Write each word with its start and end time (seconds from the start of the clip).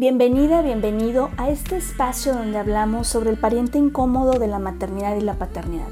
Bienvenida, 0.00 0.62
bienvenido 0.62 1.28
a 1.38 1.50
este 1.50 1.76
espacio 1.76 2.32
donde 2.32 2.56
hablamos 2.56 3.08
sobre 3.08 3.30
el 3.30 3.36
pariente 3.36 3.78
incómodo 3.78 4.38
de 4.38 4.46
la 4.46 4.60
maternidad 4.60 5.16
y 5.16 5.22
la 5.22 5.34
paternidad. 5.34 5.88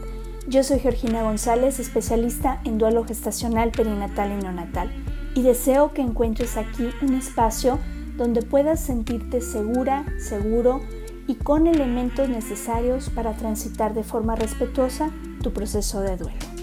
Yo 0.46 0.62
soy 0.62 0.78
Georgina 0.78 1.24
González, 1.24 1.80
especialista 1.80 2.60
en 2.62 2.78
duelo 2.78 3.04
gestacional, 3.04 3.72
perinatal 3.72 4.30
y 4.30 4.36
neonatal, 4.36 4.92
y 5.34 5.42
deseo 5.42 5.92
que 5.92 6.02
encuentres 6.02 6.56
aquí 6.56 6.88
un 7.02 7.14
espacio 7.14 7.80
donde 8.16 8.42
puedas 8.42 8.78
sentirte 8.78 9.40
segura, 9.40 10.06
seguro 10.20 10.82
y 11.26 11.34
con 11.34 11.66
elementos 11.66 12.28
necesarios 12.28 13.10
para 13.10 13.32
transitar 13.32 13.92
de 13.92 14.04
forma 14.04 14.36
respetuosa 14.36 15.10
tu 15.42 15.52
proceso 15.52 16.00
de 16.00 16.16
duelo. 16.16 16.55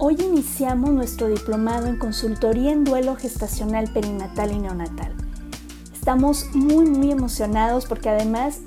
Hoy 0.00 0.16
iniciamos 0.20 0.90
nuestro 0.90 1.26
diplomado 1.26 1.88
en 1.88 1.98
consultoría 1.98 2.70
en 2.70 2.84
duelo 2.84 3.16
gestacional, 3.16 3.92
perinatal 3.92 4.52
y 4.52 4.60
neonatal. 4.60 5.12
Estamos 5.92 6.46
muy 6.54 6.86
muy 6.86 7.10
emocionados 7.10 7.86
porque 7.86 8.08
además 8.08 8.60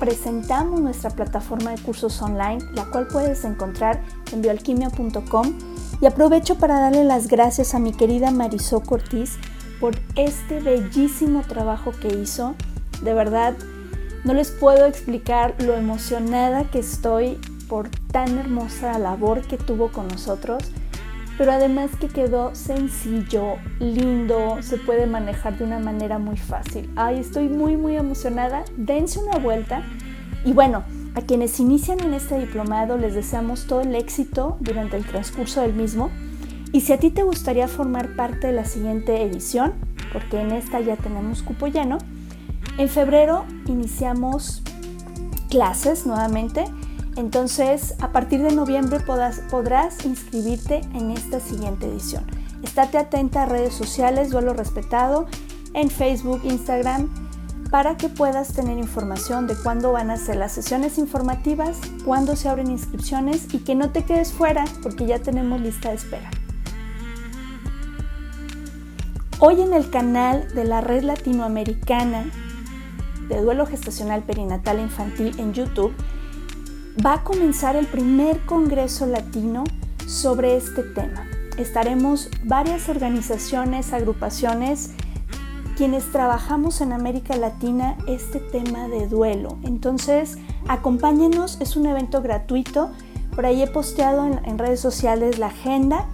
presentamos 0.00 0.80
nuestra 0.80 1.10
plataforma 1.10 1.72
de 1.72 1.82
cursos 1.82 2.22
online, 2.22 2.64
la 2.72 2.86
cual 2.86 3.06
puedes 3.08 3.44
encontrar 3.44 4.02
en 4.32 4.40
bioalquimia.com 4.40 5.52
y 6.00 6.06
aprovecho 6.06 6.54
para 6.56 6.80
darle 6.80 7.04
las 7.04 7.28
gracias 7.28 7.74
a 7.74 7.78
mi 7.78 7.92
querida 7.92 8.30
Marisol 8.30 8.82
Cortiz 8.82 9.36
por 9.78 9.94
este 10.16 10.60
bellísimo 10.60 11.42
trabajo 11.42 11.92
que 12.00 12.16
hizo. 12.16 12.54
De 13.02 13.12
verdad, 13.12 13.54
no 14.24 14.32
les 14.32 14.50
puedo 14.50 14.86
explicar 14.86 15.54
lo 15.58 15.74
emocionada 15.74 16.70
que 16.70 16.78
estoy 16.78 17.38
por 17.72 17.88
tan 17.88 18.36
hermosa 18.36 18.98
labor 18.98 19.40
que 19.46 19.56
tuvo 19.56 19.88
con 19.88 20.06
nosotros, 20.06 20.62
pero 21.38 21.52
además 21.52 21.90
que 21.98 22.08
quedó 22.08 22.54
sencillo, 22.54 23.54
lindo, 23.80 24.58
se 24.60 24.76
puede 24.76 25.06
manejar 25.06 25.56
de 25.56 25.64
una 25.64 25.78
manera 25.78 26.18
muy 26.18 26.36
fácil. 26.36 26.90
Ay, 26.96 27.20
estoy 27.20 27.48
muy 27.48 27.78
muy 27.78 27.96
emocionada. 27.96 28.66
Dense 28.76 29.20
una 29.20 29.38
vuelta 29.38 29.84
y 30.44 30.52
bueno, 30.52 30.84
a 31.14 31.22
quienes 31.22 31.58
inician 31.60 32.00
en 32.00 32.12
este 32.12 32.38
diplomado 32.38 32.98
les 32.98 33.14
deseamos 33.14 33.66
todo 33.66 33.80
el 33.80 33.94
éxito 33.94 34.58
durante 34.60 34.98
el 34.98 35.06
transcurso 35.06 35.62
del 35.62 35.72
mismo. 35.72 36.10
Y 36.72 36.82
si 36.82 36.92
a 36.92 36.98
ti 36.98 37.08
te 37.08 37.22
gustaría 37.22 37.68
formar 37.68 38.16
parte 38.16 38.48
de 38.48 38.52
la 38.52 38.66
siguiente 38.66 39.22
edición, 39.22 39.72
porque 40.12 40.42
en 40.42 40.52
esta 40.52 40.78
ya 40.80 40.96
tenemos 40.96 41.42
cupo 41.42 41.68
lleno, 41.68 41.96
en 42.76 42.90
febrero 42.90 43.46
iniciamos 43.66 44.62
clases 45.48 46.04
nuevamente 46.04 46.66
entonces, 47.16 47.94
a 48.00 48.10
partir 48.10 48.42
de 48.42 48.54
noviembre 48.54 48.98
podrás, 49.00 50.04
inscribirte 50.04 50.80
en 50.94 51.10
esta 51.10 51.40
siguiente 51.40 51.86
edición. 51.86 52.24
Estate 52.62 52.96
atenta 52.96 53.42
a 53.42 53.46
redes 53.46 53.74
sociales, 53.74 54.30
duelo 54.30 54.54
respetado, 54.54 55.26
en 55.74 55.90
Facebook, 55.90 56.40
Instagram, 56.44 57.12
para 57.70 57.96
que 57.96 58.08
puedas 58.08 58.52
tener 58.54 58.78
información 58.78 59.46
de 59.46 59.54
cuándo 59.56 59.92
van 59.92 60.10
a 60.10 60.16
ser 60.16 60.36
las 60.36 60.52
sesiones 60.52 60.98
informativas, 60.98 61.78
cuándo 62.04 62.36
se 62.36 62.48
abren 62.48 62.70
inscripciones 62.70 63.52
y 63.52 63.58
que 63.58 63.74
no 63.74 63.90
te 63.90 64.04
quedes 64.04 64.32
fuera 64.32 64.64
porque 64.82 65.06
ya 65.06 65.18
tenemos 65.18 65.60
lista 65.60 65.90
de 65.90 65.96
espera. 65.96 66.30
Hoy 69.38 69.60
en 69.60 69.74
el 69.74 69.90
canal 69.90 70.48
de 70.54 70.64
la 70.64 70.80
Red 70.80 71.02
Latinoamericana 71.02 72.26
de 73.28 73.40
Duelo 73.40 73.66
Gestacional 73.66 74.22
Perinatal 74.22 74.78
Infantil 74.78 75.38
en 75.38 75.52
YouTube 75.52 75.92
va 77.04 77.14
a 77.14 77.24
comenzar 77.24 77.76
el 77.76 77.86
primer 77.86 78.44
Congreso 78.44 79.06
Latino 79.06 79.64
sobre 80.06 80.56
este 80.56 80.82
tema. 80.82 81.26
Estaremos 81.56 82.28
varias 82.44 82.88
organizaciones, 82.88 83.92
agrupaciones, 83.92 84.90
quienes 85.76 86.10
trabajamos 86.12 86.80
en 86.80 86.92
América 86.92 87.36
Latina 87.36 87.96
este 88.06 88.40
tema 88.40 88.88
de 88.88 89.08
duelo. 89.08 89.58
Entonces, 89.62 90.38
acompáñenos, 90.68 91.58
es 91.60 91.76
un 91.76 91.86
evento 91.86 92.22
gratuito. 92.22 92.90
Por 93.34 93.46
ahí 93.46 93.62
he 93.62 93.66
posteado 93.66 94.26
en, 94.26 94.58
redes 94.58 94.80
sociales 94.80 95.38
la 95.38 95.46
agenda. 95.46 96.06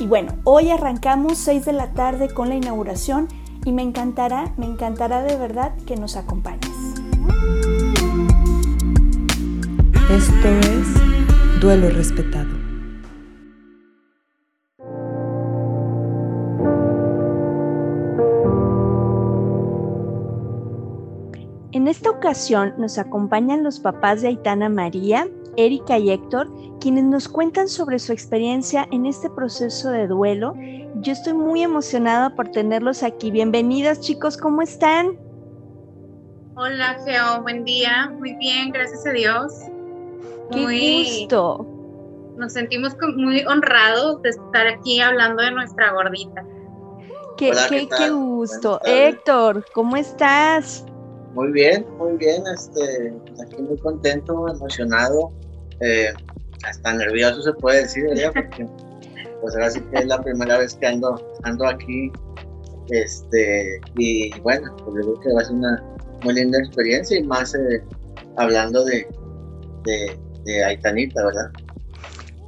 Y 0.00 0.06
bueno, 0.06 0.34
hoy 0.44 0.70
arrancamos 0.70 1.38
6 1.38 1.64
de 1.64 1.72
la 1.72 1.92
tarde 1.92 2.32
con 2.32 2.48
la 2.48 2.54
inauguración 2.54 3.28
y 3.64 3.72
me 3.72 3.82
encantará, 3.82 4.52
me 4.56 4.66
encantará 4.66 5.22
de 5.22 5.36
verdad 5.36 5.74
que 5.86 5.96
nos 5.96 6.16
acompañes. 6.16 6.71
Esto 10.42 10.58
es 10.72 11.60
Duelo 11.60 11.88
Respetado. 11.90 12.50
En 21.70 21.86
esta 21.86 22.10
ocasión 22.10 22.74
nos 22.76 22.98
acompañan 22.98 23.62
los 23.62 23.78
papás 23.78 24.22
de 24.22 24.28
Aitana 24.28 24.68
María, 24.68 25.28
Erika 25.56 25.98
y 25.98 26.10
Héctor, 26.10 26.50
quienes 26.80 27.04
nos 27.04 27.28
cuentan 27.28 27.68
sobre 27.68 28.00
su 28.00 28.12
experiencia 28.12 28.88
en 28.90 29.06
este 29.06 29.30
proceso 29.30 29.90
de 29.90 30.08
duelo. 30.08 30.56
Yo 31.02 31.12
estoy 31.12 31.34
muy 31.34 31.62
emocionada 31.62 32.34
por 32.34 32.48
tenerlos 32.48 33.04
aquí. 33.04 33.30
Bienvenidos 33.30 34.00
chicos, 34.00 34.36
¿cómo 34.36 34.62
están? 34.62 35.16
Hola 36.56 36.96
Geo, 37.04 37.42
buen 37.42 37.64
día. 37.64 38.12
Muy 38.18 38.34
bien, 38.34 38.72
gracias 38.72 39.06
a 39.06 39.12
Dios. 39.12 39.52
¡Qué 40.52 41.04
gusto! 41.04 41.66
Nos 42.36 42.52
sentimos 42.52 42.96
muy 43.16 43.44
honrados 43.44 44.22
de 44.22 44.30
estar 44.30 44.66
aquí 44.66 45.00
hablando 45.00 45.42
de 45.42 45.50
nuestra 45.52 45.92
gordita. 45.92 46.44
Qué, 47.36 47.52
qué, 47.68 48.10
gusto. 48.10 48.80
Héctor, 48.84 49.64
¿cómo 49.74 49.96
estás? 49.96 50.84
Muy 51.34 51.50
bien, 51.52 51.86
muy 51.98 52.16
bien. 52.16 52.42
Este, 52.54 53.14
aquí 53.42 53.62
muy 53.62 53.78
contento, 53.78 54.48
emocionado, 54.48 55.32
eh, 55.80 56.12
hasta 56.64 56.92
nervioso 56.92 57.42
se 57.42 57.52
puede 57.54 57.82
decir, 57.82 58.04
¿verdad? 58.04 58.32
Porque 58.34 58.66
pues 59.40 59.54
ahora 59.54 59.70
sí 59.70 59.80
que 59.80 59.98
es 59.98 60.06
la 60.06 60.22
primera 60.22 60.58
vez 60.58 60.74
que 60.74 60.86
ando, 60.86 61.20
ando 61.42 61.66
aquí. 61.66 62.12
Este, 62.88 63.80
y 63.96 64.38
bueno, 64.40 64.74
pues 64.84 65.04
yo 65.04 65.12
creo 65.14 65.20
que 65.20 65.32
va 65.34 65.40
a 65.40 65.44
ser 65.44 65.54
una 65.54 65.82
muy 66.24 66.34
linda 66.34 66.58
experiencia 66.58 67.18
y 67.18 67.22
más 67.22 67.54
eh, 67.54 67.82
hablando 68.36 68.84
de, 68.84 69.06
de 69.84 70.18
Aitanita, 70.46 71.24
¿verdad? 71.24 71.50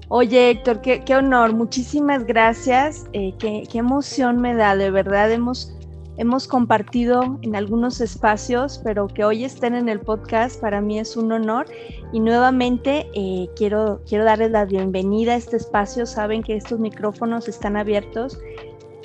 Oye, 0.08 0.50
Héctor, 0.50 0.80
qué, 0.80 1.16
honor, 1.16 1.54
muchísimas 1.54 2.24
gracias, 2.24 3.06
eh, 3.14 3.34
qué, 3.38 3.66
emoción 3.74 4.40
me 4.40 4.54
da, 4.54 4.76
de 4.76 4.90
verdad 4.90 5.32
hemos, 5.32 5.74
hemos 6.18 6.46
compartido 6.46 7.38
en 7.42 7.56
algunos 7.56 8.00
espacios, 8.02 8.80
pero 8.84 9.08
que 9.08 9.24
hoy 9.24 9.44
estén 9.44 9.74
en 9.74 9.88
el 9.88 10.00
podcast 10.00 10.60
para 10.60 10.80
mí 10.82 10.98
es 10.98 11.16
un 11.16 11.32
honor 11.32 11.66
y 12.12 12.20
nuevamente 12.20 13.08
eh, 13.14 13.48
quiero, 13.56 14.02
quiero 14.06 14.24
darles 14.24 14.50
la 14.50 14.66
bienvenida 14.66 15.32
a 15.32 15.36
este 15.36 15.56
espacio, 15.56 16.04
saben 16.04 16.42
que 16.42 16.54
estos 16.54 16.78
micrófonos 16.78 17.48
están 17.48 17.76
abiertos 17.76 18.38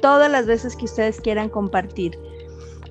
todas 0.01 0.29
las 0.29 0.45
veces 0.45 0.75
que 0.75 0.85
ustedes 0.85 1.21
quieran 1.21 1.49
compartir. 1.49 2.19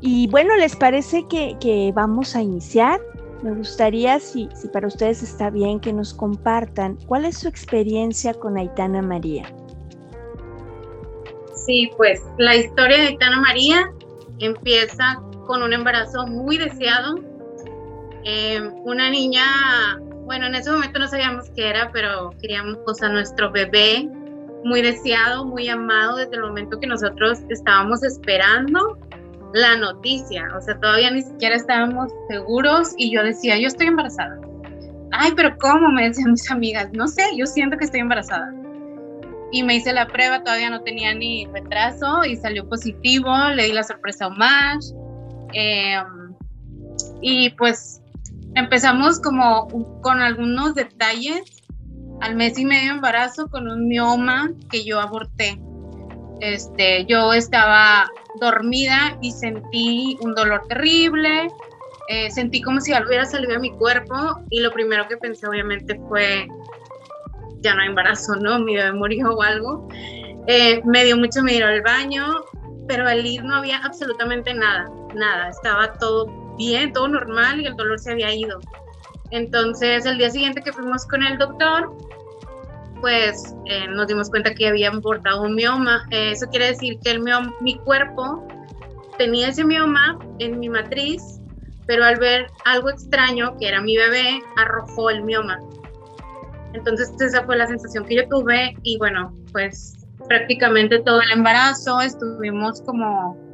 Y 0.01 0.29
bueno, 0.29 0.57
¿les 0.57 0.77
parece 0.77 1.27
que, 1.29 1.57
que 1.61 1.93
vamos 1.95 2.35
a 2.37 2.43
iniciar? 2.43 3.01
Me 3.43 3.53
gustaría, 3.53 4.19
si, 4.19 4.49
si 4.55 4.69
para 4.69 4.89
ustedes 4.89 5.23
está 5.23 5.51
bien, 5.51 5.79
que 5.79 5.93
nos 5.93 6.13
compartan 6.13 6.99
cuál 7.07 7.25
es 7.25 7.39
su 7.39 7.49
experiencia 7.49 8.35
con 8.35 8.57
Aitana 8.57 9.01
María. 9.01 9.45
Sí, 11.55 11.91
pues 11.97 12.21
la 12.39 12.57
historia 12.57 12.97
de 12.97 13.07
Aitana 13.09 13.41
María 13.41 13.93
empieza 14.41 15.23
con 15.47 15.63
un 15.63 15.73
embarazo 15.73 16.27
muy 16.27 16.59
deseado. 16.59 17.17
Em, 18.25 18.75
una 18.85 19.09
niña, 19.11 19.45
bueno, 20.25 20.47
en 20.47 20.57
ese 20.57 20.73
momento 20.73 20.99
no 20.99 21.07
sabíamos 21.07 21.49
qué 21.55 21.69
era, 21.69 21.91
pero 21.93 22.31
queríamos 22.41 23.03
a 23.03 23.09
nuestro 23.09 23.53
bebé 23.53 24.09
muy 24.65 24.83
deseado, 24.83 25.45
muy 25.45 25.69
amado 25.69 26.17
desde 26.17 26.35
el 26.35 26.43
momento 26.43 26.81
que 26.81 26.89
nosotros 26.89 27.39
estábamos 27.49 28.03
esperando 28.03 28.99
la 29.53 29.77
noticia, 29.77 30.45
o 30.57 30.61
sea, 30.61 30.79
todavía 30.79 31.11
ni 31.11 31.23
siquiera 31.23 31.57
estábamos 31.57 32.13
seguros 32.29 32.93
y 32.97 33.11
yo 33.11 33.23
decía, 33.23 33.59
yo 33.59 33.69
estoy 33.69 33.87
embarazada. 33.87 34.39
Ay, 35.11 35.33
pero 35.35 35.57
¿cómo? 35.59 35.89
Me 35.91 36.09
decían 36.09 36.33
mis 36.33 36.51
amigas, 36.51 36.91
no 36.93 37.09
sé, 37.09 37.23
yo 37.37 37.47
siento 37.47 37.79
que 37.79 37.87
estoy 37.87 38.01
embarazada. 38.01 38.53
Y 39.51 39.63
me 39.63 39.77
hice 39.77 39.95
la 39.95 40.07
prueba, 40.07 40.43
todavía 40.43 40.69
no 40.69 40.83
tenía 40.83 41.15
ni 41.15 41.47
retraso 41.47 42.25
y 42.25 42.37
salió 42.37 42.69
positivo, 42.69 43.33
le 43.55 43.65
di 43.65 43.73
la 43.73 43.83
sorpresa 43.83 44.27
a 44.27 44.29
Omar. 44.29 44.77
Em, 45.55 46.35
y 47.23 47.51
pues 47.51 48.03
empezamos 48.55 49.21
como 49.21 49.69
con 50.03 50.21
algunos 50.21 50.75
detalles 50.75 51.63
al 52.21 52.37
mes 52.37 52.59
y 52.59 52.67
medio 52.67 52.93
embarazo 52.93 53.49
con 53.49 53.69
un 53.69 53.89
mioma 53.89 54.51
que 54.71 54.85
yo 54.85 55.01
aborté. 55.01 55.59
Este, 56.41 57.07
yo 57.07 57.33
estaba 57.33 58.09
dormida 58.41 59.17
y 59.21 59.33
sentí 59.33 60.17
un 60.21 60.35
dolor 60.35 60.63
terrible, 60.69 61.49
eh, 62.09 62.31
sentí 62.31 62.63
como 62.63 62.81
si 62.81 62.93
algo 62.93 63.09
hubiera 63.09 63.27
salido 63.27 63.53
de 63.53 63.59
mi 63.59 63.71
cuerpo 63.73 64.15
y 64.51 64.61
lo 64.61 64.73
primero 64.73 65.07
que 65.09 65.17
pensé 65.17 65.47
obviamente 65.47 66.01
fue, 66.09 66.49
ya 67.61 67.75
no 67.75 67.83
hay 67.83 67.89
embarazo, 67.89 68.37
¿no? 68.37 68.59
Mi 68.59 68.77
bebé 68.77 68.93
murió 68.93 69.31
o 69.31 69.43
algo. 69.43 69.89
Eh, 70.47 70.81
me 70.85 71.05
dio 71.05 71.17
mucho 71.17 71.43
miedo 71.43 71.67
al 71.67 71.83
baño, 71.83 72.45
pero 72.87 73.07
al 73.07 73.27
ir 73.27 73.45
no 73.45 73.57
había 73.57 73.79
absolutamente 73.79 74.55
nada, 74.55 74.91
nada, 75.15 75.51
estaba 75.51 75.93
todo 75.95 76.27
bien, 76.57 76.93
todo 76.93 77.09
normal 77.09 77.61
y 77.61 77.67
el 77.67 77.77
dolor 77.77 77.99
se 77.99 78.13
había 78.13 78.35
ido. 78.35 78.59
Entonces, 79.31 80.07
el 80.07 80.17
día 80.17 80.31
siguiente 80.31 80.63
que 80.63 80.73
fuimos 80.73 81.07
con 81.07 81.23
el 81.23 81.37
doctor, 81.37 81.95
pues 83.01 83.55
eh, 83.67 83.87
nos 83.89 84.07
dimos 84.07 84.31
cuenta 84.31 84.55
que 84.55 84.69
había 84.69 84.91
importado 84.93 85.43
un 85.43 85.55
mioma. 85.55 86.07
Eh, 86.11 86.33
eso 86.33 86.47
quiere 86.49 86.67
decir 86.67 86.99
que 87.03 87.11
el 87.11 87.23
mi 87.61 87.79
cuerpo 87.79 88.47
tenía 89.19 89.49
ese 89.49 89.65
mioma 89.65 90.19
en 90.39 90.59
mi 90.59 90.69
matriz, 90.69 91.23
pero 91.87 92.05
al 92.05 92.17
ver 92.17 92.47
algo 92.65 92.91
extraño, 92.91 93.57
que 93.59 93.69
era 93.69 93.81
mi 93.81 93.97
bebé, 93.97 94.41
arrojó 94.57 95.11
el 95.11 95.23
mioma. 95.25 95.59
Entonces 96.75 97.13
esa 97.21 97.45
fue 97.45 97.57
la 97.57 97.67
sensación 97.67 98.05
que 98.05 98.17
yo 98.17 98.29
tuve 98.29 98.77
y 98.83 98.99
bueno, 98.99 99.35
pues 99.53 99.95
prácticamente 100.29 100.99
todo 101.01 101.21
el 101.23 101.31
embarazo 101.33 102.01
estuvimos 102.01 102.83
como 102.83 103.48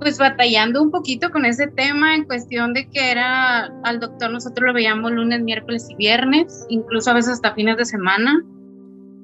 pues 0.00 0.18
batallando 0.18 0.82
un 0.82 0.90
poquito 0.90 1.30
con 1.30 1.44
ese 1.44 1.66
tema 1.68 2.14
en 2.14 2.24
cuestión 2.24 2.72
de 2.72 2.88
que 2.88 3.10
era 3.10 3.66
al 3.84 4.00
doctor 4.00 4.30
nosotros 4.30 4.66
lo 4.66 4.72
veíamos 4.72 5.12
lunes, 5.12 5.42
miércoles 5.42 5.86
y 5.90 5.94
viernes, 5.94 6.66
incluso 6.70 7.10
a 7.10 7.14
veces 7.14 7.34
hasta 7.34 7.54
fines 7.54 7.76
de 7.76 7.84
semana. 7.84 8.42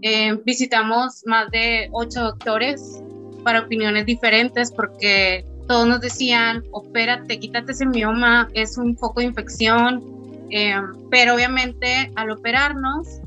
Eh, 0.02 0.38
visitamos 0.44 1.22
más 1.24 1.50
de 1.50 1.88
ocho 1.92 2.20
doctores 2.20 3.02
para 3.42 3.60
opiniones 3.60 4.04
diferentes 4.04 4.70
porque 4.70 5.46
todos 5.66 5.88
nos 5.88 6.00
decían, 6.00 6.62
opérate, 6.72 7.40
quítate 7.40 7.72
ese 7.72 7.86
mioma, 7.86 8.48
es 8.52 8.76
un 8.76 8.96
foco 8.96 9.20
de 9.20 9.26
infección, 9.26 10.02
eh, 10.50 10.74
pero 11.10 11.34
obviamente 11.34 12.12
al 12.16 12.30
operarnos, 12.30 13.20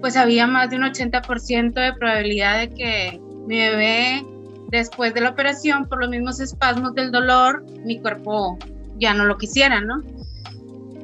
pues 0.00 0.16
había 0.16 0.46
más 0.46 0.68
de 0.68 0.76
un 0.76 0.82
80% 0.82 1.72
de 1.72 1.92
probabilidad 1.94 2.58
de 2.58 2.74
que 2.74 3.20
mi 3.46 3.56
bebé 3.56 4.24
después 4.68 5.14
de 5.14 5.20
la 5.20 5.30
operación, 5.30 5.88
por 5.88 6.00
los 6.00 6.10
mismos 6.10 6.40
espasmos 6.40 6.94
del 6.94 7.10
dolor, 7.10 7.64
mi 7.84 8.00
cuerpo 8.00 8.58
ya 8.98 9.14
no 9.14 9.24
lo 9.24 9.38
quisiera, 9.38 9.80
¿no? 9.80 10.02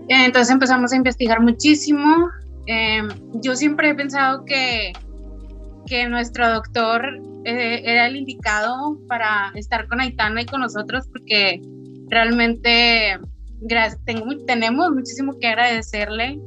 Entonces 0.09 0.53
empezamos 0.53 0.93
a 0.93 0.97
investigar 0.97 1.41
muchísimo. 1.41 2.29
Em, 2.67 3.09
yo 3.35 3.57
siempre 3.57 3.91
he 3.91 3.95
pensado 3.95 4.45
que, 4.45 4.93
que 5.87 6.09
nuestro 6.09 6.49
doctor 6.53 7.21
eh, 7.45 7.83
era 7.85 8.07
el 8.07 8.17
indicado 8.17 8.99
para 9.09 9.53
estar 9.55 9.87
con 9.89 10.01
Aitana 10.01 10.43
y 10.43 10.47
con 10.47 10.61
nosotros 10.61 11.07
porque 11.11 11.61
realmente 12.09 13.19
tengo, 14.05 14.45
tenemos 14.47 14.91
muchísimo 14.91 15.39
que 15.39 15.49
agradecerle 15.49 16.39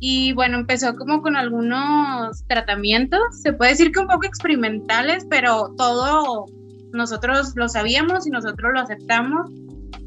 y 0.00 0.32
bueno, 0.32 0.56
empezó 0.56 0.96
como 0.96 1.20
con 1.20 1.36
algunos 1.36 2.44
tratamientos, 2.46 3.20
se 3.42 3.52
puede 3.52 3.72
decir 3.72 3.92
que 3.92 4.00
un 4.00 4.08
poco 4.08 4.26
experimentales, 4.26 5.26
pero 5.28 5.74
todo 5.76 6.46
nosotros 6.92 7.52
lo 7.54 7.68
sabíamos 7.68 8.26
y 8.26 8.30
nosotros 8.30 8.72
lo 8.72 8.80
aceptamos, 8.80 9.50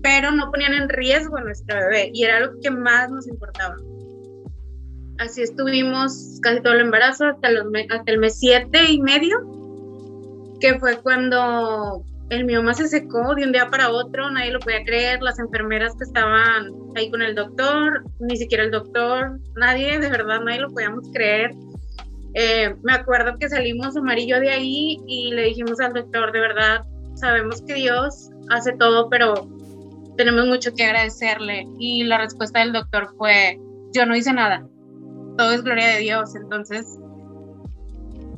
pero 0.01 0.31
no 0.31 0.50
ponían 0.50 0.74
en 0.74 0.90
riesgo 0.90 1.38
a 1.38 1.44
nuestro 1.44 1.78
bebé 1.78 2.10
y 2.12 2.24
era 2.24 2.40
lo 2.40 2.60
que 2.60 2.72
más 2.72 3.12
nos 3.12 3.28
importaba. 3.28 3.75
Así 5.19 5.44
estuvimos 5.44 6.39
casi 6.42 6.62
todo 6.62 6.74
el 6.74 6.81
embarazo 6.81 7.28
hasta, 7.28 7.51
los, 7.51 7.68
hasta 7.92 8.12
el 8.12 8.18
mes 8.18 8.39
siete 8.39 8.92
y 8.92 9.00
medio, 9.00 9.38
que 10.60 10.80
fue 10.80 10.98
cuando 10.98 12.04
el 12.34 12.46
mioma 12.46 12.74
se 12.74 12.88
secó 12.88 13.36
de 13.36 13.44
un 13.44 13.52
día 13.52 13.70
para 13.70 13.90
otro, 13.92 14.30
nadie 14.32 14.52
lo 14.52 14.60
podía 14.60 14.84
creer, 14.84 15.22
las 15.22 15.40
enfermeras 15.40 15.96
que 15.98 16.04
estaban 16.04 16.72
ahí 16.96 17.10
con 17.10 17.22
el 17.22 17.36
doctor, 17.36 18.04
ni 18.20 18.38
siquiera 18.38 18.64
el 18.64 18.72
doctor, 18.72 19.40
nadie, 19.56 20.00
de 20.00 20.10
verdad, 20.10 20.42
nadie 20.42 20.62
lo 20.62 20.70
podíamos 20.70 21.08
creer. 21.14 21.52
Eh, 22.36 22.76
me 22.82 22.94
acuerdo 22.94 23.38
que 23.38 23.48
salimos 23.48 23.96
amarillo 23.96 24.40
de 24.40 24.50
ahí 24.50 24.98
y 25.08 25.32
le 25.32 25.44
dijimos 25.44 25.80
al 25.80 25.94
doctor, 25.94 26.32
de 26.32 26.40
verdad, 26.40 26.86
sabemos 27.16 27.62
que 27.62 27.76
Dios 27.76 28.30
hace 28.50 28.74
todo, 28.74 29.10
pero 29.10 29.48
tenemos 30.18 30.48
mucho 30.48 30.74
que 30.74 30.86
agradecerle. 30.86 31.68
Y 31.80 32.04
la 32.04 32.18
respuesta 32.18 32.60
del 32.60 32.74
doctor 32.74 33.14
fue, 33.18 33.60
yo 33.94 34.06
no 34.06 34.16
hice 34.16 34.34
nada, 34.34 34.66
todo 35.38 35.52
es 35.52 35.64
gloria 35.64 35.88
de 35.88 36.00
Dios. 36.00 36.36
Entonces, 36.36 36.98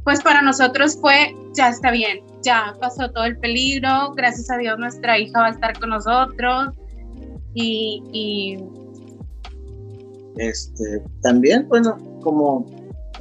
pues 0.03 0.21
para 0.21 0.41
nosotros 0.41 0.97
fue, 0.99 1.33
ya 1.53 1.69
está 1.69 1.91
bien, 1.91 2.19
ya 2.45 2.75
pasó 2.79 3.09
todo 3.11 3.25
el 3.25 3.37
peligro, 3.39 4.13
gracias 4.15 4.49
a 4.51 4.57
Dios 4.57 4.77
nuestra 4.77 5.17
hija 5.19 5.39
va 5.39 5.47
a 5.47 5.49
estar 5.49 5.77
con 5.79 5.89
nosotros 5.89 6.75
y, 7.55 8.57
este 10.37 11.01
también 11.21 11.65
bueno 11.69 11.97
como 12.21 12.65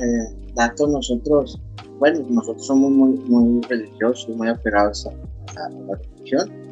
eh, 0.01 0.37
dato 0.55 0.89
nosotros 0.89 1.61
bueno 2.01 2.27
nosotros 2.29 2.67
somos 2.67 2.91
muy 2.91 3.17
muy 3.29 3.63
religiosos 3.63 4.29
muy 4.37 4.49
apegados 4.49 5.07
a, 5.07 5.13
la 5.57 5.97
religión. 5.97 6.65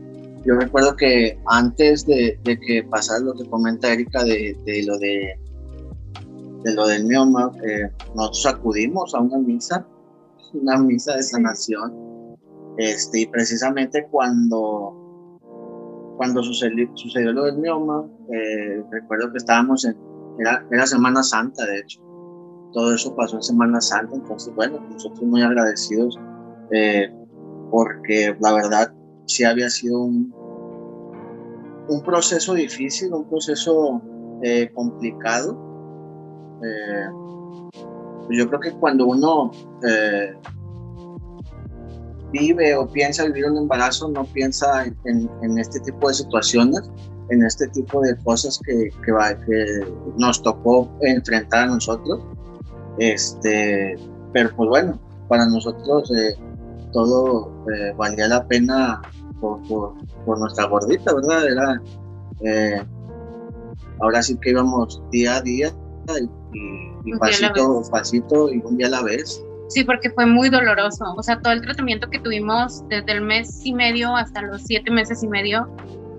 Yo 0.45 0.57
recuerdo 0.57 0.97
que 0.97 1.39
antes 1.47 2.05
de, 2.05 2.37
que 2.45 2.83
pasara 2.91 3.21
lo 3.21 3.33
que 3.35 3.49
comenta 3.49 3.93
Erika 3.93 4.25
de, 4.25 4.57
lo 4.85 4.99
de 4.99 5.39
de 6.65 6.75
lo 6.75 6.89
del 6.89 7.05
mioma 7.05 7.53
eh, 7.65 7.89
nosotros 8.17 8.47
acudimos 8.47 9.15
a 9.15 9.21
una 9.21 9.39
misa 9.39 9.87
una 10.53 10.79
misa 10.79 11.17
de 11.17 11.23
sanación 11.23 12.12
este, 12.79 13.21
y 13.21 13.27
precisamente 13.27 14.07
cuando, 14.11 14.95
cuando 16.17 16.43
sucedió, 16.43 16.89
sucedió 16.95 17.33
lo 17.33 17.45
del 17.45 17.59
mioma, 17.59 18.07
eh, 18.33 18.83
recuerdo 18.91 19.31
que 19.31 19.39
estábamos 19.39 19.85
en, 19.85 19.97
era, 20.39 20.65
era, 20.71 20.87
Semana 20.87 21.23
Santa, 21.23 21.67
de 21.67 21.81
hecho. 21.81 22.01
Todo 22.73 22.95
eso 22.95 23.15
pasó 23.15 23.37
en 23.37 23.43
Semana 23.43 23.81
Santa, 23.81 24.15
entonces, 24.15 24.55
bueno, 24.55 24.81
nosotros 24.91 25.23
muy 25.23 25.43
agradecidos 25.43 26.19
eh, 26.71 27.13
porque 27.71 28.35
la 28.41 28.55
verdad 28.55 28.95
sí 29.27 29.45
había 29.45 29.69
sido 29.69 30.01
un, 30.01 30.35
un 31.89 32.03
proceso 32.03 32.55
difícil, 32.55 33.13
un 33.13 33.29
proceso 33.29 34.01
eh, 34.43 34.71
complicado. 34.75 35.59
yo 38.31 38.49
creo 38.49 38.61
que 38.61 38.73
cuando 38.73 39.07
uno 39.07 39.51
vive 42.33 42.75
o 42.75 42.87
piensa 42.87 43.25
vivir 43.27 43.47
un 43.47 43.59
embarazo 43.59 44.09
no 44.09 44.25
piensa 44.25 44.85
en, 45.05 45.59
este 45.59 45.81
tipo 45.81 46.09
de 46.09 46.15
situaciones, 46.15 46.91
en 47.29 47.45
este 47.45 47.69
tipo 47.69 48.01
de 48.01 48.17
cosas 48.25 48.61
que, 48.65 48.91
que, 49.05 49.13
que 49.47 49.87
nos 50.17 50.43
tocó 50.43 50.91
enfrentar 51.03 51.65
a 51.65 51.67
nosotros. 51.67 52.21
Este, 52.99 53.97
pero 54.33 54.55
pues 54.57 54.69
bueno, 54.69 55.01
para 55.29 55.47
nosotros 55.47 56.11
eh, 56.11 56.35
todo 56.93 57.51
eh, 57.73 57.95
valía 57.97 58.29
la 58.29 58.47
pena 58.47 59.01
por, 59.41 59.61
por, 60.25 60.39
nuestra 60.39 60.67
gordita, 60.67 61.15
¿verdad? 61.15 61.49
Era, 61.49 61.83
eh, 62.45 62.83
ahora 64.01 64.23
sí 64.23 64.37
que 64.41 64.51
íbamos 64.51 65.03
día 65.11 65.37
a 65.37 65.43
día 65.43 65.73
y, 66.21 67.11
y 67.11 67.19
pasito, 67.19 67.83
pasito 67.91 68.53
y 68.53 68.61
un 68.65 68.77
día 68.77 68.89
a 68.89 68.91
la 68.91 69.03
vez. 69.03 69.43
Sí, 69.69 69.85
porque 69.85 70.11
fue 70.11 70.27
muy 70.27 70.49
doloroso. 70.51 71.15
O 71.17 71.23
sea, 71.23 71.41
todo 71.41 71.53
el 71.53 71.63
tratamiento 71.63 72.09
que 72.11 72.19
tuvimos 72.19 72.87
desde 72.89 73.13
el 73.13 73.23
mes 73.23 73.65
y 73.65 73.73
medio 73.73 74.15
hasta 74.15 74.43
los 74.43 74.63
siete 74.63 74.91
meses 74.91 75.23
y 75.23 75.29
medio, 75.29 75.69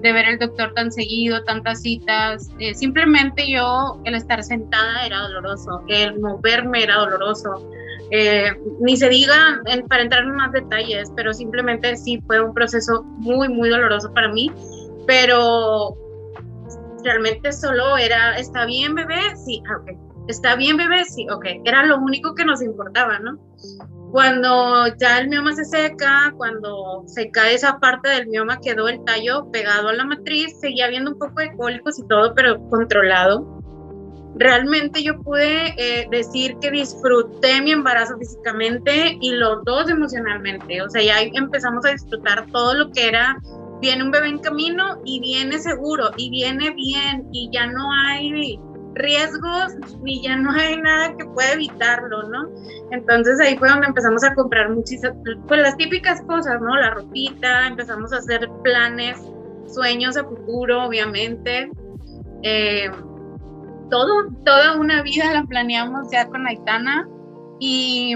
de 0.02 0.12
ver 0.12 0.28
el 0.28 0.38
doctor 0.38 0.74
tan 0.74 0.92
seguido, 0.92 1.44
tantas 1.46 1.82
citas, 1.82 2.50
eh, 2.60 2.76
simplemente 2.76 3.50
yo, 3.50 4.02
el 4.04 4.16
estar 4.16 4.44
sentada 4.44 5.06
era 5.06 5.20
doloroso, 5.20 5.82
el 5.88 6.20
moverme 6.20 6.84
era 6.84 6.98
doloroso. 6.98 7.70
Eh, 8.12 8.52
ni 8.82 8.98
se 8.98 9.08
diga 9.10 9.62
para 9.88 10.04
entrar 10.04 10.24
en 10.24 10.36
más 10.36 10.52
detalles, 10.52 11.12
pero 11.16 11.34
simplemente 11.34 11.96
sí 11.96 12.22
fue 12.28 12.42
un 12.42 12.54
proceso 12.54 13.04
muy, 13.04 13.48
muy 13.48 13.70
doloroso 13.70 14.14
para 14.14 14.28
mí. 14.28 14.52
Pero 15.08 15.96
realmente 17.04 17.52
solo 17.52 17.98
era, 17.98 18.38
¿está 18.38 18.66
bien, 18.66 18.96
bebé? 18.96 19.36
Sí, 19.46 19.64
ah, 19.70 19.78
ok 19.82 20.13
¿Está 20.28 20.56
bien, 20.56 20.78
bebé? 20.78 21.04
Sí, 21.06 21.28
ok. 21.30 21.46
Era 21.66 21.86
lo 21.86 21.98
único 21.98 22.34
que 22.34 22.46
nos 22.46 22.62
importaba, 22.62 23.20
¿no? 23.20 23.38
Cuando 24.12 24.88
ya 24.98 25.20
el 25.20 25.28
mioma 25.28 25.56
se 25.56 25.66
seca, 25.66 26.34
cuando 26.38 27.04
se 27.08 27.32
cae 27.32 27.56
esa 27.56 27.80
parte 27.80 28.10
del 28.10 28.28
mioma, 28.28 28.60
quedó 28.60 28.88
el 28.88 29.04
tallo 29.04 29.50
pegado 29.52 29.90
a 29.90 29.94
la 29.94 30.06
matriz, 30.06 30.60
seguía 30.60 30.86
habiendo 30.86 31.12
un 31.12 31.20
poco 31.20 31.40
de 31.40 31.52
cólicos 31.56 31.98
y 32.00 32.08
todo, 32.08 32.34
pero 32.36 32.60
controlado. 32.70 33.60
Realmente 34.36 35.04
yo 35.04 35.20
pude 35.22 35.74
eh, 35.78 36.08
decir 36.10 36.58
que 36.62 36.72
disfruté 36.72 37.62
mi 37.62 37.72
embarazo 37.72 38.18
físicamente 38.18 39.18
y 39.20 39.32
los 39.32 39.64
dos 39.64 39.90
emocionalmente. 39.90 40.82
O 40.82 40.90
sea, 40.90 41.02
ya 41.02 41.20
empezamos 41.22 41.86
a 41.86 41.90
disfrutar 41.90 42.46
todo 42.52 42.74
lo 42.76 42.92
que 42.92 43.08
era 43.08 43.38
viene 43.82 44.04
un 44.04 44.12
bebé 44.12 44.30
en 44.30 44.40
camino 44.40 45.02
y 45.04 45.20
viene 45.20 45.60
seguro 45.60 46.12
y 46.16 46.30
viene 46.30 46.72
bien 46.72 47.28
y 47.34 47.50
ya 47.52 47.68
no 47.68 47.92
hay 47.92 48.58
riesgos 48.96 49.74
ni 50.02 50.22
ya 50.22 50.36
no 50.36 50.52
hay 50.52 50.78
nada 50.78 51.16
que 51.18 51.26
pueda 51.26 51.54
evitarlo, 51.54 52.24
¿no? 52.30 52.50
Entonces 52.92 53.40
ahí 53.40 53.58
fue 53.58 53.70
donde 53.70 53.88
empezamos 53.88 54.24
a 54.24 54.34
comprar 54.36 54.70
muchísimas, 54.70 55.16
pues 55.48 55.62
las 55.62 55.78
típicas 55.78 56.22
cosas, 56.24 56.62
¿no? 56.62 56.76
La 56.76 56.92
ropita, 56.92 57.68
empezamos 57.68 58.14
a 58.14 58.18
hacer 58.18 58.50
planes, 58.64 59.18
sueños 59.68 60.18
a 60.18 60.24
futuro, 60.24 60.86
obviamente. 60.86 61.72
Eh, 62.44 62.90
todo, 63.90 64.30
toda 64.46 64.78
una 64.78 65.02
vida 65.02 65.34
la 65.34 65.44
planeamos 65.44 66.10
ya 66.12 66.28
con 66.28 66.48
Aitana 66.48 67.08
y 67.60 68.16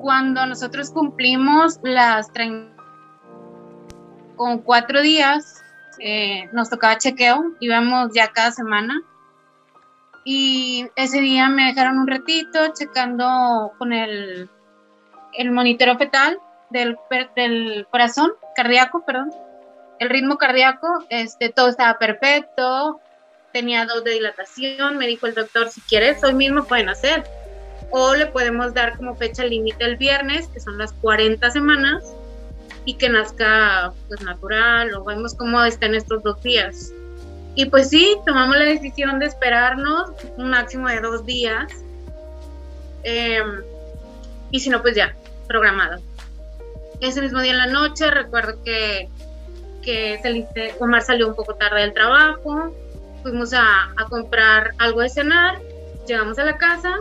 cuando 0.00 0.46
nosotros 0.46 0.90
cumplimos 0.90 1.78
las 1.82 2.30
con 4.36 4.58
cuatro 4.58 5.02
días, 5.02 5.64
eh, 5.98 6.48
nos 6.52 6.70
tocaba 6.70 6.98
chequeo, 6.98 7.52
íbamos 7.60 8.10
ya 8.12 8.28
cada 8.28 8.52
semana. 8.52 9.02
Y 10.24 10.86
ese 10.96 11.20
día 11.20 11.48
me 11.48 11.66
dejaron 11.66 11.98
un 11.98 12.06
ratito 12.06 12.72
checando 12.74 13.72
con 13.78 13.92
el, 13.92 14.50
el 15.34 15.50
monitoreo 15.50 15.96
fetal 15.96 16.38
del, 16.70 16.96
del 17.34 17.86
corazón, 17.90 18.32
cardíaco, 18.54 19.04
perdón, 19.04 19.30
el 19.98 20.10
ritmo 20.10 20.38
cardíaco, 20.38 20.86
este, 21.08 21.50
todo 21.50 21.68
estaba 21.68 21.98
perfecto, 21.98 23.00
tenía 23.52 23.86
dos 23.86 24.04
de 24.04 24.12
dilatación, 24.12 24.98
me 24.98 25.06
dijo 25.06 25.26
el 25.26 25.34
doctor, 25.34 25.70
si 25.70 25.80
quieres, 25.82 26.22
hoy 26.22 26.34
mismo 26.34 26.64
pueden 26.64 26.88
hacer. 26.88 27.24
O 27.90 28.14
le 28.14 28.26
podemos 28.26 28.74
dar 28.74 28.96
como 28.96 29.16
fecha 29.16 29.44
límite 29.44 29.84
el 29.84 29.96
viernes, 29.96 30.46
que 30.48 30.60
son 30.60 30.78
las 30.78 30.92
40 30.92 31.50
semanas, 31.50 32.04
y 32.88 32.94
que 32.94 33.10
nazca 33.10 33.92
pues 34.08 34.22
natural, 34.22 34.94
o 34.94 35.04
vemos 35.04 35.34
cómo 35.34 35.62
está 35.62 35.84
en 35.84 35.94
estos 35.94 36.22
dos 36.22 36.42
días. 36.42 36.90
Y 37.54 37.66
pues 37.66 37.90
sí, 37.90 38.16
tomamos 38.24 38.56
la 38.56 38.64
decisión 38.64 39.18
de 39.18 39.26
esperarnos 39.26 40.12
un 40.38 40.48
máximo 40.48 40.88
de 40.88 40.98
dos 41.02 41.26
días. 41.26 41.70
Em, 43.02 43.60
y 44.50 44.60
si 44.60 44.70
no, 44.70 44.80
pues 44.80 44.96
ya, 44.96 45.14
programado. 45.46 46.00
Ese 47.02 47.20
mismo 47.20 47.42
día 47.42 47.52
en 47.52 47.58
la 47.58 47.66
noche, 47.66 48.10
recuerdo 48.10 48.62
que, 48.64 49.10
que 49.82 50.74
Omar 50.80 51.02
salió 51.02 51.28
un 51.28 51.34
poco 51.34 51.56
tarde 51.56 51.82
del 51.82 51.92
trabajo, 51.92 52.74
fuimos 53.22 53.52
a, 53.52 53.92
a, 53.98 54.04
comprar 54.08 54.70
algo 54.78 55.02
de 55.02 55.10
cenar, 55.10 55.58
llegamos 56.06 56.38
a 56.38 56.44
la 56.44 56.56
casa 56.56 57.00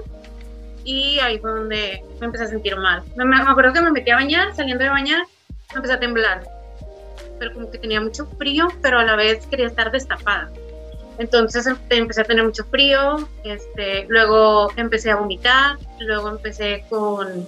y 0.83 1.17
ahí 1.19 1.39
fue 1.39 1.49
donde 1.49 2.03
me 2.19 2.25
empecé 2.25 2.43
a 2.43 2.47
sentir 2.47 2.75
mal. 2.75 3.03
Me, 3.15 3.23
me, 3.23 3.37
acuerdo 3.37 3.71
que 3.71 3.79
me 3.79 3.91
metí 3.91 4.11
a 4.11 4.15
bañar, 4.15 4.53
saliendo 4.53 4.83
de 4.83 4.89
bañar, 4.89 5.21
empecé 5.75 5.93
a 5.93 5.99
temblar, 5.99 6.43
pero 7.39 7.53
como 7.53 7.71
que 7.71 7.77
tenía 7.77 8.01
mucho 8.01 8.25
frío, 8.37 8.67
pero 8.81 8.99
a 8.99 9.03
la 9.03 9.15
vez 9.15 9.45
quería 9.47 9.67
estar 9.67 9.91
destapada. 9.91 10.49
Entonces 11.17 11.65
em, 11.65 11.77
empecé 11.89 12.21
a 12.21 12.23
tener 12.25 12.43
mucho 12.43 12.63
frío, 12.65 13.27
este, 13.43 14.05
luego 14.07 14.71
empecé 14.75 15.11
a 15.11 15.15
vomitar, 15.15 15.77
luego 15.99 16.29
empecé 16.29 16.85
con, 16.89 17.47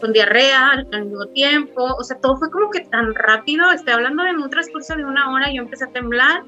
con 0.00 0.12
diarrea 0.12 0.70
al, 0.70 1.04
mismo 1.04 1.26
tiempo, 1.26 1.84
o 1.84 2.02
sea, 2.04 2.18
todo 2.18 2.36
fue 2.36 2.50
como 2.50 2.70
que 2.70 2.80
tan 2.80 3.14
rápido, 3.14 3.70
estoy 3.70 3.94
hablando 3.94 4.22
de 4.22 4.30
un 4.30 4.48
transcurso 4.48 4.96
de 4.96 5.04
una 5.04 5.30
hora, 5.32 5.52
yo 5.52 5.62
empecé 5.62 5.84
a 5.84 5.88
temblar, 5.88 6.42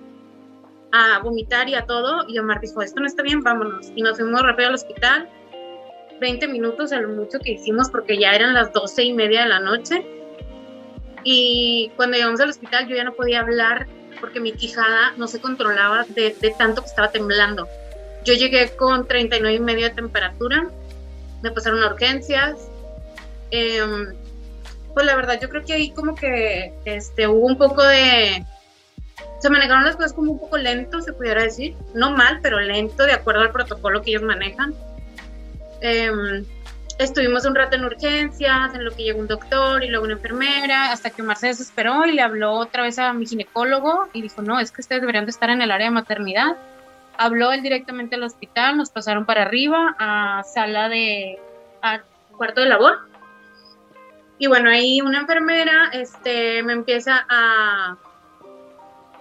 a 0.93 1.19
vomitar 1.19 1.69
y 1.69 1.75
a 1.75 1.85
todo, 1.85 2.25
y 2.29 2.39
Omar 2.39 2.61
dijo, 2.61 2.81
esto 2.81 3.01
no 3.01 3.07
está 3.07 3.23
bien, 3.23 3.43
vámonos, 3.43 3.93
y 3.95 4.03
nos 4.03 4.17
fuimos 4.17 4.41
rápido 4.43 4.69
al 4.69 4.75
hospital, 4.75 5.29
20 6.21 6.49
minutos 6.49 6.93
a 6.93 7.01
lo 7.01 7.09
mucho 7.09 7.39
que 7.41 7.53
hicimos 7.53 7.91
porque 7.91 8.17
ya 8.17 8.33
eran 8.33 8.55
las 8.55 8.73
12 8.73 9.05
y 9.05 9.13
media 9.13 9.43
de 9.43 9.49
la 9.49 9.61
noche, 9.61 10.07
y 11.25 11.91
cuando 11.97 12.17
llegamos 12.17 12.41
al 12.41 12.51
hospital 12.51 12.87
yo 12.87 12.95
ya 12.95 13.05
no 13.05 13.15
podía 13.15 13.41
hablar 13.41 13.87
porque 14.21 14.41
mi 14.41 14.53
quijada 14.53 15.13
no 15.17 15.27
se 15.27 15.41
controlaba 15.41 16.05
de, 16.09 16.31
tanto 16.57 16.83
que 16.83 16.89
estaba 16.89 17.11
temblando. 17.11 17.69
Yo 18.25 18.35
llegué 18.35 18.75
con 18.77 19.07
39 19.07 19.57
y 19.57 19.61
medio 19.61 19.89
de 19.89 19.95
temperatura, 19.95 20.71
me 21.43 21.51
pasaron 21.51 21.83
a 21.83 21.89
urgencias. 21.89 22.57
Em, 23.51 24.15
pues 24.95 25.07
la 25.07 25.17
verdad, 25.17 25.39
yo 25.41 25.49
creo 25.49 25.65
que 25.65 25.73
ahí 25.75 25.91
como 25.91 26.15
que 26.15 26.73
este, 26.85 27.27
hubo 27.27 27.47
un 27.47 27.59
poco 27.59 27.83
de... 27.83 28.45
Se 29.41 29.51
manejaron 29.51 29.85
las 29.85 29.97
cosas 29.97 30.15
como 30.15 30.33
un 30.33 30.39
poco 30.39 30.57
lento, 30.57 31.03
se 31.03 31.13
pudiera 31.13 31.43
decir. 31.43 31.75
No 31.95 32.13
mal, 32.13 32.41
pero 32.43 32.61
lento, 32.61 33.05
de 33.05 33.13
acuerdo 33.13 33.43
al 33.43 33.53
protocolo 33.53 34.01
que 34.01 34.11
ellos 34.11 34.23
manejan. 34.23 34.75
Eh, 35.83 36.11
estuvimos 36.99 37.45
un 37.45 37.55
rato 37.55 37.77
en 37.77 37.85
urgencias, 37.85 38.75
en 38.75 38.85
lo 38.85 38.91
que 38.93 39.03
llegó 39.03 39.21
un 39.21 39.27
doctor 39.27 39.83
y 39.83 39.89
luego 39.89 40.05
una 40.05 40.15
enfermera, 40.15 40.93
hasta 40.93 41.11
que 41.11 41.23
Omar 41.23 41.37
se 41.37 41.49
desesperó 41.49 42.05
y 42.07 42.13
le 42.13 42.23
habló 42.23 42.53
otra 42.53 42.83
vez 42.83 42.99
a 42.99 43.13
mi 43.13 43.27
ginecólogo 43.27 44.09
y 44.13 44.23
dijo, 44.23 44.43
no, 44.43 44.61
es 44.61 44.71
que 44.71 44.81
ustedes 44.81 45.01
deberían 45.03 45.25
de 45.25 45.31
estar 45.31 45.51
en 45.51 45.63
el 45.63 45.71
área 45.71 45.89
de 45.89 45.95
maternidad. 45.95 46.57
Habló 47.17 47.53
él 47.53 47.63
directamente 47.63 48.17
al 48.17 48.23
hospital, 48.23 48.77
nos 48.77 48.91
pasaron 48.91 49.25
para 49.25 49.43
arriba 49.43 49.95
a 49.99 50.43
sala 50.45 50.89
de, 50.89 51.39
a 51.83 52.01
cuarto 52.37 52.61
de 52.61 52.69
labor. 52.69 52.99
Y 54.39 54.49
bueno, 54.49 54.71
ahí 54.71 55.01
una 55.01 55.21
enfermera 55.21 55.91
este, 55.93 56.63
me 56.63 56.73
empieza 56.73 57.25
a, 57.29 57.97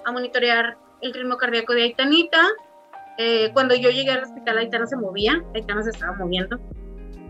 a 0.06 0.12
monitorear 0.12 0.78
el 1.02 1.14
ritmo 1.14 1.38
cardíaco 1.38 1.74
de 1.74 1.84
Aitanita. 1.84 2.48
Eh, 3.20 3.52
cuando 3.54 3.76
yo 3.76 3.92
llegué 3.92 4.10
al 4.10 4.24
hospital, 4.24 4.58
Aitana 4.58 4.88
se 4.88 4.96
movía, 4.96 5.44
Aitana 5.54 5.84
se 5.84 5.92
estaba 5.92 6.14
moviendo 6.14 6.60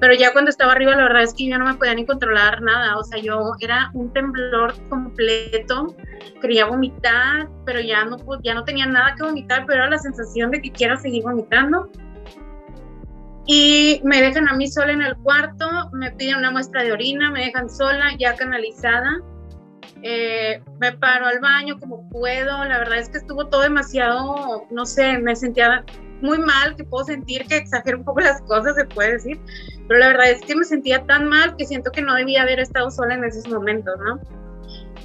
pero 0.03 0.15
ya 0.15 0.33
cuando 0.33 0.51
estaba 0.51 0.73
arriba, 0.73 0.97
la 0.97 1.03
verdad 1.03 1.23
es 1.23 1.33
que 1.33 1.47
yo 1.47 1.57
no 1.57 1.63
me 1.63 1.75
podía 1.75 1.93
ni 1.95 2.05
controlar 2.05 2.61
nada. 2.61 2.97
O 2.97 3.05
sea, 3.05 3.21
yo 3.21 3.53
era 3.61 3.89
un 3.93 4.11
temblor 4.11 4.73
completo. 4.89 5.95
Quería 6.41 6.65
vomitar, 6.65 7.47
pero 7.65 7.79
ya 7.79 8.03
no, 8.03 8.17
ya 8.43 8.53
no 8.53 8.65
tenía 8.65 8.85
nada 8.85 9.15
que 9.15 9.23
vomitar, 9.23 9.63
pero 9.65 9.79
era 9.79 9.91
la 9.91 9.97
sensación 9.97 10.51
de 10.51 10.61
que 10.61 10.73
quiero 10.73 10.97
seguir 10.97 11.23
vomitando. 11.23 11.89
Y 13.45 14.01
me 14.03 14.21
dejan 14.21 14.49
a 14.49 14.57
mí 14.57 14.67
sola 14.67 14.91
en 14.91 15.03
el 15.03 15.15
cuarto, 15.19 15.65
me 15.93 16.11
piden 16.11 16.35
una 16.35 16.51
muestra 16.51 16.83
de 16.83 16.91
orina, 16.91 17.31
me 17.31 17.45
dejan 17.45 17.69
sola, 17.69 18.09
ya 18.19 18.35
canalizada. 18.35 19.21
Eh, 20.01 20.61
me 20.81 20.91
paro 20.91 21.27
al 21.27 21.39
baño 21.39 21.79
como 21.79 22.09
puedo. 22.09 22.65
La 22.65 22.79
verdad 22.79 22.97
es 22.97 23.07
que 23.07 23.19
estuvo 23.19 23.47
todo 23.47 23.61
demasiado, 23.61 24.65
no 24.69 24.85
sé, 24.85 25.17
me 25.19 25.33
sentía 25.33 25.85
muy 26.23 26.39
mal, 26.39 26.75
que 26.75 26.83
puedo 26.85 27.03
sentir 27.05 27.45
que 27.45 27.57
exagero 27.57 27.99
un 27.99 28.05
poco 28.05 28.21
las 28.21 28.41
cosas, 28.41 28.75
se 28.75 28.85
puede 28.85 29.13
decir, 29.13 29.39
pero 29.87 29.99
la 29.99 30.07
verdad 30.07 30.31
es 30.31 30.41
que 30.41 30.55
me 30.55 30.63
sentía 30.63 31.03
tan 31.05 31.27
mal 31.27 31.55
que 31.57 31.65
siento 31.65 31.91
que 31.91 32.01
no 32.01 32.15
debía 32.15 32.43
haber 32.43 32.59
estado 32.59 32.89
sola 32.89 33.15
en 33.15 33.23
esos 33.23 33.47
momentos, 33.47 33.93
¿no? 33.99 34.19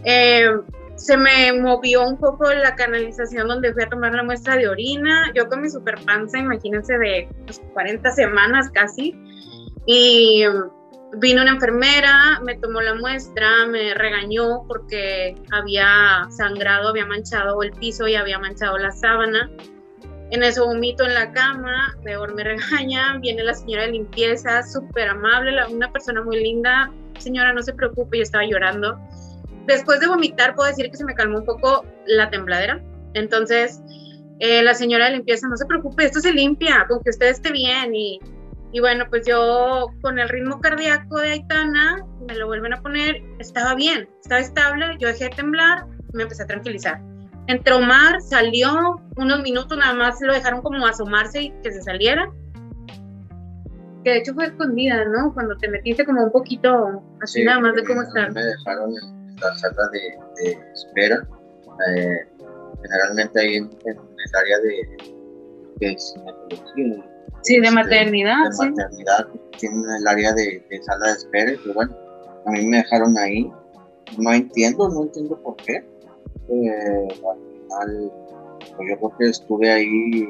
Eh, 0.05 0.49
se 0.97 1.17
me 1.17 1.53
movió 1.53 2.07
un 2.07 2.19
poco 2.19 2.53
la 2.53 2.75
canalización 2.75 3.47
donde 3.47 3.73
fui 3.73 3.85
a 3.85 3.89
tomar 3.89 4.13
la 4.15 4.25
muestra 4.25 4.57
de 4.57 4.69
orina, 4.69 5.33
yo 5.35 5.49
con 5.49 5.63
mi 5.63 5.71
super 5.71 5.95
panza, 6.05 6.39
imagínense, 6.39 6.99
de 6.99 7.29
40 7.73 8.03
pues, 8.03 8.15
semanas 8.17 8.69
casi, 8.71 9.15
y 9.87 10.45
vino 11.15 11.43
una 11.43 11.53
enfermera, 11.53 12.41
me 12.45 12.57
tomó 12.57 12.81
la 12.81 12.95
muestra, 12.95 13.67
me 13.67 13.95
regañó 13.95 14.65
porque 14.67 15.37
había 15.53 16.27
sangrado, 16.31 16.89
había 16.89 17.07
manchado 17.07 17.63
el 17.63 17.73
piso 17.73 18.07
y 18.09 18.15
había 18.15 18.39
manchado 18.39 18.77
la 18.79 18.91
sábana. 18.91 19.51
En 20.31 20.43
eso 20.43 20.67
vomito 20.67 21.05
en 21.05 21.15
la 21.15 21.33
cama, 21.33 21.97
peor 22.05 22.35
me 22.35 22.45
regaña, 22.45 23.19
viene 23.19 23.43
la 23.43 23.55
señora 23.55 23.85
de 23.85 23.93
limpieza, 23.93 24.63
súper 24.63 25.09
amable, 25.09 25.57
una 25.71 25.91
persona 25.91 26.23
muy 26.23 26.43
linda, 26.43 26.93
señora, 27.19 27.53
no 27.53 27.63
se 27.63 27.73
preocupe, 27.73 28.19
yo 28.19 28.23
estaba 28.23 28.45
llorando. 28.45 28.99
Después 29.67 30.01
de 30.01 30.09
vomitar, 30.09 30.55
puedo 30.55 30.69
decir 30.69 30.91
que 30.91 30.97
se 30.97 31.05
me 31.05 31.15
calmó 31.15 31.39
un 31.39 31.45
poco 31.45 31.85
la 32.07 32.31
tembladera. 32.31 32.83
Entonces, 33.15 33.83
eh, 34.41 34.63
la 34.63 34.75
señora 34.75 35.07
de 35.07 35.17
limpieza, 35.17 35.49
no 35.49 35.57
se 35.57 35.67
preocupe, 35.67 36.05
esto 36.05 36.21
se 36.21 36.33
limpia, 36.33 36.87
con 36.89 37.03
que 37.03 37.11
usted 37.11 37.29
esté 37.29 37.53
bien. 37.53 37.95
Y, 37.95 38.21
y 38.73 38.81
bueno, 38.81 39.07
pues 39.11 39.27
yo 39.27 39.89
con 40.03 40.19
el 40.19 40.29
ritmo 40.29 40.61
cardíaco 40.61 41.19
de 41.19 41.33
Aitana, 41.33 42.05
me 42.27 42.35
lo 42.35 42.47
vuelven 42.47 42.75
a 42.75 42.81
poner, 42.81 43.23
estaba 43.39 43.75
bien, 43.75 44.09
estaba 44.21 44.41
estable, 44.41 44.97
yo 44.99 45.09
dejé 45.09 45.25
de 45.25 45.31
temblar, 45.31 45.87
me 46.13 46.23
empecé 46.23 46.43
a 46.43 46.47
tranquilizar. 46.47 47.01
Entró 47.49 47.79
Omar, 47.79 48.21
salió 48.21 49.01
unos 49.17 49.43
minutos, 49.43 49.79
nada 49.79 49.95
más 49.95 50.21
lo 50.21 50.35
dejaron 50.35 50.61
como 50.61 50.87
asomarse 50.87 51.45
y 51.45 51.51
que 51.63 51.73
se 51.73 51.81
saliera. 51.81 52.31
Que 54.05 54.11
de 54.11 54.19
hecho 54.19 54.35
fue 54.35 54.49
escondida, 54.49 55.03
¿no? 55.07 55.33
Cuando 55.33 55.57
te 55.57 55.67
metiste 55.71 56.05
como 56.05 56.25
un 56.25 56.31
poquito 56.31 57.03
así 57.23 57.43
nada 57.45 57.59
más 57.61 57.75
de 57.75 57.85
cómo 57.85 58.03
estar. 58.03 58.31
Me 58.35 58.43
dejaron 58.43 58.91
en 58.91 59.37
la 59.37 59.55
sala 59.57 59.89
de, 59.93 60.59
espera. 60.75 61.27
Eh, 61.89 62.19
generalmente 62.83 63.41
ahí 63.41 63.57
en, 63.57 63.71
el 63.87 64.37
área 64.37 64.59
de, 64.59 64.97
de 65.81 65.97
Sí, 67.45 67.61
de 67.61 67.71
maternidad. 67.71 68.51
De 68.51 68.69
maternidad, 68.69 69.27
tienen 69.59 69.85
el 69.99 70.07
área 70.07 70.35
de, 70.35 70.63
sala 70.83 71.07
de 71.07 71.13
espera, 71.13 71.53
y 71.53 71.73
bueno, 71.73 71.97
a 72.45 72.51
mí 72.51 72.67
me 72.67 72.77
dejaron 72.77 73.17
ahí. 73.17 73.51
No 74.19 74.33
entiendo, 74.33 74.91
no 74.91 75.05
entiendo 75.05 75.41
por 75.43 75.57
qué 75.57 75.83
al 76.49 77.39
final, 77.53 78.13
pues 78.59 78.89
yo 78.91 78.97
creo 78.97 79.17
que 79.19 79.25
estuve 79.27 79.71
ahí, 79.71 80.29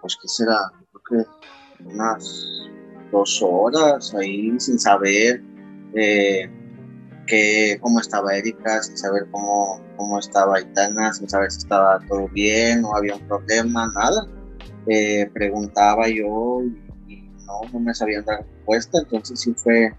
pues 0.00 0.16
qué 0.20 0.28
será, 0.28 0.72
creo 1.04 1.24
que 1.24 1.84
unas 1.84 2.70
dos 3.10 3.42
horas 3.42 4.14
ahí 4.14 4.58
sin 4.58 4.78
saber 4.78 5.42
eh, 5.94 6.50
que, 7.26 7.78
cómo 7.80 8.00
estaba 8.00 8.34
Erika, 8.34 8.82
sin 8.82 8.96
saber 8.96 9.26
cómo, 9.30 9.80
cómo 9.96 10.18
estaba 10.18 10.56
Aitana, 10.56 11.12
sin 11.12 11.28
saber 11.28 11.50
si 11.50 11.58
estaba 11.58 12.00
todo 12.08 12.28
bien, 12.28 12.82
no 12.82 12.96
había 12.96 13.14
un 13.14 13.28
problema, 13.28 13.92
nada. 13.94 14.26
Eh, 14.86 15.30
preguntaba 15.32 16.08
yo 16.08 16.62
y, 17.06 17.22
no, 17.46 17.60
no 17.72 17.80
me 17.80 17.94
sabían 17.94 18.24
dar 18.24 18.44
respuesta, 18.44 18.98
entonces 18.98 19.40
sí 19.40 19.54
fue 19.54 19.94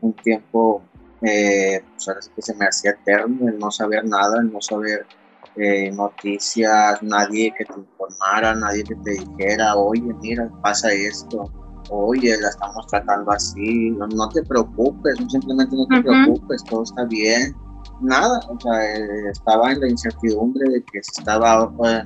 un 0.00 0.12
tiempo 0.14 0.82
eh, 1.24 1.82
pues 1.94 2.08
ahora 2.08 2.22
sí 2.22 2.30
que 2.34 2.42
se 2.42 2.54
me 2.54 2.66
hacía 2.66 2.90
eterno 2.92 3.48
el 3.48 3.58
no 3.58 3.70
saber 3.70 4.04
nada, 4.04 4.40
el 4.40 4.52
no 4.52 4.60
saber 4.60 5.06
eh, 5.56 5.90
noticias, 5.92 7.02
nadie 7.02 7.54
que 7.56 7.64
te 7.64 7.74
informara, 7.78 8.54
nadie 8.54 8.84
que 8.84 8.94
te 8.96 9.12
dijera, 9.12 9.76
oye, 9.76 10.12
mira, 10.20 10.50
pasa 10.62 10.92
esto. 10.92 11.50
oye, 11.90 12.36
la 12.40 12.48
estamos 12.48 12.86
tratando 12.88 13.30
así, 13.30 13.90
no, 13.90 14.28
te 14.30 14.42
preocupes, 14.42 15.16
simplemente 15.28 15.76
no 15.76 15.86
te 15.86 16.02
preocupes, 16.02 16.64
todo 16.64 16.82
está 16.82 17.04
bien. 17.04 17.54
Nada, 18.00 18.40
o 18.48 18.60
sea, 18.60 18.96
eh, 18.96 19.30
estaba 19.30 19.72
en 19.72 19.80
la 19.80 19.88
incertidumbre 19.88 20.68
de 20.68 20.82
que 20.82 20.98
estaba, 20.98 21.70
pues, 21.76 22.02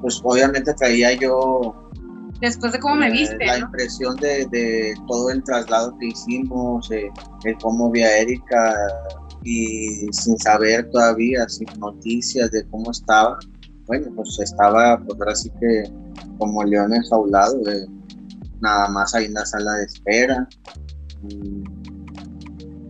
pues 0.00 0.20
obviamente 0.22 0.72
traía 0.74 1.12
yo 1.14 1.74
después 2.44 2.72
de 2.72 2.78
cómo 2.78 2.96
me 2.96 3.08
eh, 3.08 3.12
viste. 3.12 3.44
La 3.44 3.58
impresión 3.58 4.16
de, 4.16 4.94
todo 5.06 5.30
el 5.30 5.42
traslado 5.44 5.96
que 5.98 6.06
hicimos, 6.06 6.90
eh, 6.90 7.10
el 7.44 7.56
cómo 7.58 7.90
vi 7.90 8.02
a 8.02 8.18
Erika 8.18 8.74
y 9.42 10.06
sin 10.12 10.38
saber 10.38 10.90
todavía, 10.90 11.48
sin 11.48 11.68
noticias 11.78 12.50
de 12.50 12.66
cómo 12.68 12.90
estaba. 12.90 13.38
Bueno, 13.86 14.10
pues 14.16 14.38
estaba, 14.40 14.98
pues 14.98 15.18
ahora 15.20 15.34
sí 15.34 15.50
que 15.60 15.90
como 16.38 16.64
león 16.64 16.94
enjaulado, 16.94 17.58
de, 17.60 17.86
nada 18.60 18.88
más 18.88 19.14
ahí 19.14 19.26
en 19.26 19.34
la 19.34 19.44
sala 19.44 19.72
de 19.74 19.84
espera. 19.84 20.48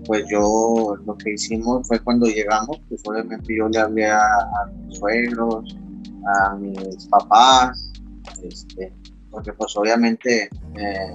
pues 0.06 0.24
yo 0.30 0.96
lo 1.06 1.16
que 1.16 1.32
hicimos 1.32 1.88
fue 1.88 1.98
cuando 1.98 2.26
llegamos, 2.26 2.80
pues 2.88 3.00
obviamente 3.06 3.56
yo 3.56 3.68
le 3.68 3.78
hablé 3.78 4.06
a, 4.06 4.20
a 4.20 4.66
mis 4.86 4.98
suegros, 4.98 5.76
a 6.26 6.54
mis 6.56 7.06
papás, 7.08 7.90
este, 8.42 8.92
porque 9.34 9.52
pues 9.52 9.76
obviamente, 9.76 10.48
eh, 10.76 11.14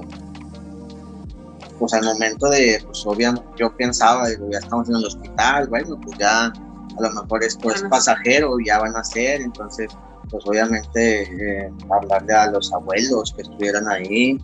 pues 1.80 1.94
al 1.94 2.04
momento 2.04 2.50
de, 2.50 2.82
pues 2.86 3.06
obviamente 3.06 3.48
yo 3.58 3.76
pensaba, 3.78 4.28
digo, 4.28 4.50
ya 4.52 4.60
estamos 4.60 4.90
en 4.90 4.98
el 4.98 5.06
hospital, 5.06 5.68
bueno, 5.70 5.98
pues 6.02 6.18
ya 6.18 6.48
a 6.48 7.02
lo 7.02 7.10
mejor 7.12 7.44
esto 7.44 7.72
es 7.72 7.82
pasajero, 7.84 8.58
ya 8.66 8.80
van 8.80 8.96
a 8.98 9.04
ser, 9.04 9.42
entonces 9.42 9.88
pues 10.30 10.44
obviamente 10.46 11.22
eh, 11.24 11.72
hablarle 11.90 12.34
a 12.34 12.52
los 12.52 12.72
abuelos 12.74 13.34
que 13.34 13.44
estuvieran 13.44 13.88
ahí, 13.88 14.38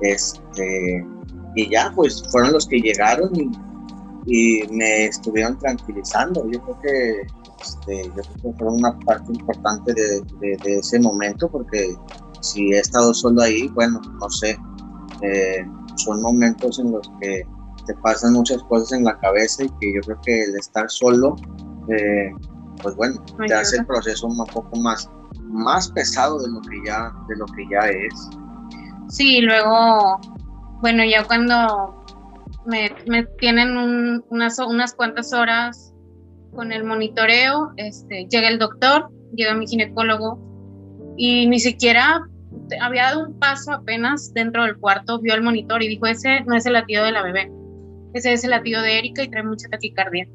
este, 0.00 1.04
y 1.56 1.68
ya 1.68 1.92
pues 1.96 2.22
fueron 2.30 2.52
los 2.52 2.68
que 2.68 2.78
llegaron 2.78 3.32
y, 3.34 3.50
me 4.70 5.06
estuvieron 5.06 5.58
tranquilizando, 5.58 6.48
yo 6.50 6.62
creo 6.62 6.80
que 6.80 7.26
este, 7.62 8.04
yo 8.04 8.22
creo 8.22 8.52
que 8.52 8.58
fue 8.58 8.68
una 8.68 8.96
parte 9.00 9.32
importante 9.32 9.94
de, 9.94 10.22
de 10.40 10.78
ese 10.78 11.00
momento 11.00 11.48
porque 11.48 11.96
si 12.40 12.72
he 12.72 12.78
estado 12.78 13.12
solo 13.14 13.42
ahí, 13.42 13.68
bueno, 13.68 14.00
no 14.20 14.30
sé, 14.30 14.58
eh, 15.22 15.66
son 15.96 16.22
momentos 16.22 16.78
en 16.78 16.92
los 16.92 17.10
que 17.20 17.42
te 17.86 17.94
pasan 18.02 18.34
muchas 18.34 18.62
cosas 18.64 18.92
en 18.92 19.04
la 19.04 19.18
cabeza 19.18 19.64
y 19.64 19.68
que 19.80 19.94
yo 19.94 20.00
creo 20.02 20.20
que 20.24 20.44
el 20.44 20.56
estar 20.56 20.88
solo, 20.90 21.36
eh, 21.88 22.30
pues 22.82 22.94
bueno, 22.96 23.24
te 23.46 23.54
hace 23.54 23.78
el 23.78 23.86
proceso 23.86 24.26
un 24.26 24.44
poco 24.46 24.78
más, 24.78 25.10
más 25.42 25.90
pesado 25.90 26.38
de 26.40 26.50
lo 26.50 26.60
que 26.60 26.76
ya, 26.86 27.12
de 27.28 27.36
lo 27.36 27.46
que 27.46 27.66
ya 27.70 27.88
es. 27.88 28.28
Sí, 29.08 29.40
luego, 29.40 30.20
bueno, 30.82 31.02
ya 31.04 31.24
cuando 31.24 32.04
me, 32.66 32.90
tienen 33.38 34.22
unas, 34.28 34.58
unas 34.58 34.94
cuantas 34.94 35.32
horas 35.32 35.94
con 36.54 36.72
el 36.72 36.84
monitoreo, 36.84 37.72
este, 37.76 38.26
llega 38.30 38.48
el 38.48 38.58
doctor, 38.58 39.10
llega 39.34 39.54
mi 39.54 39.66
ginecólogo 39.66 40.47
y 41.18 41.46
ni 41.48 41.58
siquiera 41.58 42.22
había 42.80 43.02
dado 43.02 43.26
un 43.26 43.38
paso 43.38 43.72
apenas 43.72 44.32
dentro 44.32 44.62
del 44.62 44.78
cuarto, 44.78 45.20
vio 45.20 45.34
el 45.34 45.42
monitor 45.42 45.82
y 45.82 45.88
dijo, 45.88 46.06
ese 46.06 46.40
no 46.46 46.56
es 46.56 46.64
el 46.64 46.74
latido 46.74 47.04
de 47.04 47.12
la 47.12 47.22
bebé, 47.22 47.52
ese 48.14 48.32
es 48.32 48.44
el 48.44 48.50
latido 48.50 48.80
de 48.80 48.98
Erika 48.98 49.22
y 49.24 49.28
trae 49.28 49.42
mucha 49.42 49.68
taquicardia. 49.68 50.28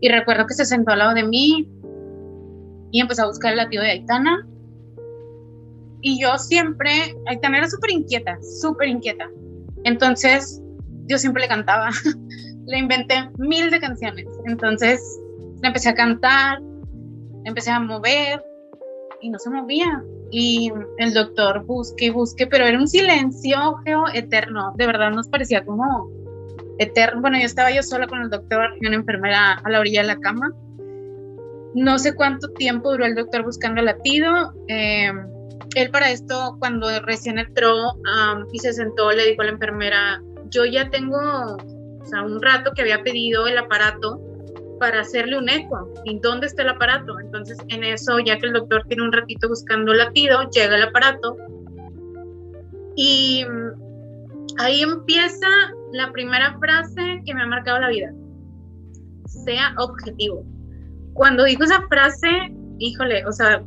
Y 0.00 0.08
recuerdo 0.08 0.46
que 0.46 0.54
se 0.54 0.64
sentó 0.64 0.92
al 0.92 1.00
lado 1.00 1.14
de 1.14 1.24
mí 1.24 1.68
y 2.90 3.00
empezó 3.00 3.24
a 3.24 3.26
buscar 3.26 3.52
el 3.52 3.58
latido 3.58 3.82
de 3.82 3.90
Aitana. 3.90 4.48
Y 6.00 6.20
yo 6.20 6.38
siempre, 6.38 7.14
Aitana 7.26 7.58
era 7.58 7.68
súper 7.68 7.90
inquieta, 7.90 8.38
súper 8.42 8.88
inquieta. 8.88 9.28
Entonces, 9.84 10.62
yo 11.06 11.18
siempre 11.18 11.42
le 11.42 11.48
cantaba. 11.48 11.90
le 12.66 12.78
inventé 12.78 13.28
mil 13.36 13.70
de 13.70 13.78
canciones. 13.78 14.26
Entonces, 14.46 15.02
le 15.60 15.68
empecé 15.68 15.90
a 15.90 15.94
cantar, 15.94 16.58
empecé 17.44 17.70
a 17.70 17.80
mover, 17.80 18.42
y 19.20 19.30
no 19.30 19.38
se 19.38 19.50
movía. 19.50 20.04
Y 20.30 20.72
el 20.98 21.12
doctor 21.14 21.64
busque 21.64 22.10
busque, 22.10 22.46
pero 22.46 22.64
era 22.64 22.78
un 22.78 22.88
silencio 22.88 23.76
eterno. 24.14 24.72
De 24.76 24.86
verdad 24.86 25.10
nos 25.10 25.28
parecía 25.28 25.64
como 25.64 26.10
eterno. 26.78 27.20
Bueno, 27.20 27.38
yo 27.38 27.46
estaba 27.46 27.70
yo 27.70 27.82
sola 27.82 28.06
con 28.06 28.20
el 28.22 28.30
doctor 28.30 28.70
y 28.80 28.86
una 28.86 28.96
enfermera 28.96 29.54
a 29.54 29.70
la 29.70 29.80
orilla 29.80 30.02
de 30.02 30.08
la 30.08 30.20
cama. 30.20 30.52
No 31.74 31.98
sé 31.98 32.14
cuánto 32.14 32.48
tiempo 32.50 32.90
duró 32.90 33.06
el 33.06 33.14
doctor 33.14 33.44
buscando 33.44 33.80
el 33.80 33.86
latido. 33.86 34.52
Em, 34.68 35.26
él 35.76 35.90
para 35.90 36.10
esto, 36.10 36.56
cuando 36.58 36.88
recién 37.00 37.38
entró 37.38 37.74
y 38.52 38.58
se 38.58 38.72
sentó, 38.72 39.12
le 39.12 39.26
dijo 39.26 39.42
a 39.42 39.46
la 39.46 39.52
enfermera, 39.52 40.22
yo 40.48 40.64
ya 40.64 40.90
tengo 40.90 41.16
o 41.16 42.06
sea, 42.06 42.22
un 42.22 42.42
rato 42.42 42.72
que 42.74 42.82
había 42.82 43.02
pedido 43.02 43.46
el 43.46 43.58
aparato 43.58 44.20
para 44.80 45.02
hacerle 45.02 45.38
un 45.38 45.48
eco. 45.48 45.92
¿Y 46.04 46.18
dónde 46.18 46.46
está 46.46 46.62
el 46.62 46.70
aparato? 46.70 47.20
Entonces, 47.20 47.58
en 47.68 47.84
eso, 47.84 48.18
ya 48.18 48.38
que 48.38 48.46
el 48.46 48.54
doctor 48.54 48.82
tiene 48.88 49.04
un 49.04 49.12
ratito 49.12 49.48
buscando 49.48 49.92
latido, 49.92 50.50
llega 50.50 50.74
el 50.74 50.82
aparato 50.84 51.36
y 52.96 53.44
mm, 53.44 54.58
ahí 54.58 54.80
empieza 54.80 55.46
la 55.92 56.10
primera 56.10 56.58
frase 56.58 57.22
que 57.24 57.34
me 57.34 57.42
ha 57.42 57.46
marcado 57.46 57.78
la 57.78 57.90
vida. 57.90 58.10
Sea 59.26 59.74
objetivo. 59.78 60.44
Cuando 61.12 61.44
dijo 61.44 61.62
esa 61.62 61.86
frase, 61.88 62.28
híjole, 62.78 63.24
o 63.26 63.32
sea, 63.32 63.62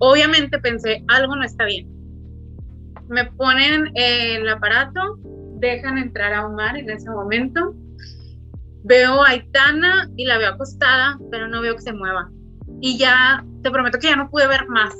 obviamente 0.00 0.58
pensé, 0.58 1.02
algo 1.08 1.34
no 1.34 1.44
está 1.44 1.64
bien. 1.64 1.88
Me 3.08 3.24
ponen 3.32 3.90
el 3.94 4.46
aparato, 4.48 5.18
dejan 5.56 5.96
entrar 5.96 6.34
a 6.34 6.46
Omar 6.46 6.76
en 6.76 6.90
ese 6.90 7.08
momento 7.08 7.74
veo 8.84 9.22
a 9.22 9.30
Aitana 9.30 10.10
y 10.16 10.24
la 10.24 10.38
veo 10.38 10.50
acostada, 10.50 11.18
pero 11.30 11.48
no 11.48 11.60
veo 11.60 11.76
que 11.76 11.82
se 11.82 11.92
mueva. 11.92 12.30
Y 12.80 12.98
ya, 12.98 13.44
te 13.62 13.70
prometo 13.70 13.98
que 13.98 14.08
ya 14.08 14.16
no 14.16 14.30
pude 14.30 14.46
ver 14.46 14.66
más. 14.68 14.94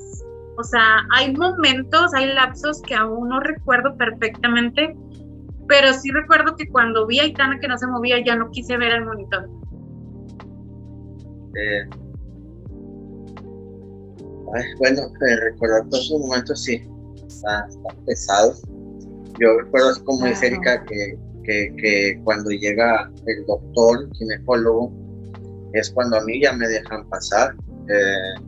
O 0.56 0.64
sea, 0.64 1.06
hay 1.12 1.34
momentos, 1.34 2.12
hay 2.14 2.32
lapsos 2.34 2.82
que 2.82 2.94
aún 2.94 3.28
no 3.28 3.40
recuerdo 3.40 3.96
perfectamente, 3.96 4.94
pero 5.66 5.92
sí 5.94 6.10
recuerdo 6.10 6.56
que 6.56 6.68
cuando 6.68 7.06
vi 7.06 7.20
a 7.20 7.22
Aitana 7.22 7.58
que 7.60 7.68
no 7.68 7.78
se 7.78 7.86
movía, 7.86 8.22
ya 8.24 8.36
no 8.36 8.50
quise 8.50 8.76
ver 8.76 8.92
el 8.92 9.06
monitor. 9.06 9.48
Eh, 11.56 11.88
bueno, 14.78 15.02
eh, 15.02 15.36
recordar 15.36 15.88
todos 15.88 16.04
esos 16.04 16.20
momentos 16.20 16.64
sí, 16.64 16.82
está, 17.26 17.66
pesado. 18.06 18.54
Yo 19.38 19.58
recuerdo, 19.60 20.04
como 20.04 20.26
dice 20.26 20.48
Erika, 20.48 20.84
que 20.84 21.16
que, 21.42 22.20
cuando 22.24 22.50
llega 22.50 23.10
el 23.26 23.46
doctor, 23.46 24.08
ginecólogo, 24.14 24.92
es 25.72 25.90
cuando 25.90 26.16
a 26.16 26.24
mí 26.24 26.40
ya 26.42 26.52
me 26.52 26.68
dejan 26.68 27.08
pasar. 27.08 27.54
Eh, 27.88 28.42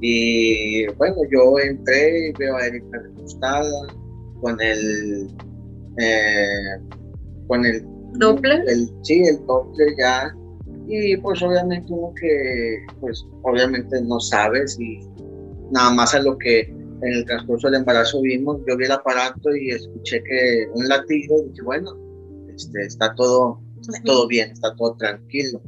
y 0.00 0.86
bueno, 0.94 1.16
yo 1.30 1.58
entré 1.58 2.28
y 2.28 2.32
veo 2.38 2.56
a 2.56 2.66
Erika 2.66 2.98
recostada 2.98 3.86
con 4.40 4.60
el... 4.60 5.28
Eh, 5.98 6.78
con 7.46 7.64
el 7.66 7.84
¿Doppler? 8.14 8.64
sí, 9.02 9.22
el 9.24 9.44
Doppler 9.46 9.94
ya. 9.98 10.34
Y 10.86 11.16
pues 11.18 11.40
obviamente 11.42 11.92
uno 11.92 12.12
que, 12.20 12.84
pues 13.00 13.24
obviamente 13.42 14.00
no 14.02 14.18
sabes 14.18 14.78
y 14.80 15.00
nada 15.70 15.92
más 15.94 16.14
a 16.14 16.20
lo 16.20 16.36
que 16.38 16.62
en 17.02 17.12
el 17.12 17.24
transcurso 17.24 17.68
del 17.68 17.80
embarazo 17.80 18.20
vimos, 18.20 18.60
yo 18.66 18.76
vi 18.76 18.84
el 18.84 18.92
aparato 18.92 19.54
y 19.54 19.70
escuché 19.70 20.22
que 20.24 20.66
un 20.74 20.88
latido 20.88 21.38
y 21.38 21.48
dije, 21.50 21.62
bueno, 21.62 21.96
este, 22.60 22.82
está 22.82 23.14
todo, 23.14 23.60
todo 24.04 24.28
bien, 24.28 24.50
está 24.50 24.74
todo 24.76 24.94
tranquilo. 24.96 25.60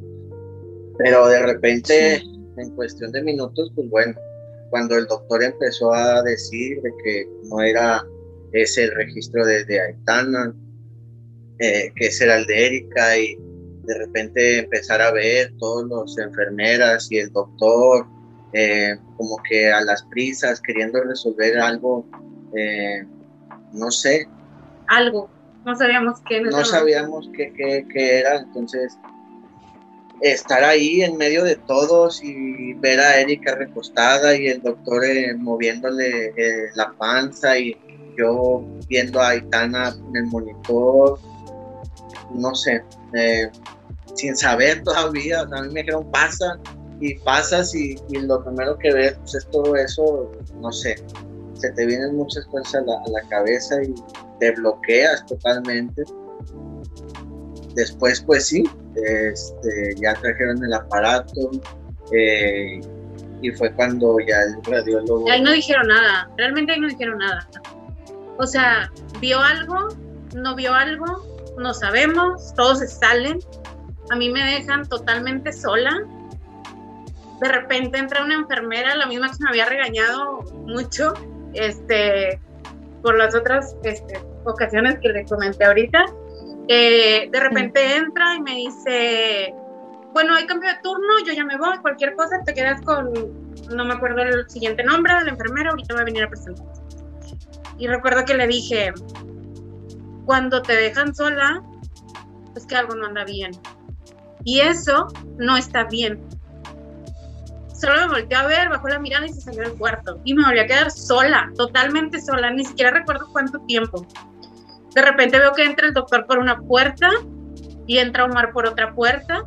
Pero 0.99 1.27
de 1.29 1.41
repente, 1.41 2.17
en 2.57 2.71
cuestión 2.77 3.13
de 3.13 3.23
minutos, 3.23 3.73
pues 3.75 3.89
bueno, 3.89 4.15
cuando 4.71 4.97
el 4.97 5.07
doctor 5.07 5.43
empezó 5.43 5.93
a 5.93 6.23
decir 6.23 6.81
de 6.83 6.91
que 7.03 7.29
no 7.45 7.63
era 7.63 8.05
ese 8.53 8.85
el 8.85 8.95
registro 8.95 9.45
de, 9.47 9.65
de 9.65 9.81
Aitana, 9.81 10.55
eh, 11.59 11.93
que 11.97 12.07
ese 12.07 12.25
era 12.25 12.37
el 12.37 12.47
de 12.47 12.67
Erika, 12.67 13.17
y 13.17 13.37
de 13.85 13.99
repente 13.99 14.59
empezar 14.59 15.01
a 15.01 15.13
ver 15.13 15.53
todos 15.59 15.89
los 15.89 16.19
enfermeras 16.19 17.11
y 17.11 17.19
el 17.19 17.33
doctor, 17.33 18.07
eh, 18.53 18.97
como 19.17 19.39
que 19.49 19.73
a 19.73 19.81
las 19.83 20.03
prisas, 20.05 20.61
queriendo 20.61 21.03
resolver 21.03 21.59
algo, 21.59 22.07
eh, 22.55 23.03
no 23.73 23.91
sé. 23.91 24.29
Algo 24.89 25.31
no 25.65 25.77
sabíamos 25.77 26.21
qué. 26.29 26.41
No 26.41 26.65
sabíamos 26.65 27.29
qué, 27.35 27.53
qué, 27.93 28.19
era, 28.19 28.39
entonces 28.39 28.99
estar 30.21 30.63
ahí 30.63 31.03
en 31.03 31.17
medio 31.17 31.43
de 31.43 31.57
todos 31.57 32.23
y 32.23 32.75
ver 32.75 33.01
a 33.01 33.21
Erika 33.21 33.57
recostada 33.57 34.37
y 34.37 34.47
el 34.47 34.63
doctor 34.63 35.05
eh, 35.05 35.35
moviéndole 35.37 36.33
eh, 36.37 36.71
la 36.75 36.93
panza 36.93 37.59
y 37.59 37.77
yo 38.17 38.65
viendo 38.89 39.21
a 39.21 39.31
Aitana 39.31 39.95
en 40.09 40.17
el 40.17 40.27
monitor, 40.27 41.19
no 42.35 42.55
sé, 42.55 42.85
eh, 43.15 43.51
sin 44.15 44.37
saber 44.37 44.83
todavía, 44.85 45.41
a 45.41 45.63
mí 45.63 45.69
me 45.73 45.81
dijeron 45.81 46.11
pasa 46.11 46.59
y 47.01 47.15
pasas 47.17 47.75
y, 47.75 47.97
lo 48.11 48.45
primero 48.45 48.79
que 48.79 48.93
ves 48.93 49.15
pues, 49.15 49.35
es 49.35 49.47
todo 49.51 49.75
eso, 49.75 50.31
no 50.61 50.71
sé, 50.71 50.95
se 51.63 51.71
te 51.71 51.87
vienen 51.87 52.17
muchas 52.17 52.45
cosas 52.47 52.83
a 52.83 53.11
la, 53.11 53.23
cabeza 53.29 53.83
y 53.83 53.95
te 54.41 54.51
bloqueas 54.51 55.25
totalmente. 55.27 56.03
Después, 57.75 58.21
pues 58.21 58.49
sí, 58.49 58.65
este, 58.97 59.95
ya 59.97 60.15
trajeron 60.15 60.63
el 60.65 60.75
aparato 60.75 61.51
eh, 62.13 62.81
y 63.41 63.51
fue 63.53 63.73
cuando 63.75 64.17
ya 64.27 64.43
el 64.43 64.63
radiólogo... 64.65 65.31
Ahí 65.31 65.41
no 65.41 65.53
dijeron 65.53 65.87
nada, 65.87 66.29
realmente 66.37 66.73
ahí 66.73 66.81
no 66.81 66.89
dijeron 66.89 67.19
nada. 67.19 67.49
O 68.39 68.47
sea, 68.47 68.91
vio 69.21 69.39
algo, 69.39 69.89
no 70.35 70.57
vio 70.57 70.75
algo, 70.75 71.25
no 71.59 71.73
sabemos, 71.73 72.53
todos 72.55 72.81
salen. 72.91 73.39
A 74.11 74.17
mí 74.17 74.31
me 74.31 74.45
dejan 74.45 74.89
totalmente 74.89 75.53
sola. 75.53 75.93
De 77.41 77.49
repente 77.49 77.99
entra 77.99 78.25
una 78.25 78.35
enfermera, 78.35 78.97
la 78.97 79.07
misma 79.07 79.29
que 79.29 79.37
me 79.41 79.51
había 79.51 79.67
regañado 79.67 80.43
mucho, 80.67 81.15
este, 81.55 82.41
por 83.03 83.17
las 83.17 83.35
otras 83.35 83.77
este, 83.83 84.21
ocasiones 84.45 84.99
que 85.01 85.09
le 85.09 85.25
comenté 85.25 85.65
ahorita. 85.65 86.05
Eh, 86.69 87.29
de 87.31 87.41
repente 87.41 87.97
entra 87.97 88.37
y 88.37 88.41
me 88.41 88.55
dice, 88.55 89.55
bueno, 90.13 90.35
hay 90.35 90.47
cambio 90.47 90.71
de 90.71 90.79
turno, 90.83 91.13
yo 91.27 91.33
ya 91.33 91.45
me 91.45 91.57
voy, 91.57 91.77
cualquier 91.79 92.15
cosa, 92.15 92.41
te 92.45 92.55
quedas 92.55 92.81
con, 92.83 93.13
no 93.75 93.85
me 93.85 93.95
acuerdo 93.95 94.23
el 94.23 94.49
siguiente 94.49 94.85
nombre 94.85 95.15
de 95.15 95.25
la 95.25 95.31
enfermera, 95.31 95.71
ahorita 95.71 95.95
va 95.95 96.01
a 96.03 96.05
venir 96.05 96.23
a 96.23 96.29
presentar. 96.29 96.67
Y 97.79 97.89
recuerdo 97.89 98.25
que 98.25 98.35
le 98.35 98.47
dije, 98.47 98.93
cuando 100.25 100.63
te 100.63 100.75
dejan 100.75 101.15
sola, 101.15 101.63
es 102.55 102.67
que 102.67 102.77
algo 102.77 102.95
no 102.95 103.07
anda 103.07 103.25
bien. 103.25 103.53
Y 104.45 104.61
eso 104.61 105.09
no 105.39 105.57
está 105.57 105.85
bien. 105.85 106.21
Solo 107.83 107.97
me 108.03 108.21
volteé 108.21 108.39
a 108.39 108.47
ver, 108.47 108.69
bajó 108.69 108.87
la 108.87 109.01
mirada 109.01 109.27
y 109.27 109.31
se 109.31 109.41
salió 109.41 109.63
del 109.63 109.73
cuarto. 109.73 110.21
Y 110.25 110.35
me 110.35 110.45
volví 110.45 110.61
a 110.61 110.67
quedar 110.69 110.89
sola, 110.93 111.51
totalmente 111.57 112.21
sola. 112.21 112.53
Ni 112.53 112.65
siquiera 112.65 112.93
recuerdo 112.93 113.27
cuánto 113.33 113.59
tiempo. 113.67 114.07
De 114.95 115.03
repente 115.03 115.37
veo 115.37 115.53
que 115.53 115.65
entra 115.65 115.89
el 115.89 115.93
doctor 115.93 116.25
por 116.29 116.39
una 116.39 116.61
puerta 116.61 117.09
y 117.89 117.99
entra 117.99 118.27
Omar 118.27 118.53
por 118.53 118.69
otra 118.69 118.95
puerta. 118.95 119.43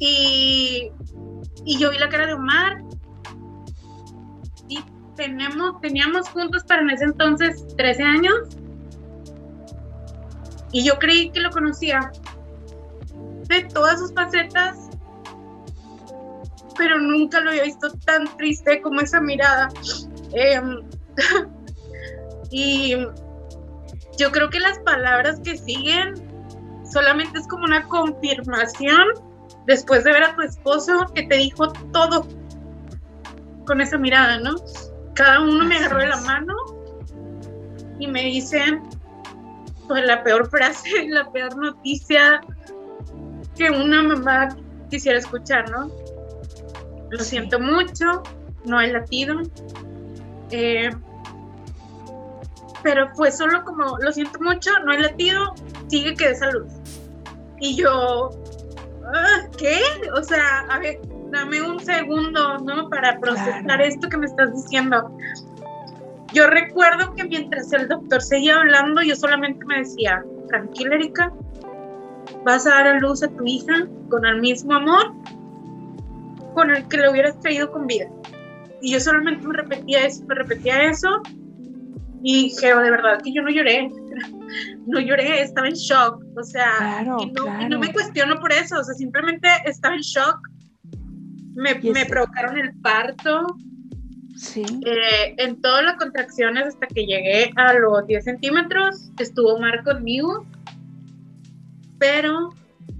Y, 0.00 0.90
y 1.64 1.78
yo 1.78 1.92
vi 1.92 1.98
la 1.98 2.08
cara 2.08 2.26
de 2.26 2.34
Omar. 2.34 2.82
Y 4.68 4.80
tenemos, 5.14 5.80
teníamos 5.80 6.28
juntos 6.28 6.64
para 6.64 6.82
en 6.82 6.90
ese 6.90 7.04
entonces 7.04 7.64
13 7.76 8.02
años. 8.02 8.34
Y 10.72 10.82
yo 10.82 10.98
creí 10.98 11.30
que 11.30 11.38
lo 11.38 11.50
conocía 11.50 12.10
de 13.46 13.62
todas 13.66 14.00
sus 14.00 14.12
facetas, 14.12 14.88
pero 16.76 16.98
nunca 16.98 17.40
lo 17.40 17.50
había 17.50 17.64
visto 17.64 17.90
tan 18.04 18.24
triste 18.36 18.80
como 18.80 19.00
esa 19.00 19.20
mirada. 19.20 19.68
Em, 20.32 20.80
y 22.50 22.96
yo 24.18 24.30
creo 24.30 24.50
que 24.50 24.60
las 24.60 24.78
palabras 24.80 25.40
que 25.40 25.56
siguen 25.56 26.14
solamente 26.90 27.38
es 27.38 27.48
como 27.48 27.64
una 27.64 27.86
confirmación 27.88 29.08
después 29.66 30.04
de 30.04 30.12
ver 30.12 30.24
a 30.24 30.34
tu 30.34 30.42
esposo 30.42 31.06
que 31.14 31.22
te 31.24 31.36
dijo 31.36 31.72
todo 31.92 32.26
con 33.66 33.80
esa 33.80 33.96
mirada, 33.96 34.38
¿no? 34.38 34.56
Cada 35.14 35.40
uno 35.40 35.64
me 35.64 35.76
agarró 35.76 35.98
de 35.98 36.08
la 36.08 36.20
mano 36.22 36.54
y 37.98 38.06
me 38.06 38.22
dicen 38.24 38.82
pues 39.88 40.04
la 40.04 40.22
peor 40.22 40.48
frase, 40.48 40.88
la 41.08 41.30
peor 41.30 41.56
noticia 41.56 42.40
que 43.56 43.70
una 43.70 44.02
mamá 44.02 44.48
quisiera 44.90 45.18
escuchar, 45.18 45.70
¿no? 45.70 45.90
Lo 47.12 47.18
siento 47.18 47.60
mucho, 47.60 48.22
no 48.64 48.80
he 48.80 48.90
latido. 48.90 49.42
Eh, 50.50 50.90
pero 52.82 53.14
fue 53.14 53.30
solo 53.30 53.62
como, 53.64 53.98
lo 53.98 54.10
siento 54.12 54.40
mucho, 54.40 54.70
no 54.86 54.92
he 54.92 54.98
latido, 54.98 55.54
sigue 55.88 56.14
que 56.14 56.28
de 56.28 56.34
salud. 56.34 56.66
Y 57.60 57.76
yo, 57.76 58.30
ah, 59.14 59.42
¿qué? 59.58 59.78
O 60.16 60.22
sea, 60.22 60.60
a 60.70 60.78
ver, 60.78 61.00
dame 61.30 61.60
un 61.60 61.78
segundo, 61.80 62.56
¿no? 62.60 62.88
Para 62.88 63.20
procesar 63.20 63.82
esto 63.82 64.08
que 64.08 64.16
me 64.16 64.26
estás 64.26 64.50
diciendo. 64.54 65.14
Yo 66.32 66.46
recuerdo 66.46 67.14
que 67.14 67.24
mientras 67.24 67.70
el 67.74 67.88
doctor 67.88 68.22
seguía 68.22 68.56
hablando, 68.56 69.02
yo 69.02 69.14
solamente 69.14 69.62
me 69.66 69.80
decía, 69.80 70.24
tranquila 70.48 70.94
Erika, 70.94 71.30
vas 72.46 72.66
a 72.66 72.70
dar 72.70 72.86
a 72.86 72.98
luz 73.00 73.22
a 73.22 73.28
tu 73.28 73.44
hija 73.44 73.86
con 74.08 74.24
el 74.24 74.40
mismo 74.40 74.74
amor 74.74 75.12
con 76.54 76.70
el 76.70 76.86
que 76.88 76.98
le 76.98 77.10
hubieras 77.10 77.38
traído 77.40 77.70
con 77.70 77.86
vida. 77.86 78.06
Y 78.80 78.92
yo 78.92 79.00
solamente 79.00 79.46
me 79.46 79.54
repetía 79.54 80.06
eso, 80.06 80.24
me 80.26 80.34
repetía 80.34 80.90
eso 80.90 81.22
y 82.22 82.44
dije, 82.44 82.66
de 82.66 82.90
verdad 82.90 83.20
que 83.22 83.32
yo 83.32 83.42
no 83.42 83.50
lloré, 83.50 83.88
no 84.86 85.00
lloré, 85.00 85.42
estaba 85.42 85.68
en 85.68 85.74
shock, 85.74 86.22
o 86.36 86.42
sea, 86.42 87.04
y, 87.20 87.32
no, 87.68 87.78
me 87.78 87.92
cuestiono 87.92 88.38
por 88.40 88.52
eso, 88.52 88.78
o 88.78 88.84
sea, 88.84 88.94
simplemente 88.94 89.48
estaba 89.64 89.94
en 89.94 90.00
shock, 90.00 90.38
me, 91.54 91.74
me 91.74 92.06
provocaron 92.06 92.58
el 92.58 92.72
parto, 92.80 93.46
sí. 94.36 94.64
Eh, 94.84 95.34
en 95.38 95.60
todas 95.60 95.84
las 95.84 95.96
contracciones 95.96 96.68
hasta 96.68 96.86
que 96.86 97.06
llegué 97.06 97.50
a 97.56 97.74
los 97.74 98.06
10 98.06 98.24
centímetros, 98.24 99.10
estuvo 99.18 99.58
Mar 99.58 99.82
conmigo, 99.82 100.46
pero 101.98 102.50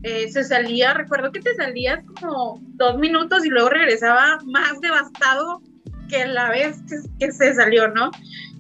eh, 0.02 0.30
se 0.30 0.44
salía, 0.44 0.94
recuerdo 0.94 1.32
que 1.32 1.40
te 1.40 1.54
salías 1.54 2.04
como 2.20 2.60
dos 2.74 2.98
minutos 2.98 3.44
y 3.44 3.48
luego 3.48 3.70
regresaba 3.70 4.38
más 4.44 4.80
devastado 4.80 5.62
que 6.08 6.26
la 6.26 6.50
vez 6.50 6.78
que, 6.88 6.96
que 7.18 7.32
se 7.32 7.54
salió, 7.54 7.88
¿no? 7.88 8.10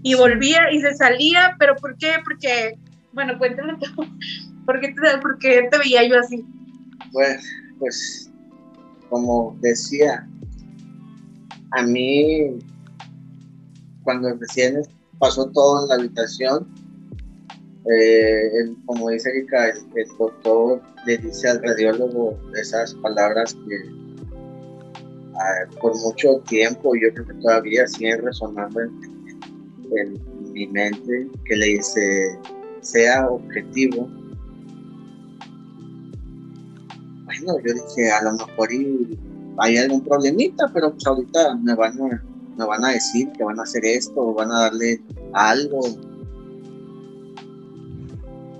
y 0.02 0.14
volvía 0.14 0.72
y 0.72 0.80
se 0.80 0.94
salía, 0.94 1.56
pero 1.58 1.76
¿por 1.76 1.96
qué? 1.96 2.14
Porque, 2.24 2.78
bueno, 3.12 3.38
cuéntame 3.38 3.78
todo, 3.78 4.06
¿por 4.66 4.80
qué 4.80 4.88
te, 4.88 5.18
por 5.18 5.38
qué 5.38 5.68
te 5.70 5.78
veía 5.78 6.06
yo 6.08 6.18
así? 6.18 6.44
Pues, 7.12 7.44
pues, 7.78 8.30
como 9.08 9.56
decía, 9.60 10.26
a 11.70 11.82
mí, 11.82 12.58
cuando 14.02 14.34
recién 14.34 14.82
pasó 15.18 15.48
todo 15.50 15.82
en 15.82 15.88
la 15.88 15.94
habitación, 15.94 16.66
eh, 17.90 18.74
como 18.86 19.10
dice 19.10 19.30
Erika, 19.30 19.70
el, 19.70 20.08
doctor 20.18 20.80
le 21.06 21.18
dice 21.18 21.48
al 21.48 21.62
radiólogo 21.62 22.38
esas 22.60 22.94
palabras 22.94 23.54
que 23.68 24.02
por 25.80 25.96
mucho 25.98 26.38
tiempo 26.46 26.94
yo 26.94 27.12
creo 27.12 27.26
que 27.26 27.34
todavía 27.34 27.86
siguen 27.88 28.22
resonando 28.22 28.80
en, 28.80 28.90
en 29.96 30.52
mi 30.52 30.66
mente 30.68 31.26
que 31.44 31.56
le 31.56 31.66
dice 31.66 32.38
sea 32.82 33.28
objetivo. 33.28 34.08
Bueno, 37.24 37.58
yo 37.64 37.72
dije, 37.72 38.10
a 38.10 38.22
lo 38.24 38.32
mejor 38.32 38.68
hay 39.58 39.76
algún 39.78 40.04
problemita, 40.04 40.70
pero 40.74 40.92
pues 40.92 41.06
ahorita 41.06 41.56
me 41.56 41.74
van 41.74 42.00
a, 42.00 42.22
me 42.58 42.66
van 42.66 42.84
a 42.84 42.90
decir 42.90 43.30
que 43.32 43.44
van 43.44 43.58
a 43.58 43.62
hacer 43.62 43.84
esto 43.84 44.20
o 44.20 44.34
van 44.34 44.50
a 44.50 44.62
darle 44.62 45.00
algo. 45.32 45.80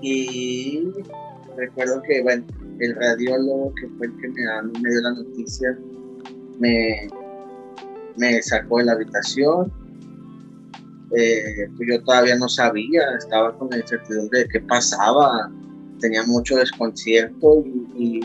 Y 0.03 0.83
recuerdo 1.55 2.01
que, 2.01 2.21
bueno, 2.23 2.45
el 2.79 2.93
radiólogo 2.95 3.73
que 3.75 3.87
fue 3.97 4.07
el 4.07 4.17
que 4.17 4.27
me, 4.27 4.43
me 4.81 4.89
dio 4.89 5.01
la 5.01 5.11
noticia, 5.13 5.79
me, 6.59 7.07
me 8.17 8.41
sacó 8.41 8.79
de 8.79 8.83
la 8.83 8.91
habitación, 8.91 9.71
eh, 11.15 11.69
pues 11.77 11.87
yo 11.89 12.03
todavía 12.03 12.35
no 12.35 12.49
sabía, 12.49 13.01
estaba 13.17 13.57
con 13.57 13.69
la 13.69 13.77
incertidumbre 13.77 14.39
de 14.39 14.47
qué 14.49 14.59
pasaba, 14.59 15.49
tenía 16.01 16.23
mucho 16.23 16.57
desconcierto 16.57 17.63
y, 17.95 18.19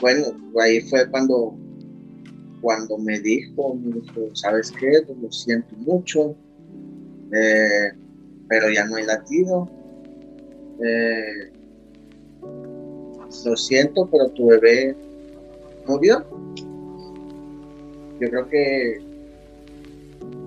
bueno, 0.00 0.26
ahí 0.62 0.80
fue 0.82 1.10
cuando, 1.10 1.56
cuando 2.60 2.98
me 2.98 3.18
dijo, 3.18 3.80
¿sabes 4.34 4.70
qué? 4.70 5.02
Pues 5.04 5.18
lo 5.18 5.32
siento 5.32 5.74
mucho, 5.78 6.36
eh, 7.32 7.94
pero 8.48 8.70
ya 8.70 8.84
no 8.84 8.94
hay 8.94 9.06
latido. 9.06 9.79
Eh, 10.84 11.50
lo 13.44 13.56
siento, 13.56 14.08
pero 14.10 14.28
tu 14.30 14.46
bebé 14.46 14.94
murió. 15.86 16.24
Yo 18.20 18.28
creo 18.28 18.48
que 18.48 19.00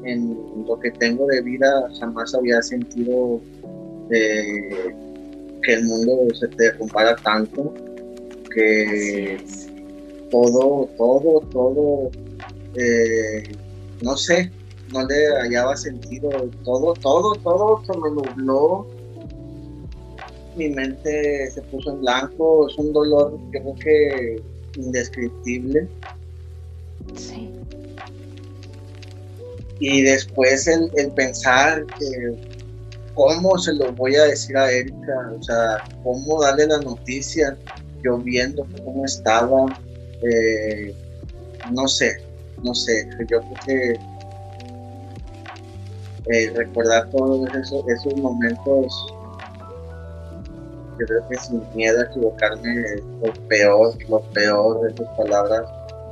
en 0.04 0.66
lo 0.68 0.80
que 0.80 0.92
tengo 0.92 1.26
de 1.28 1.42
vida 1.42 1.90
jamás 2.00 2.36
había 2.36 2.62
sentido 2.62 3.42
eh, 4.12 4.94
que 5.64 5.74
el 5.74 5.86
mundo 5.86 6.34
se 6.36 6.48
derrumbara 6.48 7.16
tanto, 7.16 7.74
que 8.54 9.38
todo, 10.30 10.90
todo, 10.98 11.40
todo, 11.52 12.12
eh, 12.76 13.44
no 14.02 14.18
sé, 14.18 14.52
no 14.92 15.06
le 15.08 15.28
hallaba 15.42 15.76
sentido, 15.76 16.30
todo, 16.64 16.94
todo, 16.96 17.34
todo 17.36 17.84
se 17.86 17.98
me 17.98 18.10
nubló, 18.12 18.86
mi 20.56 20.70
mente 20.70 21.50
se 21.52 21.62
puso 21.64 21.92
en 21.92 22.02
blanco, 22.02 22.68
es 22.68 22.78
un 22.78 22.94
dolor 22.94 23.38
creo 23.52 23.76
que 23.76 24.42
indescriptible. 24.78 25.88
Sí. 27.16 27.50
Y 29.80 30.02
después 30.02 30.68
el, 30.68 30.90
el 30.96 31.12
pensar 31.12 31.86
que 32.00 32.54
cómo 33.16 33.58
se 33.58 33.74
lo 33.74 33.92
voy 33.94 34.16
a 34.16 34.24
decir 34.24 34.58
a 34.58 34.72
Erika, 34.72 35.34
o 35.40 35.44
sea, 35.44 35.84
cómo 36.04 36.42
darle 36.42 36.68
la 36.68 36.80
noticia, 36.80 37.58
yo 38.04 38.18
viendo 38.18 38.66
cómo 38.84 39.06
estaba, 39.06 39.66
eh, 40.24 40.94
no 41.72 41.88
sé, 41.88 42.18
no 42.64 42.74
sé, 42.74 43.08
yo 43.30 43.42
creo 43.42 43.54
que 43.66 44.00
eh, 46.32 46.52
recordar 46.56 47.10
todos 47.12 47.54
esos, 47.56 47.88
esos 47.88 48.16
momentos, 48.18 49.14
yo 51.00 51.06
creo 51.06 51.28
que 51.30 51.38
sin 51.38 51.64
miedo 51.76 52.00
a 52.00 52.04
equivocarme, 52.04 52.84
lo 53.22 53.34
peor, 53.48 53.94
lo 54.10 54.22
peor 54.32 54.82
de 54.82 54.94
esas 54.94 55.18
palabras 55.18 55.64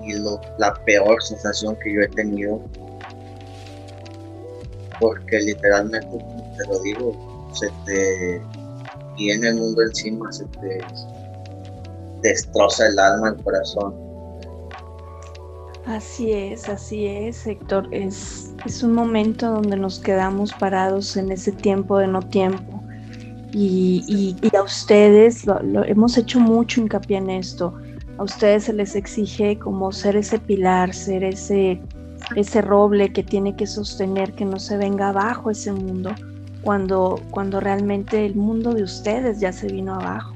y 0.04 0.14
la 0.58 0.74
peor 0.86 1.22
sensación 1.22 1.76
que 1.84 1.94
yo 1.94 2.02
he 2.02 2.08
tenido, 2.10 2.62
porque 5.00 5.40
literalmente 5.40 6.18
te 6.58 6.68
lo 6.68 6.80
digo, 6.80 7.50
se 7.54 7.70
te 7.86 8.42
viene 9.18 9.50
el 9.50 9.56
mundo 9.56 9.82
encima, 9.84 10.32
se 10.32 10.46
te 10.46 10.80
destroza 12.22 12.88
el 12.88 13.00
alma, 13.00 13.30
el 13.30 13.44
corazón. 13.44 14.12
Así 15.86 16.32
es, 16.32 16.70
así 16.70 17.08
es, 17.08 17.46
Héctor. 17.48 17.88
Es, 17.92 18.54
es 18.66 18.84
un 18.84 18.94
momento 18.94 19.50
donde 19.50 19.78
nos 19.78 20.00
quedamos 20.00 20.54
parados 20.54 21.18
en 21.18 21.32
ese 21.32 21.52
tiempo 21.52 21.98
de 21.98 22.08
no 22.08 22.22
tiempo. 22.22 22.81
Y, 23.54 24.36
a 24.58 24.62
ustedes, 24.64 25.46
lo, 25.46 25.84
hemos 25.84 26.18
hecho 26.18 26.40
mucho 26.40 26.82
hincapié 26.82 27.18
en 27.18 27.30
esto, 27.30 27.74
a 28.18 28.24
ustedes 28.24 28.66
se 28.66 28.74
les 28.74 28.96
exige 28.96 29.58
como 29.60 29.92
ser 29.92 30.16
ese 30.16 30.40
pilar, 30.40 30.94
ser 30.94 31.24
ese, 31.24 31.82
ese 32.36 32.62
roble 32.62 33.12
que 33.12 33.24
tiene 33.24 33.56
que 33.56 33.68
sostener 33.68 34.34
que 34.34 34.46
no 34.46 34.60
se 34.60 34.78
venga 34.78 35.10
abajo 35.10 35.50
ese 35.50 35.74
mundo, 35.74 36.12
cuando, 36.62 37.20
cuando 37.32 37.60
realmente 37.60 38.26
el 38.26 38.36
mundo 38.36 38.74
de 38.74 38.84
ustedes 38.84 39.40
ya 39.40 39.52
se 39.52 39.68
vino 39.68 39.96
abajo. 39.96 40.36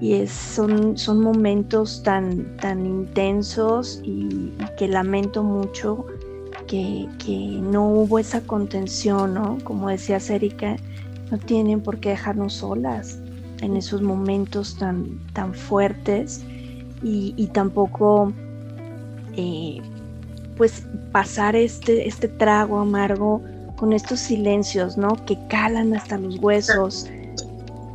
Y 0.00 0.14
es, 0.14 0.30
son, 0.30 0.96
son 0.96 1.20
momentos 1.20 2.02
tan, 2.02 2.56
tan 2.58 2.84
intensos 2.86 4.00
y, 4.02 4.52
que 4.76 4.88
lamento 4.88 5.42
mucho 5.42 6.06
que, 6.66 7.08
que, 7.24 7.36
no 7.62 7.88
hubo 7.88 8.18
esa 8.18 8.40
contención, 8.40 9.34
¿no? 9.34 9.58
Como 9.64 9.88
decía 9.88 10.18
Erika, 10.28 10.76
no 11.34 11.40
tienen 11.40 11.80
por 11.80 11.98
qué 11.98 12.10
dejarnos 12.10 12.54
solas 12.54 13.18
en 13.60 13.76
esos 13.76 14.02
momentos 14.02 14.76
tan, 14.76 15.18
tan 15.32 15.52
fuertes 15.52 16.44
y, 17.02 17.34
y 17.36 17.48
tampoco 17.48 18.32
eh, 19.36 19.80
pues 20.56 20.86
pasar 21.10 21.56
este, 21.56 22.06
este 22.06 22.28
trago 22.28 22.78
amargo 22.78 23.42
con 23.74 23.92
estos 23.92 24.20
silencios, 24.20 24.96
¿no? 24.96 25.16
Que 25.26 25.36
calan 25.48 25.92
hasta 25.94 26.18
los 26.18 26.38
huesos, 26.38 27.10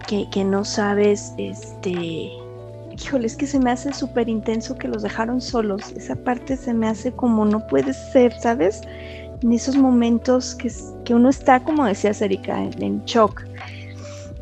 que, 0.06 0.30
que 0.32 0.43
no 0.43 0.65
sabes, 0.65 1.32
este, 1.38 2.32
híjole, 2.91 3.25
es 3.25 3.38
que 3.38 3.47
se 3.47 3.58
me 3.58 3.71
hace 3.71 3.93
súper 3.93 4.28
intenso 4.28 4.78
que 4.78 4.89
los 4.89 5.02
dejaron 5.02 5.39
solos. 5.39 5.93
Esa 5.95 6.15
parte 6.17 6.58
se 6.58 6.73
me 6.73 6.89
hace 6.89 7.13
como 7.13 7.45
no 7.45 7.65
puede 7.67 7.93
ser, 7.93 8.34
¿sabes? 8.41 8.82
En 9.41 9.54
esos 9.54 9.78
momentos 9.78 10.56
que, 10.56 11.13
uno 11.13 11.30
está, 11.30 11.63
como 11.63 11.86
decía 11.86 12.12
Erika, 12.19 12.63
en, 12.63 13.04
shock. 13.06 13.43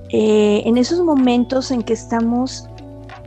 Eh, 0.09 0.63
en 0.65 0.77
esos 0.77 1.03
momentos 1.03 1.69
en 1.71 1.83
que 1.83 1.93
estamos 1.93 2.67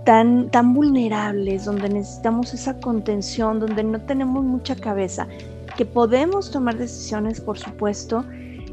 tan, 0.05 0.51
tan 0.51 0.75
vulnerables, 0.75 1.67
donde 1.67 1.89
necesitamos 1.89 2.55
esa 2.55 2.79
contención, 2.81 3.61
donde 3.61 3.85
no 3.85 4.01
tenemos 4.01 4.45
mucha 4.45 4.75
cabeza, 4.75 5.29
que 5.77 5.85
podemos 5.85 6.51
tomar 6.51 6.77
decisiones, 6.77 7.41
por 7.41 7.59
supuesto, 7.59 8.25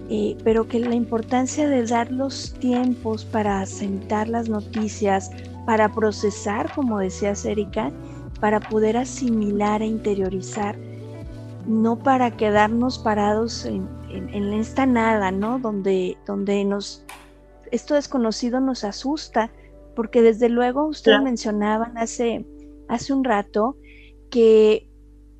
eh, 0.09 0.37
pero 0.43 0.67
que 0.67 0.79
la 0.79 0.95
importancia 0.95 1.67
de 1.67 1.85
dar 1.85 2.11
los 2.11 2.53
tiempos 2.59 3.25
para 3.25 3.61
asentar 3.61 4.29
las 4.29 4.47
noticias, 4.47 5.29
para 5.65 5.91
procesar, 5.93 6.73
como 6.73 6.99
decía 6.99 7.33
Erika, 7.43 7.91
para 8.39 8.59
poder 8.59 8.95
asimilar 8.95 9.81
e 9.81 9.87
interiorizar, 9.87 10.77
no 11.67 11.99
para 11.99 12.31
quedarnos 12.31 12.97
parados 12.97 13.65
en, 13.65 13.87
esta 14.53 14.85
nada, 14.85 15.31
¿no? 15.31 15.59
Donde, 15.59 16.17
donde 16.25 16.63
nos, 16.63 17.05
esto 17.71 17.93
desconocido 17.93 18.59
nos 18.59 18.83
asusta, 18.83 19.51
porque 19.95 20.21
desde 20.21 20.49
luego 20.49 20.85
ustedes 20.85 21.21
mencionaban 21.21 21.97
hace, 21.97 22.45
hace 22.87 23.13
un 23.13 23.23
rato 23.23 23.77
que 24.29 24.89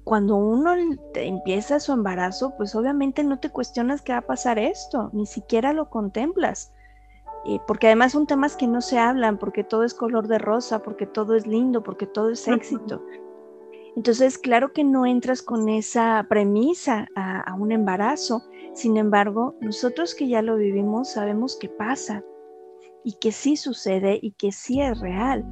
cuando 0.04 0.36
uno 0.36 0.74
empieza 1.16 1.80
su 1.80 1.92
embarazo, 1.92 2.54
pues 2.58 2.76
obviamente 2.76 3.24
no 3.24 3.40
te 3.40 3.50
cuestionas 3.50 4.02
qué 4.02 4.14
va 4.14 4.20
a 4.20 4.28
pasar 4.28 4.60
esto, 4.60 5.10
ni 5.14 5.26
siquiera 5.26 5.74
lo 5.74 5.90
contemplas. 5.90 6.72
Eh, 7.46 7.60
porque 7.68 7.88
además 7.88 8.12
son 8.12 8.28
temas 8.28 8.56
que 8.56 8.68
no 8.68 8.82
se 8.82 9.00
hablan, 9.00 9.38
porque 9.38 9.64
todo 9.64 9.84
es 9.84 9.94
color 9.94 10.28
de 10.28 10.38
rosa, 10.38 10.80
porque 10.80 11.06
todo 11.06 11.36
es 11.36 11.48
lindo, 11.48 11.84
porque 11.84 12.06
todo 12.06 12.30
es 12.30 12.48
éxito. 12.48 13.02
Entonces, 13.98 14.38
claro 14.38 14.74
que 14.74 14.84
no 14.84 15.08
entras 15.08 15.42
con 15.42 15.70
esa 15.70 16.24
premisa 16.30 17.08
a, 17.16 17.56
un 17.56 17.72
embarazo, 17.72 18.44
sin 18.76 18.96
embargo, 18.96 19.56
nosotros 19.60 20.14
que 20.14 20.28
ya 20.28 20.44
lo 20.44 20.56
vivimos 20.56 21.14
sabemos 21.14 21.58
qué 21.60 21.68
pasa 21.68 22.24
y 23.04 23.14
que 23.14 23.32
sí 23.32 23.58
sucede 23.58 24.20
y 24.22 24.34
que 24.34 24.52
sí 24.52 24.82
es 24.82 25.00
real. 25.00 25.44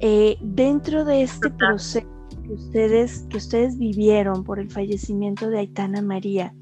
Eh, 0.00 0.36
dentro 0.42 1.06
de 1.06 1.22
este 1.22 1.48
proceso 1.48 2.06
que 2.44 2.52
ustedes, 2.52 3.26
que 3.30 3.38
ustedes 3.38 3.78
vivieron 3.78 4.44
por 4.44 4.60
el 4.60 4.70
fallecimiento 4.70 5.48
de 5.48 5.60
Aitana 5.60 6.02
María, 6.02 6.54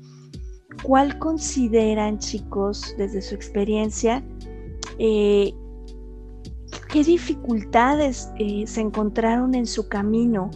¿cuál 0.84 1.18
consideran, 1.18 2.20
chicos, 2.20 2.94
desde 2.96 3.22
su 3.22 3.34
experiencia, 3.34 4.24
eh, 5.00 5.52
qué 6.92 7.02
dificultades 7.02 8.30
eh, 8.38 8.68
se 8.68 8.82
encontraron 8.82 9.56
en 9.56 9.66
su 9.66 9.88
camino 9.88 10.48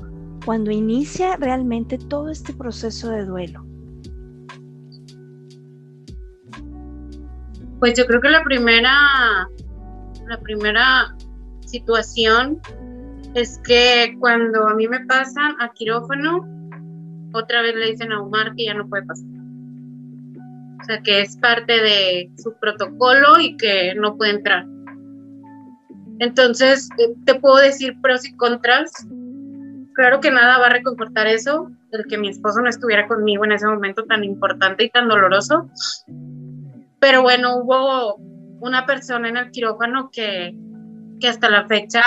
cuando 0.45 0.71
inicia 0.71 1.37
realmente 1.37 1.99
todo 1.99 2.31
este 2.31 2.53
proceso 2.53 3.11
de 3.11 3.25
duelo? 3.25 3.65
Pues 7.79 7.97
yo 7.97 8.07
creo 8.07 8.21
que 8.21 8.29
la 8.29 8.45
primera, 8.45 9.49
la 10.27 10.41
primera 10.41 11.17
situación 11.65 12.61
es 13.35 13.61
que 13.65 14.17
cuando 14.19 14.69
a 14.69 14.75
mí 14.75 14.87
me 14.89 15.05
pasan 15.07 15.55
a 15.61 15.73
quirófano, 15.73 16.47
otra 17.33 17.63
vez 17.63 17.75
le 17.77 17.91
dicen 17.93 18.13
a 18.13 18.21
Omar 18.21 18.55
que 18.55 18.67
ya 18.67 18.75
no 18.75 18.89
puede 18.89 19.05
pasar. 19.05 19.27
O 20.81 20.85
sea, 20.85 21.03
que 21.03 21.21
es 21.21 21.37
parte 21.37 21.73
de 21.73 22.31
su 22.37 22.55
protocolo 22.61 23.39
y 23.39 23.57
que 23.57 23.95
no 23.95 24.17
puede 24.17 24.33
entrar. 24.33 24.67
Entonces, 26.19 26.89
eh, 26.99 27.15
te 27.25 27.35
puedo 27.37 27.57
decir 27.57 27.97
pros 28.03 28.27
y 28.27 28.37
contras. 28.37 28.93
Claro 30.01 30.23
que 30.23 30.31
nada 30.31 30.57
va 30.57 30.69
a 30.69 30.71
reconfortar 30.71 31.27
eso, 31.27 31.71
el 31.93 32.07
que 32.09 32.17
mi 32.17 32.31
esposo 32.31 32.63
no 32.63 32.71
estuviera 32.71 33.07
conmigo 33.07 33.45
en 33.45 33.53
ese 33.53 33.67
momento 33.67 34.05
tan 34.05 34.25
importante 34.25 34.85
y 34.85 34.89
tan 34.89 35.09
doloroso. 35.09 35.69
Pero 36.99 37.21
bueno, 37.21 37.59
hubo 37.59 38.17
una 38.61 38.87
persona 38.87 39.29
en 39.29 39.37
el 39.37 39.51
quirófano 39.51 40.09
que, 40.11 40.57
que 41.21 41.29
hasta 41.29 41.51
la 41.51 41.67
fecha 41.67 42.01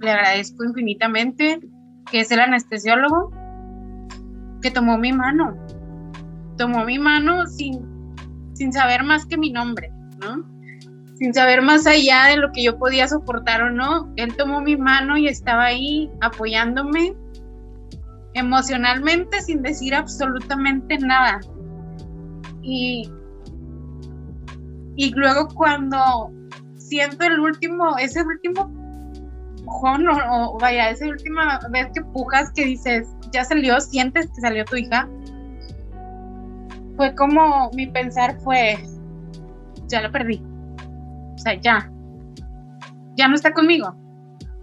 le 0.00 0.10
agradezco 0.10 0.64
infinitamente, 0.64 1.60
que 2.10 2.18
es 2.18 2.32
el 2.32 2.40
anestesiólogo, 2.40 3.30
que 4.60 4.72
tomó 4.72 4.98
mi 4.98 5.12
mano. 5.12 5.56
Tomó 6.58 6.84
mi 6.84 6.98
mano 6.98 7.46
sin, 7.46 8.16
sin 8.54 8.72
saber 8.72 9.04
más 9.04 9.24
que 9.24 9.38
mi 9.38 9.52
nombre, 9.52 9.92
¿no? 10.18 10.51
Sin 11.22 11.32
saber 11.32 11.62
más 11.62 11.86
allá 11.86 12.24
de 12.30 12.36
lo 12.36 12.50
que 12.50 12.64
yo 12.64 12.76
podía 12.76 13.06
soportar 13.06 13.62
o 13.62 13.70
no. 13.70 14.12
Él 14.16 14.34
tomó 14.36 14.60
mi 14.60 14.76
mano 14.76 15.16
y 15.16 15.28
estaba 15.28 15.66
ahí 15.66 16.10
apoyándome 16.20 17.14
emocionalmente 18.34 19.40
sin 19.40 19.62
decir 19.62 19.94
absolutamente 19.94 20.98
nada. 20.98 21.38
Y, 22.60 23.08
y 24.96 25.14
luego 25.14 25.46
cuando 25.54 26.32
siento 26.76 27.24
el 27.24 27.38
último, 27.38 27.96
ese 27.98 28.20
último 28.24 28.68
o, 29.64 30.58
vaya, 30.60 30.90
esa 30.90 31.06
última 31.06 31.60
vez 31.70 31.86
que 31.94 32.02
pujas 32.02 32.50
que 32.50 32.64
dices, 32.64 33.06
ya 33.30 33.44
salió, 33.44 33.80
sientes 33.80 34.26
que 34.26 34.40
salió 34.40 34.64
tu 34.64 34.74
hija, 34.74 35.08
fue 36.96 37.14
como 37.14 37.70
mi 37.74 37.86
pensar 37.86 38.36
fue, 38.40 38.76
ya 39.86 40.00
la 40.02 40.10
perdí. 40.10 40.42
O 41.42 41.44
sea, 41.44 41.60
ya, 41.60 41.90
ya 43.16 43.26
no 43.26 43.34
está 43.34 43.52
conmigo, 43.52 43.96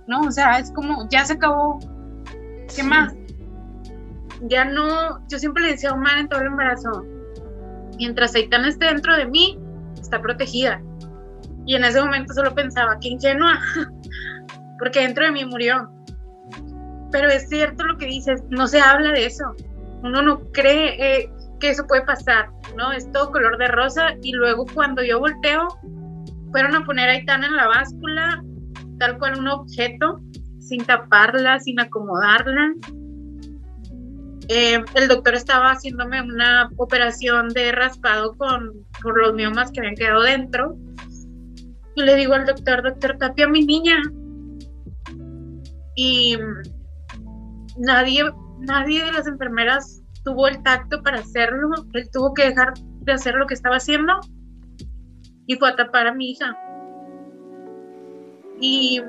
¿no? 0.08 0.22
O 0.22 0.32
sea, 0.32 0.60
es 0.60 0.72
como, 0.72 1.10
ya 1.10 1.26
se 1.26 1.34
acabó, 1.34 1.78
¿qué 2.74 2.84
más? 2.84 3.14
Ya 4.44 4.64
no, 4.64 5.28
yo 5.28 5.40
siempre 5.40 5.64
le 5.64 5.72
decía 5.72 5.90
a 5.90 5.96
Omar 5.96 6.20
en 6.20 6.30
todo 6.30 6.40
el 6.40 6.48
embarazo, 6.48 7.04
mientras 7.98 8.34
Aitana 8.34 8.70
esté 8.70 8.86
dentro 8.86 9.14
de 9.18 9.26
mí, 9.26 9.60
está 10.00 10.22
protegida. 10.22 10.82
Y 11.66 11.76
en 11.76 11.84
ese 11.84 12.00
momento 12.00 12.34
solo 12.34 12.56
pensaba, 12.56 12.98
qué 13.02 13.10
ingenua, 13.10 13.60
porque 14.80 15.02
dentro 15.02 15.26
de 15.26 15.32
mí 15.32 15.44
murió. 15.44 15.92
Pero 17.12 17.28
es 17.28 17.50
cierto 17.50 17.84
lo 17.84 17.98
que 17.98 18.06
dices, 18.06 18.42
no 18.48 18.70
se 18.70 18.80
habla 18.80 19.12
de 19.12 19.26
eso. 19.26 19.54
uno 20.02 20.22
no 20.22 20.40
cree 20.54 21.24
eh, 21.24 21.34
que 21.60 21.72
eso 21.72 21.86
puede 21.86 22.04
pasar, 22.04 22.50
¿no? 22.78 22.94
Es 22.94 23.12
todo 23.12 23.34
color 23.34 23.58
de 23.58 23.68
rosa 23.68 24.16
y 24.24 24.32
luego 24.32 24.66
cuando 24.74 25.04
yo 25.04 25.20
volteo, 25.20 25.68
fueron 26.52 26.76
a 26.76 26.86
poner 26.86 27.10
a 27.10 27.14
Aitana 27.14 27.48
en 27.48 27.56
la 27.56 27.68
báscula, 27.68 28.44
tal 29.00 29.18
cual 29.18 29.40
un 29.40 29.48
objeto, 29.48 30.20
sin 30.60 30.84
taparla, 30.84 31.60
sin 31.60 31.80
acomodarla. 31.80 32.74
Eh, 34.48 34.84
el 34.96 35.08
doctor 35.08 35.36
estaba 35.36 35.72
haciéndome 35.72 36.22
una 36.22 36.70
operación 36.78 37.50
de 37.50 37.72
raspado 37.72 38.36
con, 38.36 38.74
por 39.02 39.20
los 39.20 39.34
miomas 39.34 39.72
que 39.72 39.80
habían 39.80 39.96
quedado 39.96 40.24
dentro. 40.24 40.76
Y 41.96 42.04
le 42.04 42.16
digo 42.16 42.34
al 42.34 42.46
doctor, 42.46 42.82
doctor, 42.82 43.18
tapia 43.18 43.46
a 43.46 43.50
mi 43.50 43.66
niña. 43.66 44.02
Y 45.96 46.38
nadie, 47.78 48.24
nadie 48.60 49.06
de 49.06 49.12
las 49.12 49.28
enfermeras 49.28 50.02
tuvo 50.24 50.48
el 50.48 50.64
tacto 50.64 51.02
para 51.04 51.20
hacerlo. 51.20 51.70
Él 51.94 52.10
tuvo 52.12 52.34
que 52.34 52.50
dejar 52.50 52.74
de 53.02 53.14
hacer 53.14 53.36
lo 53.36 53.46
que 53.46 53.54
estaba 53.54 53.78
haciendo 53.78 54.20
y 55.50 55.56
fue 55.56 55.70
a 55.70 55.76
tapar 55.76 56.06
a 56.06 56.14
mi 56.14 56.30
hija. 56.30 56.56
Y 58.62 59.02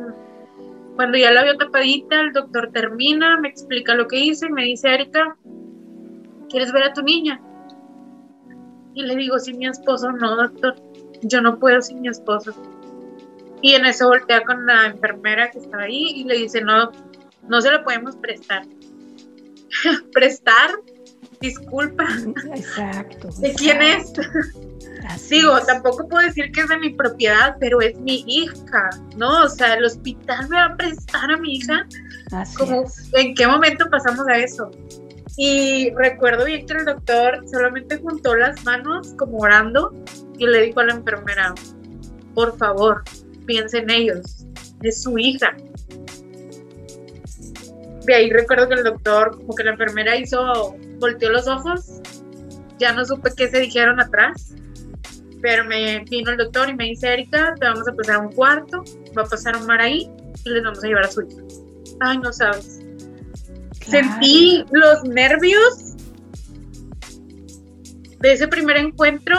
cuando 0.96 1.18
ya 1.18 1.31
la 1.33 1.42
vio 1.44 1.59
tapadita, 1.59 2.18
el 2.18 2.33
doctor 2.33 2.70
termina, 2.72 3.38
me 3.38 3.48
explica 3.48 3.94
lo 3.94 4.09
que 4.09 4.20
hice 4.20 4.46
y 4.46 4.50
me 4.50 4.64
dice, 4.64 4.88
Erika, 4.88 5.37
¿quieres 6.48 6.72
ver 6.72 6.85
a 6.85 6.94
tu 6.94 7.03
niña? 7.03 7.42
Y 8.94 9.03
le 9.03 9.16
digo, 9.16 9.38
sin 9.38 9.59
mi 9.59 9.66
esposo, 9.66 10.12
no, 10.12 10.35
doctor, 10.35 10.76
yo 11.20 11.42
no 11.42 11.59
puedo 11.59 11.83
sin 11.83 12.00
mi 12.00 12.09
esposo. 12.09 12.55
Y 13.61 13.74
en 13.74 13.85
eso 13.85 14.09
voltea 14.09 14.42
con 14.42 14.64
la 14.64 14.87
enfermera 14.87 15.50
que 15.50 15.59
estaba 15.59 15.83
ahí 15.83 16.22
y 16.22 16.24
le 16.24 16.38
dice, 16.38 16.62
no, 16.62 16.90
no 17.48 17.61
se 17.61 17.70
lo 17.70 17.85
podemos 17.85 18.16
prestar. 18.16 18.62
¿Prestar? 20.14 20.70
Disculpa. 21.42 22.07
Exacto. 22.55 23.29
¿De 23.40 23.53
quién 23.53 23.83
es? 23.83 24.14
Digo, 25.28 25.60
tampoco 25.60 26.08
puedo 26.08 26.26
decir 26.26 26.50
que 26.52 26.60
es 26.60 26.68
de 26.68 26.78
mi 26.78 26.90
propiedad, 26.90 27.56
pero 27.60 27.80
es 27.80 27.98
mi 28.00 28.24
hija, 28.26 28.90
¿no? 29.16 29.44
O 29.44 29.48
sea, 29.48 29.74
el 29.74 29.84
hospital 29.84 30.48
me 30.48 30.56
va 30.56 30.64
a 30.64 30.76
prestar 30.76 31.30
a 31.30 31.36
mi 31.36 31.56
hija. 31.56 31.86
como, 32.58 32.84
¿En 33.14 33.34
qué 33.34 33.46
momento 33.46 33.88
pasamos 33.90 34.26
a 34.28 34.38
eso? 34.38 34.70
Y 35.36 35.90
recuerdo 35.94 36.44
bien 36.44 36.66
que 36.66 36.74
el 36.74 36.84
doctor 36.84 37.44
solamente 37.50 37.98
juntó 37.98 38.34
las 38.36 38.62
manos 38.64 39.14
como 39.16 39.38
orando 39.38 39.94
y 40.38 40.46
le 40.46 40.62
dijo 40.62 40.80
a 40.80 40.84
la 40.84 40.94
enfermera, 40.94 41.54
por 42.34 42.56
favor, 42.58 43.02
piense 43.46 43.78
en 43.78 43.90
ellos, 43.90 44.46
es 44.82 45.02
su 45.02 45.18
hija. 45.18 45.56
De 48.04 48.14
ahí 48.14 48.30
recuerdo 48.30 48.68
que 48.68 48.74
el 48.74 48.84
doctor, 48.84 49.36
como 49.36 49.54
que 49.54 49.64
la 49.64 49.72
enfermera 49.72 50.16
hizo, 50.16 50.76
volteó 50.98 51.30
los 51.30 51.46
ojos, 51.46 52.00
ya 52.78 52.92
no 52.92 53.04
supe 53.04 53.30
qué 53.36 53.48
se 53.48 53.60
dijeron 53.60 54.00
atrás, 54.00 54.54
pero 55.42 55.64
me 55.64 56.05
vino 56.05 56.31
el 56.31 56.37
doctor 56.37 56.68
y 56.68 56.74
me 56.74 56.85
dice, 56.85 57.12
Erika, 57.12 57.55
te 57.59 57.66
vamos 57.66 57.88
a 57.88 57.92
pasar 57.94 58.16
a 58.16 58.18
un 58.20 58.33
cuarto, 58.33 58.85
va 59.16 59.22
a 59.22 59.26
pasar 59.26 59.57
un 59.57 59.66
mar 59.66 59.81
ahí 59.81 60.11
y 60.44 60.50
les 60.50 60.62
vamos 60.62 60.83
a 60.85 60.87
llevar 60.87 61.05
a 61.05 61.11
su 61.11 61.22
hija. 61.22 61.42
Ay, 62.00 62.18
no 62.18 62.33
sabes. 62.33 62.81
Sentí 63.81 64.64
los 64.70 65.05
nervios 65.05 65.96
de 68.20 68.33
ese 68.33 68.46
primer 68.48 68.76
encuentro, 68.76 69.37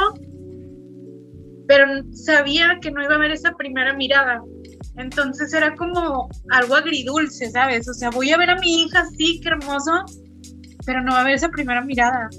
pero 1.68 1.86
sabía 2.14 2.80
que 2.82 2.92
no 2.92 3.04
iba 3.04 3.14
a 3.14 3.18
haber 3.18 3.32
esa 3.32 3.54
primera 3.54 3.94
mirada. 3.94 4.42
Entonces 4.98 5.54
era 5.54 5.76
como 5.76 6.30
algo 6.50 6.76
agridulce, 6.76 7.50
¿sabes? 7.52 7.88
O 7.88 7.94
sea, 7.94 8.10
voy 8.10 8.32
a 8.32 8.38
ver 8.38 8.50
a 8.50 8.56
mi 8.58 8.84
hija, 8.84 9.06
sí, 9.18 9.40
qué 9.42 9.50
hermoso, 9.50 10.04
pero 10.86 11.02
no 11.02 11.12
va 11.12 11.20
a 11.20 11.22
haber 11.22 11.36
esa 11.36 11.50
primera 11.50 11.82
mirada 11.82 12.30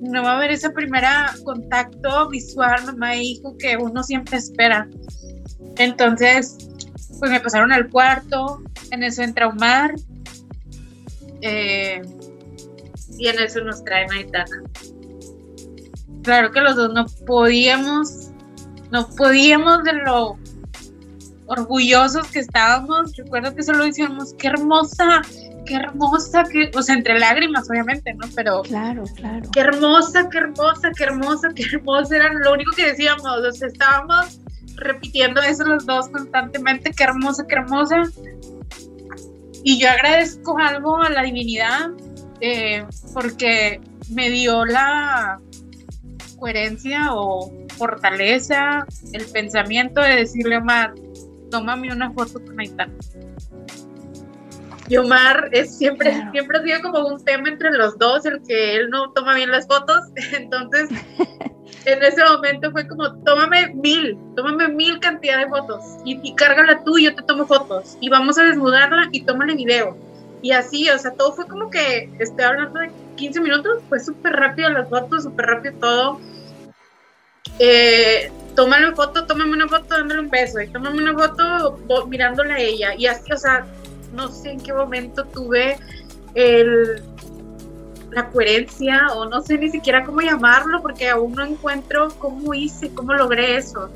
no 0.00 0.22
va 0.22 0.32
a 0.32 0.36
haber 0.36 0.50
ese 0.50 0.70
primer 0.70 1.04
contacto 1.44 2.28
visual 2.28 2.84
mamá 2.86 3.14
e 3.14 3.22
hijo 3.22 3.56
que 3.58 3.76
uno 3.76 4.02
siempre 4.02 4.38
espera. 4.38 4.88
Entonces, 5.76 6.56
pues 7.18 7.30
me 7.30 7.40
pasaron 7.40 7.72
al 7.72 7.88
cuarto, 7.88 8.62
en 8.90 9.02
eso 9.02 9.22
entra 9.22 9.48
Omar, 9.48 9.94
eh, 11.42 12.02
y 13.18 13.28
en 13.28 13.38
eso 13.40 13.60
nos 13.60 13.82
traen 13.84 14.10
a 14.12 14.20
Itana. 14.20 14.62
Claro 16.22 16.52
que 16.52 16.60
los 16.60 16.76
dos 16.76 16.92
no 16.92 17.06
podíamos, 17.26 18.30
no 18.90 19.08
podíamos 19.16 19.82
de 19.84 19.92
lo 19.94 20.38
orgullosos 21.46 22.26
que 22.28 22.40
estábamos. 22.40 23.16
Recuerdo 23.16 23.54
que 23.54 23.62
solo 23.62 23.84
decíamos, 23.84 24.34
qué 24.38 24.48
hermosa, 24.48 25.22
qué 25.68 25.76
hermosa, 25.76 26.44
que, 26.44 26.70
o 26.74 26.82
sea, 26.82 26.96
entre 26.96 27.18
lágrimas, 27.18 27.68
obviamente, 27.70 28.14
¿no? 28.14 28.26
Pero. 28.34 28.62
Claro, 28.62 29.04
claro. 29.14 29.48
Qué 29.52 29.60
hermosa, 29.60 30.28
qué 30.30 30.38
hermosa, 30.38 30.90
qué 30.96 31.04
hermosa, 31.04 31.48
qué 31.54 31.62
hermosa. 31.62 32.16
Era 32.16 32.32
lo 32.32 32.54
único 32.54 32.72
que 32.74 32.86
decíamos. 32.86 33.24
O 33.24 33.52
sea, 33.52 33.68
estábamos 33.68 34.40
repitiendo 34.76 35.42
eso 35.42 35.64
los 35.64 35.84
dos 35.84 36.08
constantemente. 36.08 36.92
Qué 36.96 37.04
hermosa, 37.04 37.44
qué 37.46 37.56
hermosa. 37.56 38.02
Y 39.62 39.78
yo 39.78 39.90
agradezco 39.90 40.58
algo 40.58 40.96
a 41.02 41.10
la 41.10 41.22
divinidad 41.22 41.90
eh, 42.40 42.84
porque 43.12 43.80
me 44.10 44.30
dio 44.30 44.64
la 44.64 45.38
coherencia 46.38 47.12
o 47.12 47.52
fortaleza, 47.76 48.86
el 49.12 49.26
pensamiento 49.26 50.00
de 50.00 50.16
decirle 50.16 50.54
a 50.54 50.58
Omar, 50.58 50.94
tómame 51.50 51.92
una 51.92 52.10
foto 52.12 52.42
con 52.44 52.58
Aitana. 52.58 52.94
Y 54.88 54.96
Omar 54.96 55.50
es 55.52 55.76
siempre, 55.76 56.12
siempre 56.32 56.58
ha 56.58 56.62
sido 56.62 56.82
como 56.82 57.06
un 57.08 57.24
tema 57.24 57.48
entre 57.48 57.70
los 57.72 57.98
dos, 57.98 58.24
el 58.24 58.42
que 58.42 58.76
él 58.76 58.90
no 58.90 59.10
toma 59.12 59.34
bien 59.34 59.50
las 59.50 59.66
fotos. 59.66 60.04
Entonces, 60.32 60.88
en 61.84 62.02
ese 62.02 62.24
momento 62.24 62.70
fue 62.70 62.86
como, 62.86 63.14
tómame 63.24 63.74
mil, 63.74 64.18
tómame 64.34 64.68
mil 64.68 64.98
cantidad 65.00 65.38
de 65.38 65.48
fotos 65.48 65.84
y, 66.04 66.18
y 66.22 66.34
cárgala 66.34 66.82
tú 66.84 66.98
y 66.98 67.04
yo 67.04 67.14
te 67.14 67.22
tomo 67.22 67.46
fotos. 67.46 67.98
Y 68.00 68.08
vamos 68.08 68.38
a 68.38 68.44
desnudarla 68.44 69.08
y 69.12 69.22
tómale 69.24 69.54
video. 69.54 69.96
Y 70.40 70.52
así, 70.52 70.88
o 70.88 70.98
sea, 70.98 71.12
todo 71.12 71.32
fue 71.32 71.46
como 71.46 71.70
que, 71.70 72.10
estoy 72.18 72.44
hablando 72.44 72.80
de 72.80 72.90
15 73.16 73.40
minutos, 73.40 73.82
fue 73.88 73.98
súper 73.98 74.34
rápido 74.34 74.70
las 74.70 74.88
fotos, 74.88 75.24
súper 75.24 75.46
rápido 75.46 75.74
todo. 75.80 76.20
Eh, 77.58 78.30
tómale 78.54 78.94
foto, 78.94 79.26
tómame 79.26 79.52
una 79.52 79.68
foto 79.68 79.96
dándole 79.96 80.20
un 80.20 80.30
beso 80.30 80.60
y 80.60 80.68
tómame 80.68 81.02
una 81.02 81.14
foto 81.14 82.06
mirándola 82.06 82.54
a 82.54 82.58
ella. 82.60 82.94
Y 82.96 83.06
así, 83.06 83.32
o 83.32 83.36
sea, 83.36 83.66
no 84.12 84.28
sé 84.28 84.52
en 84.52 84.60
qué 84.60 84.72
momento 84.72 85.24
tuve 85.24 85.78
el, 86.34 87.02
la 88.10 88.30
coherencia 88.30 89.08
o 89.14 89.26
no 89.26 89.42
sé 89.42 89.58
ni 89.58 89.70
siquiera 89.70 90.04
cómo 90.04 90.20
llamarlo 90.20 90.80
porque 90.82 91.08
aún 91.08 91.34
no 91.34 91.44
encuentro 91.44 92.08
cómo 92.18 92.54
hice, 92.54 92.92
cómo 92.94 93.14
logré 93.14 93.56
eso. 93.56 93.90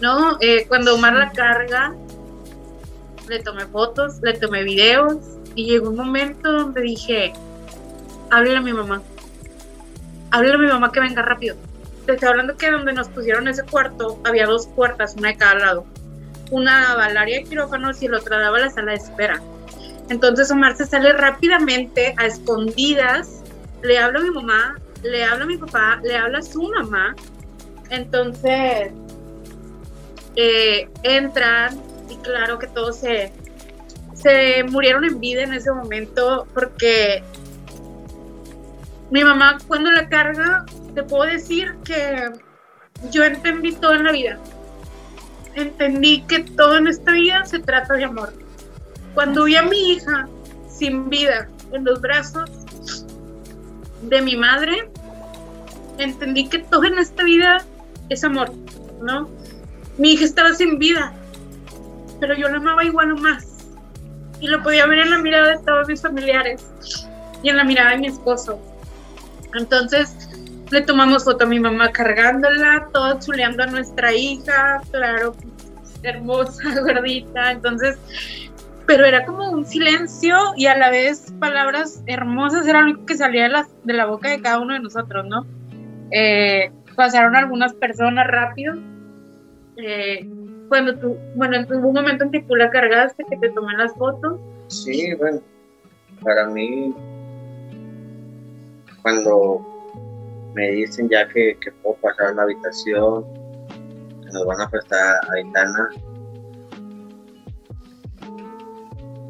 ¿No? 0.00 0.38
Eh, 0.40 0.66
cuando 0.68 0.94
Omar 0.94 1.14
la 1.14 1.32
carga, 1.32 1.92
le 3.28 3.40
tomé 3.40 3.66
fotos, 3.66 4.20
le 4.22 4.34
tomé 4.34 4.62
videos 4.62 5.16
y 5.56 5.66
llegó 5.66 5.90
un 5.90 5.96
momento 5.96 6.52
donde 6.52 6.82
dije, 6.82 7.32
háblale 8.30 8.58
a 8.58 8.60
mi 8.60 8.72
mamá, 8.72 9.02
háblale 10.30 10.54
a 10.54 10.58
mi 10.58 10.66
mamá 10.68 10.92
que 10.92 11.00
venga 11.00 11.22
rápido. 11.22 11.56
Te 12.06 12.12
estoy 12.12 12.28
hablando 12.28 12.56
que 12.56 12.70
donde 12.70 12.92
nos 12.92 13.08
pusieron 13.08 13.48
ese 13.48 13.64
cuarto 13.64 14.20
había 14.24 14.46
dos 14.46 14.68
puertas, 14.68 15.16
una 15.18 15.30
de 15.30 15.36
cada 15.36 15.54
lado 15.56 15.84
una 16.50 16.88
daba 16.88 17.06
al 17.06 17.16
área 17.16 17.38
de 17.38 17.44
quirófanos 17.44 18.02
y 18.02 18.06
el 18.06 18.14
otro 18.14 18.38
daba 18.38 18.58
la 18.58 18.70
sala 18.70 18.92
de 18.92 18.98
espera. 18.98 19.40
Entonces 20.08 20.50
Omar 20.50 20.76
se 20.76 20.86
sale 20.86 21.12
rápidamente 21.12 22.14
a 22.16 22.26
escondidas, 22.26 23.42
le 23.82 23.98
habla 23.98 24.20
a 24.20 24.22
mi 24.22 24.30
mamá, 24.30 24.78
le 25.02 25.24
habla 25.24 25.44
a 25.44 25.46
mi 25.46 25.58
papá, 25.58 26.00
le 26.02 26.16
habla 26.16 26.38
a 26.38 26.42
su 26.42 26.62
mamá. 26.62 27.14
Entonces 27.90 28.90
eh, 30.36 30.88
entran 31.02 31.80
y 32.08 32.16
claro 32.16 32.58
que 32.58 32.66
todos 32.68 32.96
se, 32.96 33.32
se 34.14 34.64
murieron 34.64 35.04
en 35.04 35.20
vida 35.20 35.42
en 35.42 35.52
ese 35.52 35.70
momento 35.72 36.46
porque 36.54 37.22
mi 39.10 39.24
mamá 39.24 39.58
cuando 39.66 39.90
la 39.90 40.08
carga, 40.08 40.64
te 40.94 41.02
puedo 41.02 41.24
decir 41.24 41.74
que 41.84 42.30
yo 43.10 43.24
entendí 43.24 43.72
todo 43.72 43.94
en 43.94 44.04
la 44.04 44.12
vida 44.12 44.38
entendí 45.60 46.22
que 46.22 46.40
todo 46.40 46.76
en 46.76 46.86
esta 46.86 47.12
vida 47.12 47.44
se 47.44 47.58
trata 47.58 47.94
de 47.94 48.04
amor. 48.04 48.32
Cuando 49.14 49.44
vi 49.44 49.56
a 49.56 49.62
mi 49.62 49.92
hija 49.92 50.28
sin 50.68 51.08
vida 51.08 51.48
en 51.72 51.84
los 51.84 52.00
brazos 52.00 52.50
de 54.02 54.22
mi 54.22 54.36
madre, 54.36 54.90
entendí 55.98 56.48
que 56.48 56.60
todo 56.60 56.84
en 56.84 56.98
esta 56.98 57.24
vida 57.24 57.64
es 58.08 58.24
amor, 58.24 58.52
¿no? 59.02 59.28
Mi 59.96 60.12
hija 60.12 60.24
estaba 60.24 60.54
sin 60.54 60.78
vida, 60.78 61.12
pero 62.20 62.34
yo 62.34 62.48
la 62.48 62.58
amaba 62.58 62.84
igual 62.84 63.12
o 63.12 63.16
más. 63.16 63.46
Y 64.40 64.46
lo 64.46 64.62
podía 64.62 64.86
ver 64.86 65.00
en 65.00 65.10
la 65.10 65.18
mirada 65.18 65.56
de 65.56 65.64
todos 65.64 65.88
mis 65.88 66.00
familiares 66.00 66.64
y 67.42 67.48
en 67.48 67.56
la 67.56 67.64
mirada 67.64 67.90
de 67.90 67.98
mi 67.98 68.06
esposo. 68.06 68.60
Entonces, 69.54 70.14
le 70.70 70.82
tomamos 70.82 71.24
foto 71.24 71.44
a 71.44 71.46
mi 71.46 71.58
mamá 71.58 71.90
cargándola, 71.90 72.88
todo 72.92 73.18
chuleando 73.20 73.62
a 73.62 73.66
nuestra 73.66 74.12
hija, 74.12 74.80
claro, 74.90 75.34
hermosa, 76.02 76.80
gordita. 76.80 77.52
Entonces, 77.52 77.98
pero 78.86 79.04
era 79.04 79.26
como 79.26 79.50
un 79.50 79.66
silencio 79.66 80.36
y 80.56 80.66
a 80.66 80.76
la 80.76 80.90
vez 80.90 81.32
palabras 81.38 82.02
hermosas, 82.06 82.66
era 82.66 82.82
lo 82.82 83.04
que 83.04 83.16
salía 83.16 83.42
de 83.44 83.48
la, 83.50 83.68
de 83.84 83.92
la 83.92 84.06
boca 84.06 84.30
de 84.30 84.40
cada 84.40 84.60
uno 84.60 84.74
de 84.74 84.80
nosotros, 84.80 85.26
¿no? 85.26 85.46
Eh, 86.10 86.72
pasaron 86.96 87.36
algunas 87.36 87.74
personas 87.74 88.26
rápido. 88.26 88.74
Eh, 89.76 90.26
cuando 90.68 90.98
tú, 90.98 91.16
bueno, 91.36 91.58
hubo 91.70 91.88
un 91.88 91.94
momento 91.94 92.24
en 92.24 92.30
que 92.30 92.42
tú 92.42 92.56
la 92.56 92.70
cargaste, 92.70 93.24
que 93.28 93.36
te 93.36 93.50
tomé 93.50 93.74
las 93.76 93.94
fotos. 93.94 94.40
Sí, 94.68 95.14
bueno, 95.14 95.40
para 96.22 96.46
mí, 96.46 96.94
cuando 99.02 99.66
me 100.54 100.70
dicen 100.70 101.08
ya 101.08 101.28
que, 101.28 101.56
que 101.60 101.72
puedo 101.82 101.96
pasar 101.96 102.28
a 102.28 102.34
la 102.34 102.42
habitación, 102.42 103.24
nos 104.32 104.46
van 104.46 104.60
a 104.60 104.70
prestar 104.70 105.16
a 105.16 105.32
Aitana, 105.34 105.88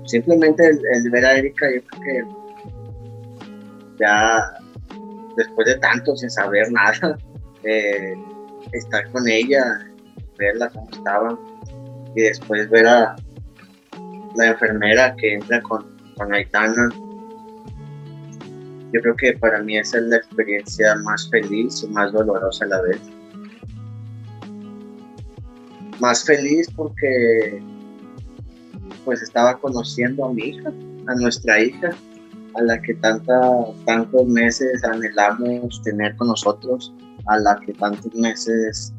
simplemente 0.09 0.67
el, 0.67 1.11
ver 1.11 1.25
a 1.25 1.37
Erika, 1.37 1.67
yo 1.73 1.83
creo 1.87 2.03
que 2.03 2.25
ya 4.01 4.55
después 5.37 5.67
de 5.67 5.79
tanto 5.79 6.17
sin 6.17 6.31
saber 6.31 6.71
nada, 6.73 7.17
eh, 7.65 8.15
estar 8.73 9.11
con 9.13 9.29
ella, 9.29 9.87
verla 10.39 10.69
como 10.71 10.89
estaba, 10.91 11.39
y 12.15 12.23
después 12.23 12.69
ver 12.71 12.87
a 12.87 13.17
la 14.37 14.47
enfermera 14.47 15.15
que 15.17 15.35
entra 15.35 15.61
con, 15.63 15.97
con 16.17 16.33
Aitana. 16.33 16.89
Yo 18.93 19.03
creo 19.03 19.17
que 19.17 19.33
para 19.35 19.63
mí 19.63 19.77
esa 19.77 19.99
es 19.99 20.05
la 20.05 20.17
experiencia 20.17 20.95
más 20.97 21.29
feliz 21.31 21.83
y 21.83 21.89
más 21.89 22.13
dolorosa 22.13 22.65
a 22.65 22.69
la 22.69 22.83
vez. 22.83 23.01
Más 26.01 26.25
feliz 26.25 26.69
porque 26.75 27.63
pues 29.05 29.23
estaba 29.23 29.59
conociendo 29.59 30.27
a 30.27 30.33
mi 30.33 30.43
hija, 30.43 30.73
a 31.07 31.15
nuestra 31.15 31.61
hija, 31.61 31.91
a 32.55 32.63
la 32.63 32.81
que 32.83 32.95
tanta, 32.95 33.41
tantos 33.87 34.27
meses 34.27 34.85
anhelamos 34.85 35.81
tener 35.83 36.15
con 36.17 36.29
nosotros, 36.29 36.93
a 37.27 37.39
la 37.39 37.59
que 37.61 37.73
tantos 37.75 38.15
meses 38.15 38.93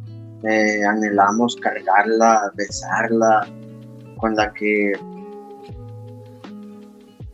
eh, 0.43 0.83
anhelamos 0.83 1.55
cargarla, 1.57 2.51
besarla, 2.55 3.47
con 4.17 4.35
la 4.35 4.51
que 4.53 4.93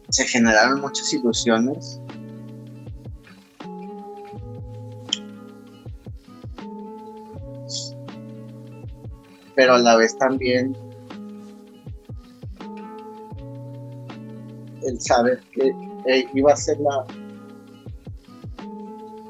se 0.10 0.26
generaron 0.26 0.82
muchas 0.82 1.14
ilusiones. 1.14 2.00
Pero 9.56 9.76
a 9.76 9.80
la 9.80 9.96
vez 9.96 10.18
también 10.18 10.76
el 14.84 15.02
saber 15.02 15.40
que 15.52 15.74
eh, 16.08 16.28
iba 16.34 16.52
a 16.52 16.56
ser 16.56 16.78
la, 16.80 17.06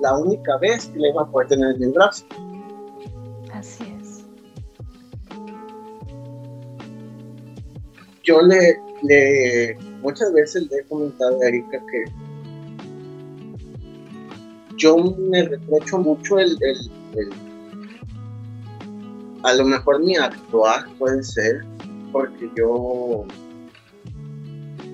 la 0.02 0.18
única 0.18 0.58
vez 0.58 0.88
que 0.88 1.00
le 1.00 1.10
iba 1.10 1.22
a 1.22 1.26
poder 1.32 1.48
tener 1.48 1.76
en 1.76 1.84
el 1.84 1.92
brazo. 1.92 2.26
Así 3.54 3.84
es. 4.00 4.26
Yo 8.24 8.42
le, 8.42 8.82
le 9.04 9.78
muchas 10.02 10.34
veces 10.34 10.70
le 10.70 10.78
he 10.80 10.84
comentado 10.86 11.40
a 11.42 11.48
Erika 11.48 11.80
que 11.92 12.04
yo 14.78 14.98
me 14.98 15.44
reprocho 15.44 16.00
mucho 16.00 16.38
el, 16.38 16.58
el 16.62 17.45
a 19.46 19.54
lo 19.54 19.64
mejor 19.64 20.04
mi 20.04 20.16
actuar 20.16 20.88
puede 20.98 21.22
ser 21.22 21.64
porque 22.12 22.50
yo 22.58 23.24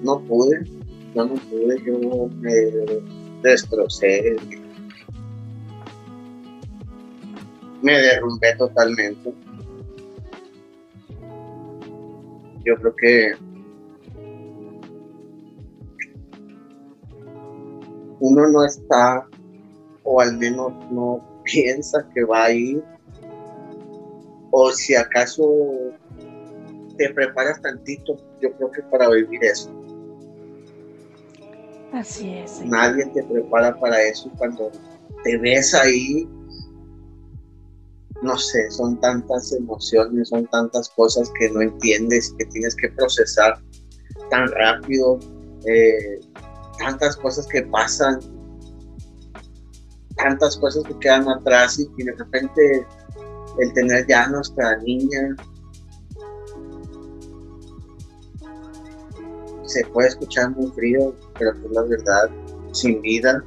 no 0.04 0.20
pude, 0.28 0.66
yo 1.16 1.26
no 1.26 1.36
pude, 1.36 1.82
yo 1.86 2.28
me 2.42 2.52
destrocé, 3.42 4.36
me 7.82 7.94
derrumbé 7.94 8.54
totalmente. 8.58 9.34
Yo 12.66 12.76
creo 12.76 12.96
que 12.98 13.34
uno 18.20 18.50
no 18.50 18.66
está, 18.66 19.26
o 20.04 20.20
al 20.20 20.38
menos 20.38 20.74
no 20.92 21.26
piensa 21.46 22.06
que 22.14 22.26
va 22.26 22.44
a 22.44 22.52
ir, 22.52 22.84
o 24.52 24.72
si 24.72 24.96
acaso 24.96 25.44
te 26.98 27.14
preparas 27.14 27.62
tantito, 27.62 28.18
yo 28.42 28.52
creo 28.54 28.72
que 28.72 28.84
para 28.84 29.10
vivir 29.10 29.44
eso. 29.44 29.72
Así 31.94 32.36
es. 32.36 32.62
Nadie 32.62 33.06
te 33.08 33.24
prepara 33.24 33.78
para 33.80 34.02
eso 34.02 34.32
cuando 34.38 34.72
te 35.24 35.38
ves 35.38 35.74
ahí. 35.74 36.28
No 38.22 38.38
sé, 38.38 38.70
son 38.70 39.00
tantas 39.02 39.52
emociones, 39.52 40.30
son 40.30 40.46
tantas 40.48 40.90
cosas 40.90 41.32
que 41.40 41.50
no 41.50 41.62
entiendes, 41.62 42.34
que 42.38 42.46
tienes 42.46 42.76
que 42.76 42.90
procesar 42.90 43.60
tan 44.30 44.48
rápido, 44.52 45.20
eh, 45.66 46.20
tantas 46.78 47.18
cosas 47.18 47.48
que 47.48 47.64
pasan, 47.64 48.20
tantas 50.16 50.56
cosas 50.58 50.84
que 50.84 50.98
quedan 51.00 51.28
atrás 51.30 51.80
y, 51.80 52.04
de 52.04 52.14
repente 52.14 52.86
el 53.60 53.74
tener 53.74 54.08
ya 54.08 54.28
nuestra 54.28 54.78
niña, 54.78 55.36
se 59.72 59.86
puede 59.86 60.10
escuchar 60.10 60.52
muy 60.52 60.70
frío, 60.72 61.16
pero 61.38 61.52
es 61.52 61.72
la 61.72 61.84
verdad, 61.84 62.30
sin 62.72 63.02
vida. 63.02 63.44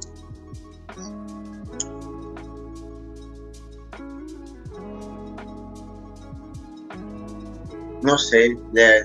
No 8.01 8.17
sé, 8.17 8.55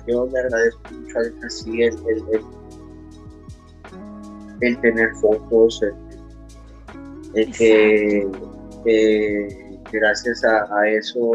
yo 0.07 0.26
le 0.26 0.38
agradezco 0.38 0.80
mucho 0.92 1.18
a 1.18 1.46
así 1.46 1.82
el, 1.82 1.96
el, 4.61 4.80
tener 4.80 5.14
fotos, 5.16 5.80
el, 7.34 7.51
que, 7.53 8.28
gracias 9.93 10.45
a, 10.45 10.88
eso 10.88 11.32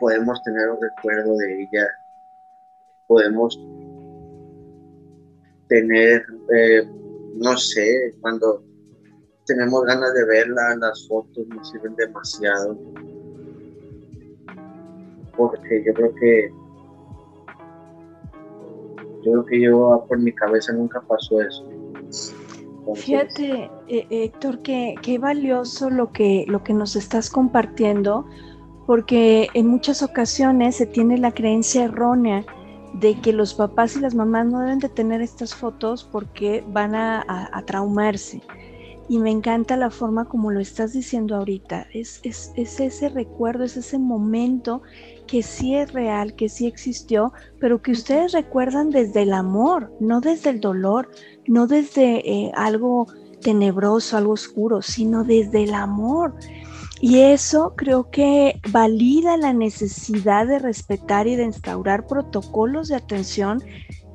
podemos 0.00 0.42
tener 0.42 0.70
un 0.70 0.80
recuerdo 0.80 1.36
de 1.36 1.62
ella 1.62 1.86
podemos 3.06 3.58
tener, 5.68 6.24
eh, 6.54 6.82
no 7.34 7.56
sé, 7.56 8.14
cuando 8.20 8.62
tenemos 9.46 9.84
ganas 9.84 10.14
de 10.14 10.24
verla, 10.24 10.76
las 10.76 11.06
fotos 11.08 11.46
nos 11.48 11.70
sirven 11.70 11.94
demasiado. 11.96 12.78
Porque 15.36 15.84
yo 15.84 15.92
creo 15.94 16.14
que 16.14 16.52
yo 19.24 19.32
creo 19.32 19.46
que 19.46 19.60
yo 19.60 20.04
por 20.08 20.18
mi 20.18 20.32
cabeza 20.32 20.72
nunca 20.72 21.00
pasó 21.00 21.40
eso. 21.40 21.68
Fíjate, 22.94 23.70
eh, 23.88 24.06
Héctor, 24.10 24.60
que 24.62 24.94
qué 25.02 25.18
valioso 25.18 25.88
lo 25.88 26.12
que, 26.12 26.44
lo 26.48 26.64
que 26.64 26.74
nos 26.74 26.96
estás 26.96 27.30
compartiendo, 27.30 28.26
porque 28.86 29.48
en 29.54 29.68
muchas 29.68 30.02
ocasiones 30.02 30.76
se 30.76 30.86
tiene 30.86 31.16
la 31.18 31.32
creencia 31.32 31.84
errónea 31.84 32.44
de 32.94 33.14
que 33.20 33.32
los 33.32 33.54
papás 33.54 33.96
y 33.96 34.00
las 34.00 34.14
mamás 34.14 34.46
no 34.46 34.60
deben 34.60 34.78
de 34.78 34.88
tener 34.88 35.22
estas 35.22 35.54
fotos 35.54 36.04
porque 36.04 36.64
van 36.68 36.94
a, 36.94 37.64
traumarse. 37.66 38.42
Y 39.08 39.18
me 39.18 39.30
encanta 39.30 39.76
la 39.76 39.90
forma 39.90 40.26
como 40.26 40.50
lo 40.50 40.60
estás 40.60 40.92
diciendo 40.92 41.36
ahorita. 41.36 41.86
Es, 41.92 42.20
es, 42.22 42.52
ese 42.56 43.08
recuerdo, 43.08 43.64
es 43.64 43.76
ese 43.76 43.98
momento 43.98 44.82
que 45.26 45.42
sí 45.42 45.74
es 45.74 45.92
real, 45.92 46.34
que 46.34 46.48
sí 46.48 46.66
existió, 46.66 47.32
pero 47.60 47.82
que 47.82 47.92
ustedes 47.92 48.32
recuerdan 48.32 48.90
desde 48.90 49.22
el 49.22 49.32
amor, 49.32 49.92
no 50.00 50.20
desde 50.20 50.50
el 50.50 50.60
dolor, 50.60 51.10
no 51.46 51.66
desde 51.66 52.28
eh, 52.28 52.52
algo 52.54 53.06
tenebroso, 53.40 54.16
algo 54.16 54.32
oscuro, 54.32 54.82
sino 54.82 55.24
desde 55.24 55.64
el 55.64 55.74
amor. 55.74 56.34
Y 57.00 57.18
eso 57.18 57.74
creo 57.76 58.10
que 58.10 58.60
valida 58.70 59.36
la 59.36 59.52
necesidad 59.52 60.46
de 60.46 60.60
respetar 60.60 61.26
y 61.26 61.34
de 61.34 61.44
instaurar 61.44 62.06
protocolos 62.06 62.88
de 62.88 62.96
atención 62.96 63.62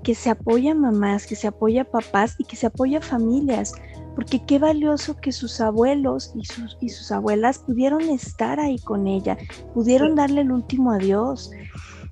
que 0.03 0.15
se 0.15 0.29
apoya 0.29 0.71
a 0.71 0.75
mamás, 0.75 1.27
que 1.27 1.35
se 1.35 1.47
apoya 1.47 1.81
a 1.81 1.91
papás 1.91 2.35
y 2.37 2.45
que 2.45 2.55
se 2.55 2.67
apoya 2.67 2.99
a 2.99 3.01
familias. 3.01 3.73
Porque 4.17 4.43
qué 4.43 4.57
valioso 4.57 5.15
que 5.15 5.31
sus 5.31 5.61
abuelos 5.61 6.31
y 6.33 6.43
sus, 6.43 6.75
y 6.81 6.89
sus 6.89 7.11
abuelas 7.11 7.59
pudieron 7.59 8.01
estar 8.01 8.59
ahí 8.59 8.79
con 8.79 9.05
ella, 9.05 9.37
pudieron 9.75 10.15
darle 10.15 10.41
el 10.41 10.51
último 10.51 10.91
adiós. 10.91 11.51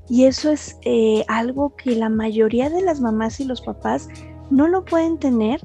Y 0.07 0.25
eso 0.25 0.51
es 0.51 0.77
eh, 0.83 1.25
algo 1.27 1.75
que 1.75 1.95
la 1.95 2.09
mayoría 2.09 2.69
de 2.69 2.83
las 2.83 3.01
mamás 3.01 3.39
y 3.39 3.45
los 3.45 3.61
papás 3.61 4.07
no 4.51 4.67
lo 4.67 4.85
pueden 4.85 5.17
tener 5.17 5.59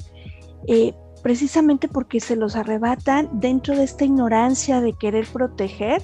eh, 0.67 0.95
precisamente 1.23 1.89
porque 1.89 2.21
se 2.21 2.37
los 2.37 2.57
arrebatan 2.57 3.29
dentro 3.35 3.77
de 3.77 3.85
esta 3.85 4.07
ignorancia 4.07 4.81
de 4.81 4.95
querer 4.95 5.27
proteger 5.31 6.03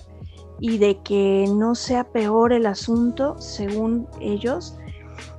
y 0.61 0.77
de 0.77 0.99
que 1.03 1.47
no 1.55 1.75
sea 1.75 2.05
peor 2.05 2.53
el 2.53 2.67
asunto 2.67 3.37
según 3.41 4.07
ellos. 4.21 4.77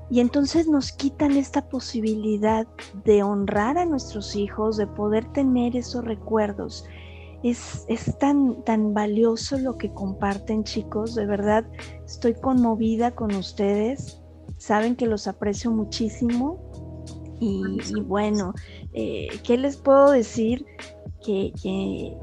Y 0.10 0.20
entonces 0.22 0.68
nos 0.68 0.92
quitan 0.92 1.34
esta 1.34 1.68
posibilidad 1.68 2.66
de 3.04 3.24
honrar 3.24 3.78
a 3.78 3.86
nuestros 3.86 4.36
hijos, 4.36 4.78
de 4.78 4.88
poder 4.88 5.26
tener 5.34 5.76
esos 5.76 6.06
recuerdos. 6.06 6.86
Es, 7.44 7.86
es, 7.88 8.18
tan, 8.18 8.64
tan 8.64 8.94
valioso 8.94 9.58
lo 9.60 9.78
que 9.78 9.94
comparten 9.94 10.64
chicos, 10.64 11.14
de 11.14 11.26
verdad 11.26 11.66
estoy 12.06 12.34
conmovida 12.34 13.12
con 13.12 13.36
ustedes, 13.36 14.22
saben 14.58 14.96
que 14.96 15.06
los 15.06 15.28
aprecio 15.28 15.70
muchísimo 15.70 16.68
y, 17.40 17.78
bueno, 18.02 18.54
eh, 18.94 19.28
¿qué 19.44 19.58
les 19.58 19.78
puedo 19.78 20.12
decir? 20.12 20.66
Que, 21.24 21.54
que, 21.62 22.18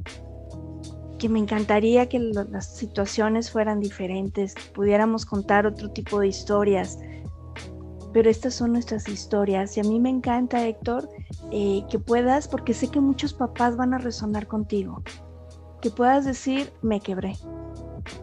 que 1.18 1.28
me 1.28 1.39
encantaría 1.39 2.09
que 2.09 2.18
las 2.18 2.74
situaciones 2.76 3.51
fueran 3.51 3.80
diferentes, 3.80 4.55
que 4.55 4.72
pudiéramos 4.72 5.24
contar 5.24 5.66
otro 5.66 5.91
tipo 5.91 6.20
de 6.20 6.28
historias, 6.28 6.99
pero 8.14 8.30
estas 8.30 8.54
son 8.54 8.72
nuestras 8.72 9.08
historias. 9.08 9.76
Y 9.76 9.80
a 9.80 9.82
mí 9.82 9.98
me 9.98 10.08
encanta, 10.08 10.64
Héctor, 10.64 11.08
eh, 11.50 11.84
que 11.90 11.98
puedas, 11.98 12.46
porque 12.46 12.72
sé 12.72 12.88
que 12.88 13.00
muchos 13.00 13.34
papás 13.34 13.76
van 13.76 13.92
a 13.92 13.98
resonar 13.98 14.46
contigo, 14.46 15.02
que 15.82 15.90
puedas 15.90 16.24
decir, 16.24 16.72
me 16.80 17.00
quebré, 17.00 17.36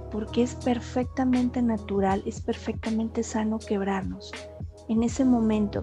porque 0.09 0.43
es 0.43 0.55
perfectamente 0.55 1.61
natural, 1.61 2.23
es 2.25 2.39
perfectamente 2.39 3.21
sano 3.21 3.59
quebrarnos 3.59 4.31
en 4.87 5.03
ese 5.03 5.25
momento, 5.25 5.81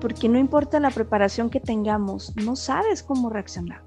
porque 0.00 0.28
no 0.28 0.38
importa 0.38 0.80
la 0.80 0.90
preparación 0.90 1.48
que 1.48 1.60
tengamos, 1.60 2.34
no 2.44 2.56
sabes 2.56 3.04
cómo 3.04 3.30
reaccionar, 3.30 3.80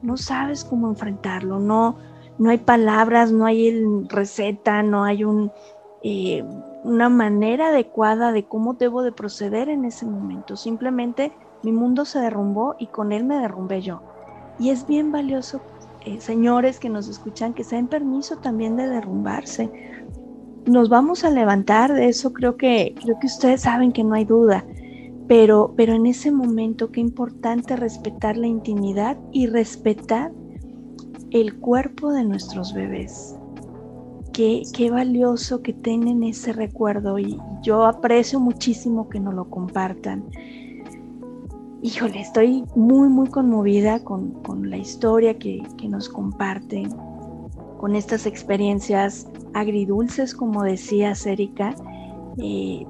no 0.00 0.16
sabes 0.16 0.64
cómo 0.64 0.88
enfrentarlo, 0.88 1.60
no, 1.60 1.98
no 2.38 2.48
hay 2.48 2.58
palabras, 2.58 3.30
no 3.30 3.44
hay 3.44 3.84
receta, 4.08 4.82
no 4.82 5.04
hay 5.04 5.24
un... 5.24 5.52
Eh, 6.02 6.42
una 6.84 7.08
manera 7.08 7.68
adecuada 7.68 8.30
de 8.30 8.44
cómo 8.44 8.74
debo 8.74 9.02
de 9.02 9.10
proceder 9.10 9.70
en 9.70 9.86
ese 9.86 10.04
momento. 10.04 10.54
Simplemente 10.54 11.32
mi 11.62 11.72
mundo 11.72 12.04
se 12.04 12.20
derrumbó 12.20 12.76
y 12.78 12.88
con 12.88 13.10
él 13.10 13.24
me 13.24 13.38
derrumbé 13.38 13.80
yo. 13.80 14.02
Y 14.58 14.68
es 14.68 14.86
bien 14.86 15.10
valioso, 15.10 15.62
eh, 16.04 16.20
señores 16.20 16.78
que 16.78 16.90
nos 16.90 17.08
escuchan, 17.08 17.54
que 17.54 17.64
se 17.64 17.76
den 17.76 17.88
permiso 17.88 18.36
también 18.36 18.76
de 18.76 18.86
derrumbarse. 18.86 19.70
Nos 20.66 20.90
vamos 20.90 21.24
a 21.24 21.30
levantar 21.30 21.92
de 21.92 22.08
eso, 22.08 22.34
creo 22.34 22.56
que, 22.56 22.94
creo 23.02 23.18
que 23.18 23.26
ustedes 23.26 23.62
saben 23.62 23.90
que 23.90 24.04
no 24.04 24.14
hay 24.14 24.26
duda. 24.26 24.64
Pero, 25.26 25.72
pero 25.74 25.94
en 25.94 26.04
ese 26.04 26.30
momento 26.30 26.92
qué 26.92 27.00
importante 27.00 27.76
respetar 27.76 28.36
la 28.36 28.46
intimidad 28.46 29.16
y 29.32 29.46
respetar 29.46 30.32
el 31.30 31.58
cuerpo 31.60 32.12
de 32.12 32.24
nuestros 32.24 32.74
bebés 32.74 33.38
qué, 34.34 34.90
valioso 34.90 35.62
que 35.62 35.72
tienen 35.72 36.24
ese 36.24 36.52
recuerdo 36.52 37.18
y 37.18 37.38
yo 37.62 37.84
aprecio 37.84 38.40
muchísimo 38.40 39.08
que 39.08 39.20
nos 39.20 39.32
lo 39.34 39.48
compartan. 39.48 40.24
Híjole, 41.82 42.20
estoy 42.20 42.64
muy, 42.74 43.08
muy 43.08 43.28
conmovida 43.28 44.02
con, 44.02 44.34
la 44.68 44.76
historia 44.76 45.38
que, 45.38 45.62
nos 45.88 46.08
comparten, 46.08 46.90
con 47.78 47.94
estas 47.94 48.26
experiencias 48.26 49.28
agridulces, 49.52 50.34
como 50.34 50.62
decía 50.64 51.12
Erika. 51.24 51.74
Eh, 52.38 52.86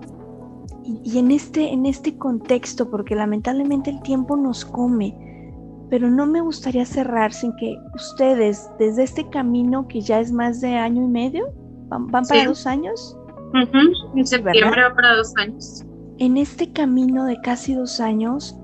y, 0.84 1.00
y 1.04 1.18
en, 1.18 1.30
este, 1.30 1.72
en 1.72 1.86
este 1.86 2.16
contexto, 2.16 2.90
porque 2.90 3.14
lamentablemente 3.14 3.90
el 3.90 4.00
tiempo 4.02 4.36
nos 4.36 4.64
come, 4.64 5.23
pero 5.90 6.10
no 6.10 6.26
me 6.26 6.40
gustaría 6.40 6.84
cerrar 6.86 7.32
sin 7.32 7.54
que 7.56 7.76
ustedes, 7.94 8.68
desde 8.78 9.04
este 9.04 9.28
camino 9.30 9.86
que 9.88 10.00
ya 10.00 10.20
es 10.20 10.32
más 10.32 10.60
de 10.60 10.76
año 10.76 11.02
y 11.02 11.08
medio, 11.08 11.52
van, 11.88 12.08
para 12.08 12.46
dos 12.46 12.66
años. 12.66 13.16
En 14.14 14.26
septiembre 14.26 14.82
va 14.82 14.94
para 14.94 15.16
dos 15.16 15.32
años. 15.36 15.84
En 16.18 16.36
este 16.36 16.72
camino 16.72 17.24
de 17.24 17.40
casi 17.40 17.74
dos 17.74 18.00
años, 18.00 18.56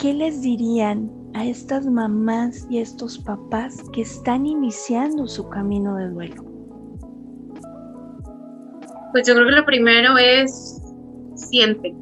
¿qué 0.00 0.12
les 0.14 0.42
dirían 0.42 1.10
a 1.34 1.44
estas 1.44 1.86
mamás 1.86 2.66
y 2.70 2.78
a 2.78 2.82
estos 2.82 3.18
papás 3.18 3.82
que 3.92 4.02
están 4.02 4.46
iniciando 4.46 5.26
su 5.26 5.48
camino 5.48 5.96
de 5.96 6.08
duelo? 6.10 6.44
Pues 9.12 9.26
yo 9.26 9.34
creo 9.34 9.46
que 9.46 9.52
lo 9.52 9.64
primero 9.64 10.18
es 10.18 10.82
siente, 11.34 11.94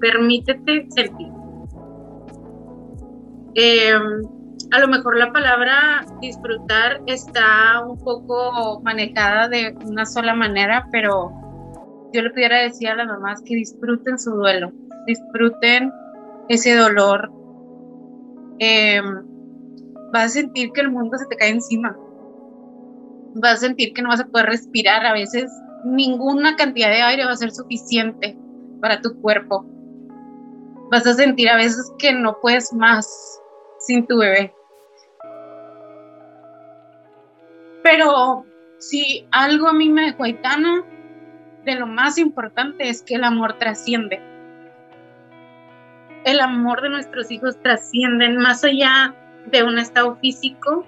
permítete 0.00 0.86
sentir. 0.90 1.35
Em, 3.58 4.22
a 4.70 4.78
lo 4.80 4.88
mejor 4.88 5.16
la 5.16 5.32
palabra 5.32 6.04
disfrutar 6.20 7.00
está 7.06 7.82
un 7.86 7.98
poco 7.98 8.82
manejada 8.82 9.48
de 9.48 9.74
una 9.82 10.04
sola 10.04 10.34
manera, 10.34 10.86
pero 10.92 11.32
yo 12.12 12.20
le 12.20 12.30
pudiera 12.30 12.58
decir 12.58 12.88
a 12.88 12.96
las 12.96 13.06
mamás 13.06 13.40
que 13.42 13.54
disfruten 13.54 14.18
su 14.18 14.32
duelo, 14.32 14.72
disfruten 15.06 15.90
ese 16.50 16.74
dolor. 16.74 17.32
Eh, 18.58 19.00
vas 20.12 20.24
a 20.24 20.28
sentir 20.28 20.70
que 20.72 20.82
el 20.82 20.90
mundo 20.90 21.16
se 21.16 21.24
te 21.24 21.36
cae 21.36 21.50
encima. 21.50 21.96
Vas 23.36 23.54
a 23.54 23.56
sentir 23.56 23.94
que 23.94 24.02
no 24.02 24.10
vas 24.10 24.20
a 24.20 24.26
poder 24.26 24.46
respirar. 24.46 25.06
A 25.06 25.14
veces 25.14 25.50
ninguna 25.82 26.56
cantidad 26.56 26.88
de 26.88 27.00
aire 27.00 27.24
va 27.24 27.32
a 27.32 27.36
ser 27.36 27.52
suficiente 27.52 28.38
para 28.82 29.00
tu 29.00 29.18
cuerpo. 29.22 29.64
Vas 30.90 31.06
a 31.06 31.14
sentir 31.14 31.48
a 31.48 31.56
veces 31.56 31.90
que 31.98 32.12
no 32.12 32.38
puedes 32.40 32.72
más, 32.72 33.40
sin 33.86 34.06
tu 34.06 34.18
bebé. 34.18 34.52
Pero 37.82 38.44
si 38.78 39.26
algo 39.30 39.68
a 39.68 39.72
mí 39.72 39.88
me 39.88 40.06
dejó 40.06 40.24
Aitana, 40.24 40.84
de 41.64 41.74
lo 41.76 41.86
más 41.86 42.18
importante 42.18 42.88
es 42.88 43.02
que 43.02 43.14
el 43.14 43.24
amor 43.24 43.58
trasciende. 43.58 44.20
El 46.24 46.40
amor 46.40 46.82
de 46.82 46.90
nuestros 46.90 47.30
hijos 47.30 47.60
trasciende 47.62 48.28
más 48.30 48.64
allá 48.64 49.14
de 49.46 49.62
un 49.62 49.78
estado 49.78 50.16
físico, 50.16 50.84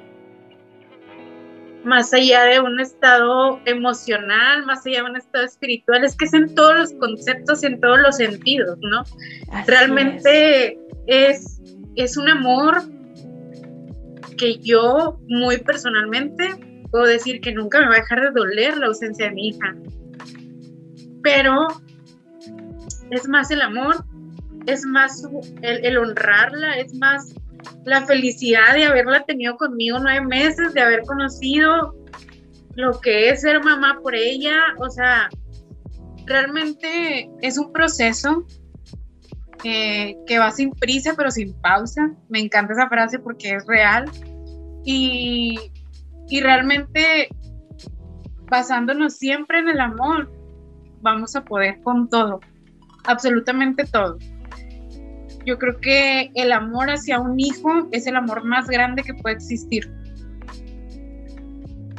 más 1.85 2.13
allá 2.13 2.43
de 2.45 2.61
un 2.61 2.81
estado 2.81 3.61
emocional, 3.65 4.67
más 4.67 4.85
allá 4.85 5.05
de 5.05 5.11
un 5.11 5.17
estado 5.17 5.45
espiritual, 5.45 6.05
es 6.05 6.17
que 6.17 6.25
es 6.25 6.35
en 6.35 6.53
todos 6.55 6.77
los 6.77 6.93
conceptos, 6.95 7.63
en 7.63 7.81
todos 7.81 7.99
los 8.01 8.17
sentidos, 8.17 8.79
¿no? 8.81 9.05
Realmente 9.67 10.77
es 11.07 11.58
es 11.58 11.58
un 12.17 12.29
amor 12.29 12.83
que 14.37 14.59
yo 14.59 15.19
muy 15.29 15.59
personalmente 15.59 16.49
puedo 16.91 17.05
decir 17.05 17.41
que 17.41 17.53
nunca 17.53 17.81
me 17.81 17.89
va 17.89 17.95
a 17.95 18.01
dejar 18.01 18.21
de 18.21 18.31
doler 18.31 18.79
la 18.79 18.87
ausencia 18.87 19.27
de 19.27 19.33
mi 19.33 19.49
hija. 19.49 19.75
Pero 21.23 21.67
es 23.11 23.29
más 23.29 23.51
el 23.51 23.61
amor, 23.61 24.05
es 24.67 24.85
más 24.85 25.27
el, 25.63 25.99
honrarla, 25.99 26.79
es 26.79 26.95
más 26.95 27.35
la 27.85 28.07
felicidad 28.07 28.75
de 28.75 28.85
haberla 28.85 29.25
tenido 29.25 29.57
conmigo 29.57 29.99
nueve 29.99 30.25
meses, 30.27 30.73
de 30.75 30.81
haber 30.81 31.03
conocido 31.03 31.95
lo 32.75 33.01
que 33.01 33.31
es 33.31 33.43
ser 33.43 33.63
mamá 33.63 33.99
por 34.03 34.15
ella. 34.15 34.57
O 34.79 34.89
sea, 34.89 35.29
realmente 36.27 37.29
es 37.43 37.59
un 37.59 37.73
proceso 37.73 38.47
que 39.63 40.39
va 40.39 40.51
sin 40.51 40.71
prisa 40.71 41.15
pero 41.17 41.31
sin 41.31 41.53
pausa. 41.61 42.13
Me 42.29 42.41
encanta 42.41 42.73
esa 42.73 42.89
frase 42.89 43.19
porque 43.19 43.55
es 43.55 43.67
real. 43.67 44.11
Y, 44.85 45.59
realmente 46.41 47.29
basándonos 48.51 49.17
siempre 49.17 49.59
en 49.59 49.69
el 49.69 49.81
amor, 49.81 50.33
vamos 51.03 51.37
a 51.37 51.45
poder 51.45 51.83
con 51.83 52.09
todo, 52.09 52.41
absolutamente 53.05 53.85
todo. 53.85 54.17
Yo 55.45 55.59
creo 55.59 55.79
que 55.81 56.31
el 56.35 56.53
amor 56.53 56.89
hacia 56.89 57.21
un 57.21 57.39
hijo 57.39 57.89
es 57.93 58.07
el 58.07 58.17
amor 58.17 58.45
más 58.45 58.69
grande 58.69 59.03
que 59.03 59.13
puede 59.15 59.37
existir. 59.37 59.93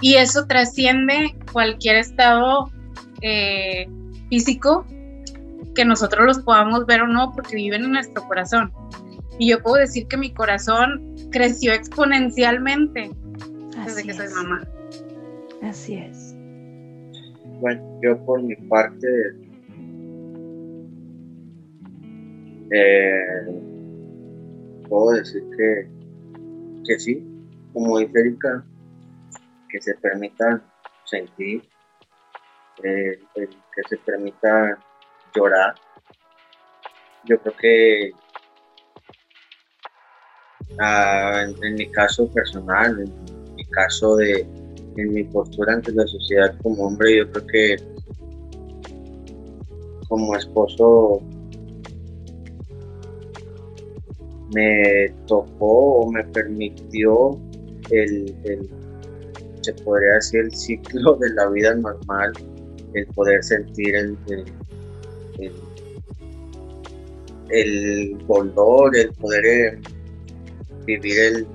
Y 0.01 0.15
eso 0.15 0.47
trasciende 0.47 1.35
cualquier 1.51 1.97
estado 1.97 2.71
eh, 3.21 3.87
físico 4.29 4.85
que 5.79 5.85
nosotros 5.85 6.25
los 6.25 6.39
podamos 6.39 6.85
ver 6.85 7.03
o 7.03 7.07
no, 7.07 7.31
porque 7.31 7.55
viven 7.55 7.85
en 7.85 7.93
nuestro 7.93 8.21
corazón. 8.27 8.69
Y 9.37 9.51
yo 9.51 9.63
puedo 9.63 9.77
decir 9.77 10.09
que 10.09 10.17
mi 10.17 10.33
corazón 10.33 11.15
creció 11.31 11.71
exponencialmente 11.71 13.09
desde 13.85 14.03
que 14.03 14.13
soy 14.13 14.27
mamá. 14.27 14.67
Así 15.63 15.95
es. 15.95 16.35
Bueno, 17.61 17.81
yo 18.03 18.17
por 18.25 18.43
mi 18.43 18.57
parte, 18.57 19.07
eh, 22.71 23.45
puedo 24.89 25.11
decir 25.11 25.41
que, 25.55 25.87
que 26.85 26.99
sí, 26.99 27.25
como 27.71 27.99
dice 27.99 28.19
Erika, 28.19 28.65
que 29.69 29.81
se 29.81 29.93
permita 29.95 30.61
sentir, 31.05 31.63
eh, 32.83 33.17
que 33.33 33.47
se 33.87 33.95
permita 33.99 34.77
llorar. 35.35 35.75
Yo 37.25 37.39
creo 37.39 37.55
que 37.57 38.11
ah, 40.79 41.45
en, 41.61 41.75
mi 41.75 41.91
caso 41.91 42.27
personal, 42.31 42.99
en 43.01 43.55
mi 43.55 43.65
caso 43.65 44.15
de 44.15 44.47
en 44.97 45.13
mi 45.13 45.23
postura 45.23 45.73
ante 45.73 45.91
la 45.93 46.05
sociedad 46.07 46.55
como 46.61 46.87
hombre, 46.87 47.17
yo 47.17 47.31
creo 47.31 47.47
que 47.47 47.75
como 50.07 50.35
esposo 50.35 51.21
me 54.53 55.09
tocó 55.27 56.01
o 56.01 56.11
me 56.11 56.23
permitió 56.25 57.39
el, 57.91 58.35
se 59.61 59.73
podría 59.73 60.15
decir, 60.15 60.41
el 60.41 60.55
ciclo 60.55 61.15
de 61.15 61.29
la 61.33 61.47
vida 61.49 61.75
normal, 61.75 62.33
el 62.93 63.05
poder 63.07 63.43
sentir 63.43 63.95
el, 63.95 64.17
el, 64.29 64.45
dolor, 68.27 68.95
el 68.95 69.11
poder 69.13 69.45
eh, 69.45 69.79
vivir 70.85 71.19
el 71.19 71.47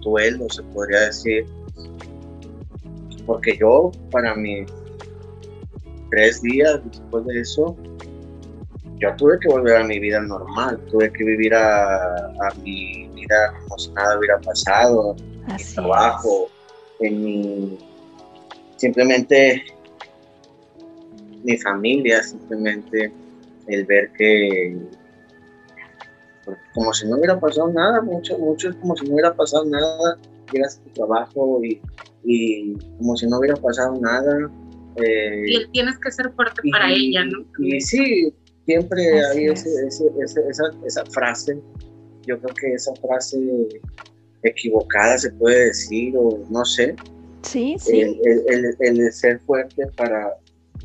duelo, 0.00 0.48
se 0.50 0.62
podría 0.64 1.00
decir. 1.00 1.46
Porque 3.26 3.56
yo, 3.58 3.90
para 4.10 4.34
mis 4.34 4.68
tres 6.10 6.42
días 6.42 6.80
después 6.84 7.24
de 7.26 7.40
eso, 7.40 7.76
yo 8.98 9.14
tuve 9.16 9.38
que 9.40 9.48
volver 9.48 9.76
a 9.76 9.84
mi 9.84 9.98
vida 9.98 10.20
normal, 10.20 10.78
tuve 10.90 11.12
que 11.12 11.24
vivir 11.24 11.54
a, 11.54 12.32
mi 12.62 13.08
vida 13.08 13.54
como 13.62 13.78
si 13.78 13.90
nada 13.92 14.18
hubiera 14.18 14.38
pasado, 14.40 15.16
en 15.48 15.56
mi 15.56 15.64
trabajo, 15.74 16.48
en 17.00 17.24
mi, 17.24 17.78
simplemente 18.76 19.64
mi 21.44 21.56
familia, 21.58 22.22
simplemente 22.22 23.12
el 23.68 23.84
ver 23.84 24.10
que 24.18 24.76
como 26.74 26.92
si 26.92 27.06
no 27.06 27.16
hubiera 27.16 27.38
pasado 27.38 27.68
nada, 27.72 28.02
mucho, 28.02 28.38
mucho 28.38 28.68
es 28.68 28.76
como 28.76 28.96
si 28.96 29.06
no 29.06 29.14
hubiera 29.14 29.34
pasado 29.34 29.64
nada, 29.64 30.18
llegas 30.52 30.78
a 30.78 30.84
tu 30.84 30.90
trabajo 30.90 31.60
y, 31.64 31.80
y 32.24 32.74
como 32.98 33.16
si 33.16 33.26
no 33.26 33.38
hubiera 33.38 33.56
pasado 33.56 33.98
nada. 34.00 34.50
Eh, 34.96 35.44
y 35.46 35.66
tienes 35.68 35.98
que 35.98 36.10
ser 36.10 36.30
fuerte 36.32 36.60
para 36.70 36.92
ella, 36.92 37.24
¿no? 37.24 37.44
Y 37.58 37.80
sí, 37.80 38.32
siempre 38.66 39.24
hay 39.24 39.46
ese, 39.46 39.70
ese, 39.86 40.04
esa, 40.48 40.64
esa 40.84 41.04
frase, 41.06 41.58
yo 42.26 42.38
creo 42.40 42.54
que 42.54 42.74
esa 42.74 42.94
frase 42.96 43.38
equivocada 44.42 45.18
se 45.18 45.30
puede 45.32 45.66
decir, 45.66 46.14
o 46.16 46.44
no 46.50 46.64
sé. 46.64 46.94
Sí, 47.42 47.76
sí. 47.78 48.00
El, 48.00 48.42
el, 48.48 48.76
el, 48.80 49.12
ser 49.12 49.40
fuerte 49.40 49.86
para, 49.96 50.34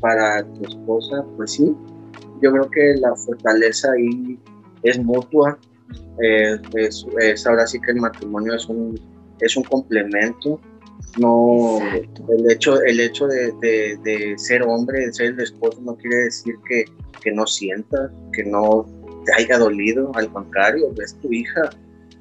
para 0.00 0.44
tu 0.44 0.62
esposa, 0.64 1.24
pues 1.36 1.52
sí. 1.52 1.74
Yo 2.42 2.52
creo 2.52 2.70
que 2.70 2.94
la 3.00 3.14
fortaleza 3.16 3.92
ahí 3.92 4.38
es 4.82 4.98
mutua. 5.02 5.58
es, 6.18 7.46
ahora 7.46 7.66
sí 7.66 7.80
que 7.80 7.92
el 7.92 8.00
matrimonio 8.00 8.54
es 8.54 8.66
un, 8.66 8.98
es 9.40 9.56
un 9.56 9.64
complemento. 9.64 10.60
No, 11.18 11.80
el 12.28 12.50
hecho, 12.50 12.80
el 12.82 13.00
hecho 13.00 13.26
de, 13.26 13.52
de, 13.60 14.34
ser 14.36 14.62
hombre, 14.62 15.06
de 15.06 15.12
ser 15.12 15.26
el 15.28 15.40
esposo, 15.40 15.80
no 15.82 15.96
quiere 15.96 16.16
decir 16.24 16.54
que, 16.68 16.84
que 17.22 17.32
no 17.32 17.46
sientas, 17.46 18.10
que 18.32 18.44
no 18.44 18.86
te 19.24 19.42
haya 19.42 19.58
dolido. 19.58 20.12
Al 20.14 20.30
contrario, 20.32 20.92
es 21.02 21.14
tu 21.16 21.32
hija, 21.32 21.70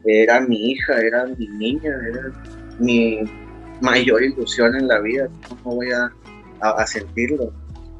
era 0.05 0.39
mi 0.41 0.71
hija, 0.71 1.01
era 1.01 1.25
mi 1.25 1.47
niña, 1.47 1.93
era 2.07 2.31
mi 2.79 3.19
mayor 3.81 4.23
ilusión 4.23 4.75
en 4.75 4.87
la 4.87 4.99
vida. 4.99 5.29
¿Cómo 5.63 5.75
voy 5.75 5.91
a, 5.91 6.11
a, 6.61 6.85
sentirlo? 6.85 7.51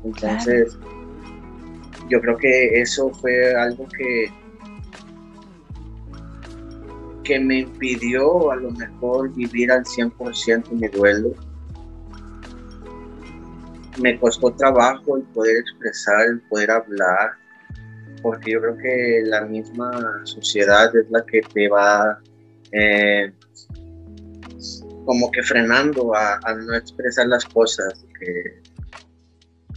Entonces, 0.03 0.77
yo 2.09 2.21
creo 2.21 2.37
que 2.37 2.81
eso 2.81 3.09
fue 3.11 3.55
algo 3.55 3.87
que, 3.89 4.31
que 7.23 7.39
me 7.39 7.59
impidió 7.59 8.51
a 8.51 8.55
lo 8.55 8.71
mejor 8.71 9.33
vivir 9.33 9.71
al 9.71 9.83
100% 9.83 10.71
mi 10.71 10.87
duelo. 10.87 11.33
Me 14.01 14.17
costó 14.19 14.51
trabajo 14.51 15.17
el 15.17 15.23
poder 15.23 15.57
expresar, 15.57 16.25
el 16.27 16.41
poder 16.41 16.71
hablar, 16.71 17.31
porque 18.21 18.51
yo 18.51 18.61
creo 18.61 18.77
que 18.77 19.21
la 19.25 19.41
misma 19.41 19.91
sociedad 20.23 20.95
es 20.95 21.09
la 21.09 21.23
que 21.25 21.41
te 21.41 21.67
va 21.67 22.19
eh, 22.71 23.33
como 25.05 25.31
que 25.31 25.41
frenando 25.41 26.13
a, 26.15 26.39
no 26.53 26.75
expresar 26.75 27.27
las 27.27 27.45
cosas. 27.45 28.05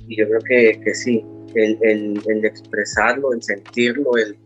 Y 0.08 0.16
yo 0.16 0.26
creo 0.26 0.40
que, 0.40 0.80
que 0.80 0.94
sí, 0.94 1.24
el, 1.54 1.78
el, 1.82 2.44
expresarlo, 2.44 3.32
el 3.32 3.42
sentirlo, 3.42 4.16
el, 4.16 4.36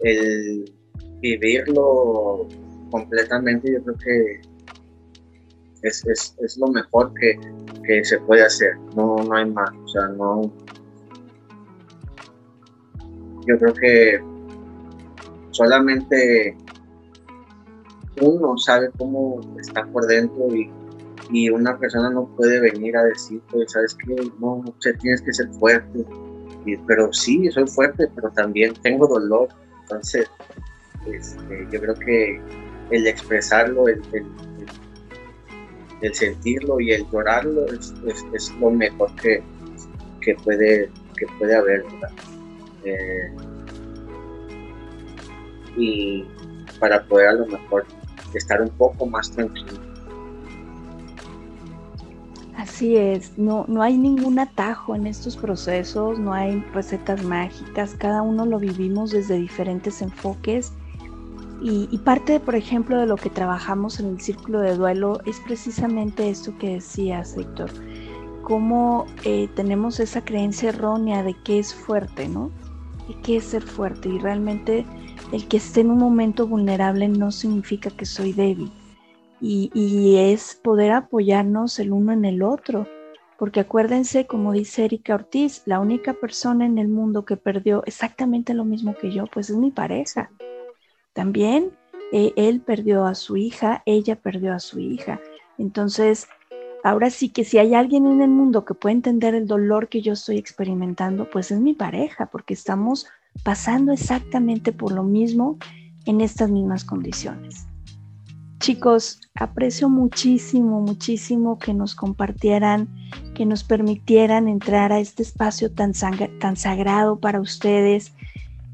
el 0.00 0.72
vivirlo 1.20 2.48
completamente, 2.90 3.72
yo 3.72 3.82
creo 3.82 3.96
que 3.98 4.40
es, 5.82 6.06
es, 6.06 6.34
es 6.40 6.56
lo 6.58 6.68
mejor 6.68 7.12
que, 7.14 7.38
que, 7.86 8.04
se 8.04 8.18
puede 8.20 8.42
hacer, 8.42 8.76
no, 8.96 9.16
no 9.16 9.34
hay 9.34 9.50
más, 9.50 9.70
o 9.84 9.88
sea, 9.88 10.08
no, 10.08 10.52
yo 13.46 13.58
creo 13.58 13.74
que 13.74 14.24
solamente 15.50 16.56
uno 18.20 18.56
sabe 18.58 18.90
cómo 18.96 19.40
está 19.60 19.84
por 19.86 20.06
dentro 20.06 20.54
y, 20.54 20.70
y 21.30 21.48
una 21.50 21.78
persona 21.78 22.10
no 22.10 22.26
puede 22.36 22.60
venir 22.60 22.96
a 22.96 23.04
decir, 23.04 23.40
pues, 23.50 23.72
¿sabes 23.72 23.94
qué? 23.94 24.14
No, 24.40 24.62
tienes 25.00 25.22
que 25.22 25.32
ser 25.32 25.48
fuerte. 25.58 26.04
Y, 26.66 26.76
pero 26.78 27.12
sí, 27.12 27.50
soy 27.50 27.66
fuerte, 27.66 28.08
pero 28.14 28.30
también 28.30 28.74
tengo 28.82 29.06
dolor. 29.06 29.48
Entonces, 29.82 30.30
este, 31.06 31.66
yo 31.70 31.80
creo 31.80 31.94
que 31.94 32.40
el 32.90 33.06
expresarlo, 33.06 33.88
el, 33.88 34.02
sentirlo 36.12 36.80
y 36.80 36.92
el 36.92 37.10
llorarlo 37.10 37.64
es, 37.66 37.94
es, 38.34 38.52
lo 38.60 38.70
mejor 38.70 39.14
que, 39.16 39.42
que, 40.20 40.34
puede, 40.36 40.90
que 41.16 41.26
puede 41.38 41.54
haber. 41.54 41.84
Eh, 42.84 43.32
y 45.76 46.24
para 46.78 47.02
poder 47.04 47.28
a 47.28 47.32
lo 47.32 47.46
mejor 47.46 47.86
estar 48.34 48.60
un 48.60 48.70
poco 48.70 49.06
más 49.06 49.30
tranquilo. 49.30 49.83
Así 52.64 52.96
es, 52.96 53.36
no, 53.36 53.66
no 53.68 53.82
hay 53.82 53.98
ningún 53.98 54.38
atajo 54.38 54.94
en 54.94 55.06
estos 55.06 55.36
procesos, 55.36 56.18
no 56.18 56.32
hay 56.32 56.60
recetas 56.72 57.22
mágicas, 57.22 57.94
cada 57.98 58.22
uno 58.22 58.46
lo 58.46 58.58
vivimos 58.58 59.10
desde 59.10 59.36
diferentes 59.36 60.00
enfoques. 60.00 60.72
Y, 61.62 61.98
parte, 61.98 62.40
por 62.40 62.54
ejemplo, 62.54 62.98
de 62.98 63.06
lo 63.06 63.16
que 63.16 63.28
trabajamos 63.28 64.00
en 64.00 64.06
el 64.06 64.20
círculo 64.20 64.60
de 64.60 64.76
duelo 64.76 65.20
es 65.26 65.40
precisamente 65.40 66.30
esto 66.30 66.56
que 66.56 66.70
decías, 66.70 67.36
Héctor, 67.36 67.70
cómo 68.42 69.04
eh, 69.24 69.48
tenemos 69.54 70.00
esa 70.00 70.24
creencia 70.24 70.70
errónea 70.70 71.22
de 71.22 71.34
que 71.34 71.58
es 71.58 71.74
fuerte, 71.74 72.28
¿no? 72.28 72.50
y 73.10 73.14
qué 73.22 73.36
es 73.36 73.44
ser 73.44 73.62
fuerte 73.62 74.08
y 74.08 74.18
realmente 74.18 74.86
el 75.32 75.46
que 75.48 75.58
esté 75.58 75.82
en 75.82 75.90
un 75.90 75.98
momento 75.98 76.46
vulnerable 76.46 77.08
no 77.08 77.30
significa 77.30 77.90
que 77.90 78.06
soy 78.06 78.32
débil 78.32 78.72
y, 79.46 80.16
es 80.16 80.58
poder 80.62 80.92
apoyarnos 80.92 81.78
el 81.78 81.92
uno 81.92 82.12
en 82.12 82.24
el 82.24 82.42
otro. 82.42 82.88
Porque 83.38 83.60
acuérdense, 83.60 84.26
como 84.26 84.52
dice 84.52 84.84
Erika 84.84 85.14
Ortiz, 85.14 85.62
la 85.66 85.80
única 85.80 86.14
persona 86.14 86.64
en 86.64 86.78
el 86.78 86.88
mundo 86.88 87.24
que 87.24 87.36
perdió 87.36 87.82
exactamente 87.84 88.54
lo 88.54 88.64
mismo 88.64 88.94
que 88.94 89.10
yo, 89.10 89.26
pues 89.26 89.50
es 89.50 89.56
mi 89.56 89.70
pareja. 89.70 90.30
También 91.12 91.72
eh, 92.12 92.32
él 92.36 92.60
perdió 92.60 93.04
a 93.04 93.14
su 93.14 93.36
hija, 93.36 93.82
ella 93.86 94.16
perdió 94.16 94.54
a 94.54 94.60
su 94.60 94.78
hija. 94.78 95.20
Entonces, 95.58 96.28
ahora 96.82 97.10
sí 97.10 97.28
que 97.28 97.44
si 97.44 97.58
hay 97.58 97.74
alguien 97.74 98.06
en 98.06 98.22
el 98.22 98.30
mundo 98.30 98.64
que 98.64 98.74
puede 98.74 98.94
entender 98.94 99.34
el 99.34 99.46
dolor 99.46 99.88
que 99.88 100.00
yo 100.00 100.12
estoy 100.14 100.38
experimentando, 100.38 101.28
pues 101.28 101.50
es 101.50 101.60
mi 101.60 101.74
pareja, 101.74 102.26
porque 102.26 102.54
estamos 102.54 103.08
pasando 103.42 103.92
exactamente 103.92 104.72
por 104.72 104.92
lo 104.92 105.02
mismo 105.02 105.58
en 106.06 106.20
estas 106.20 106.50
mismas 106.50 106.84
condiciones. 106.84 107.66
Chicos, 108.60 109.20
aprecio 109.34 109.88
muchísimo, 109.88 110.80
muchísimo 110.80 111.58
que 111.58 111.74
nos 111.74 111.94
compartieran, 111.94 112.88
que 113.34 113.44
nos 113.44 113.64
permitieran 113.64 114.48
entrar 114.48 114.92
a 114.92 115.00
este 115.00 115.22
espacio 115.22 115.70
tan, 115.72 115.94
sagrado 115.94 117.18
para 117.18 117.40
ustedes, 117.40 118.12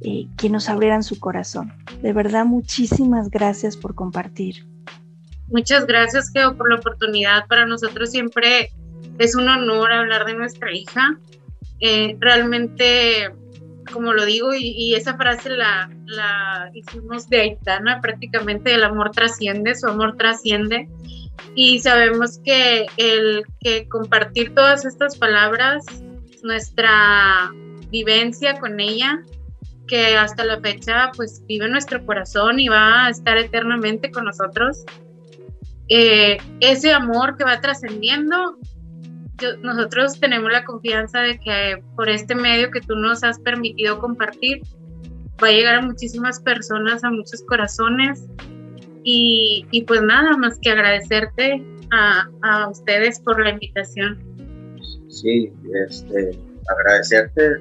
eh, 0.03 0.27
que 0.37 0.49
nos 0.49 0.69
abrieran 0.69 1.03
su 1.03 1.19
corazón. 1.19 1.73
De 2.03 2.13
verdad, 2.13 2.45
muchísimas 2.45 3.31
gracias 3.31 3.77
por 3.77 3.95
compartir. 3.95 4.67
Muchas 5.49 5.87
gracias, 5.87 6.31
Geo, 6.31 6.57
por 6.57 6.71
la 6.71 6.77
oportunidad. 6.77 7.47
Para 7.49 7.67
nosotros 7.67 8.11
siempre 8.11 8.73
es 9.19 9.35
un 9.35 9.49
honor 9.49 9.93
hablar 9.93 10.25
de 10.25 10.35
nuestra 10.35 10.73
hija. 10.73 11.19
Eh, 11.81 12.17
realmente, 12.21 13.33
como 13.93 14.13
lo 14.13 14.25
digo, 14.25 14.55
y, 14.55 14.95
esa 14.95 15.17
frase 15.17 15.51
la, 15.51 15.91
la, 16.07 16.71
hicimos 16.75 17.29
de 17.29 17.41
Aitana, 17.41 18.01
prácticamente 18.01 18.75
el 18.75 18.85
amor 18.85 19.11
trasciende, 19.11 19.75
su 19.75 19.87
amor 19.87 20.17
trasciende. 20.17 20.89
Y 21.55 21.81
sabemos 21.81 22.39
que 22.45 22.87
el 22.97 23.45
que 23.61 23.89
compartir 23.89 24.55
todas 24.55 24.85
estas 24.85 25.17
palabras, 25.17 25.85
nuestra 26.43 27.51
vivencia 27.91 28.59
con 28.61 28.79
ella, 28.79 29.23
que 29.87 30.17
hasta 30.17 30.45
la 30.45 30.61
fecha 30.61 31.11
pues 31.17 31.43
vive 31.47 31.67
en 31.67 31.73
nuestro 31.73 32.05
corazón 32.07 32.61
y 32.61 32.69
va 32.69 33.07
a 33.07 33.11
estar 33.11 33.37
eternamente 33.37 34.11
con 34.11 34.25
nosotros, 34.25 34.85
eh, 35.89 36.39
ese 36.61 36.93
amor 36.93 37.37
que 37.37 37.43
va 37.43 37.61
trascendiendo 37.61 38.57
nosotros 39.63 40.19
tenemos 40.21 40.51
la 40.51 40.65
confianza 40.65 41.21
de 41.21 41.39
que 41.39 41.83
por 41.97 42.09
este 42.09 42.35
medio 42.35 42.71
que 42.71 42.81
tú 42.81 42.95
nos 42.95 43.23
has 43.25 43.39
permitido 43.39 43.99
compartir, 43.99 44.63
va 45.43 45.49
a 45.49 45.53
llegar 45.53 45.75
a 45.77 45.83
muchísimas 45.83 46.41
personas, 46.41 47.03
a 47.05 47.11
muchos 47.11 47.43
corazones. 47.43 48.25
Y, 49.03 49.85
pues 49.87 50.03
nada, 50.03 50.37
más 50.37 50.59
que 50.61 50.71
agradecerte 50.71 51.65
a, 51.91 52.29
a, 52.43 52.69
ustedes 52.69 53.19
por 53.21 53.43
la 53.43 53.51
invitación. 53.51 54.19
Sí, 55.09 55.51
este, 55.87 56.39
agradecerte 56.69 57.57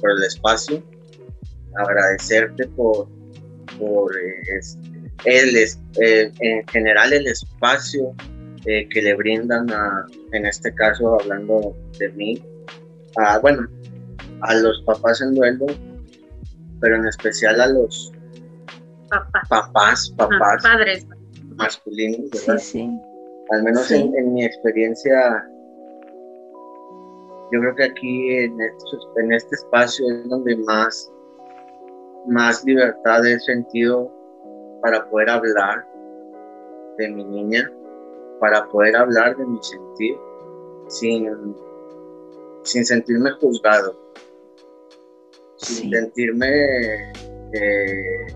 por 0.00 0.10
el 0.12 0.24
espacio, 0.24 0.82
agradecerte 1.76 2.66
por, 2.68 3.08
por 3.78 4.10
este, 4.58 4.90
el, 5.24 5.56
eh, 5.56 6.32
en 6.40 6.66
general 6.68 7.12
el 7.12 7.26
espacio 7.26 8.14
eh, 8.66 8.88
que 8.88 9.02
le 9.02 9.14
brindan 9.14 9.70
a, 9.70 10.06
en 10.32 10.46
este 10.46 10.74
caso 10.74 11.18
hablando 11.20 11.74
de 11.98 12.08
mí, 12.10 12.44
a, 13.16 13.38
bueno, 13.38 13.66
a 14.42 14.54
los 14.54 14.82
papás 14.82 15.20
en 15.20 15.34
duelo, 15.34 15.66
pero 16.80 16.96
en 16.96 17.06
especial 17.06 17.60
a 17.60 17.68
los 17.68 18.12
papás, 19.48 20.12
papás, 20.16 20.62
padres. 20.62 21.06
masculinos, 21.56 22.48
Al 22.48 23.62
menos 23.64 23.90
en, 23.90 24.34
mi 24.34 24.44
experiencia, 24.44 25.44
yo 27.52 27.60
creo 27.60 27.74
que 27.74 27.84
aquí 27.84 28.36
en, 28.36 28.56
en 29.16 29.32
este 29.32 29.56
espacio 29.56 30.06
es 30.10 30.28
donde 30.28 30.56
más, 30.58 31.10
más 32.28 32.64
libertad 32.64 33.26
he 33.26 33.38
sentido 33.40 34.12
para 34.82 35.08
poder 35.10 35.30
hablar 35.30 35.86
de 36.98 37.08
mi 37.08 37.24
niña, 37.24 37.70
para 38.40 38.66
poder 38.68 38.96
hablar 38.96 39.36
de 39.36 39.46
mi 39.46 39.58
sentir 39.62 40.16
sin, 40.88 41.54
sin 42.62 42.84
sentirme 42.84 43.30
juzgado, 43.32 43.96
sin 45.56 45.90
sentirme 45.90 47.12
eh, 47.52 48.26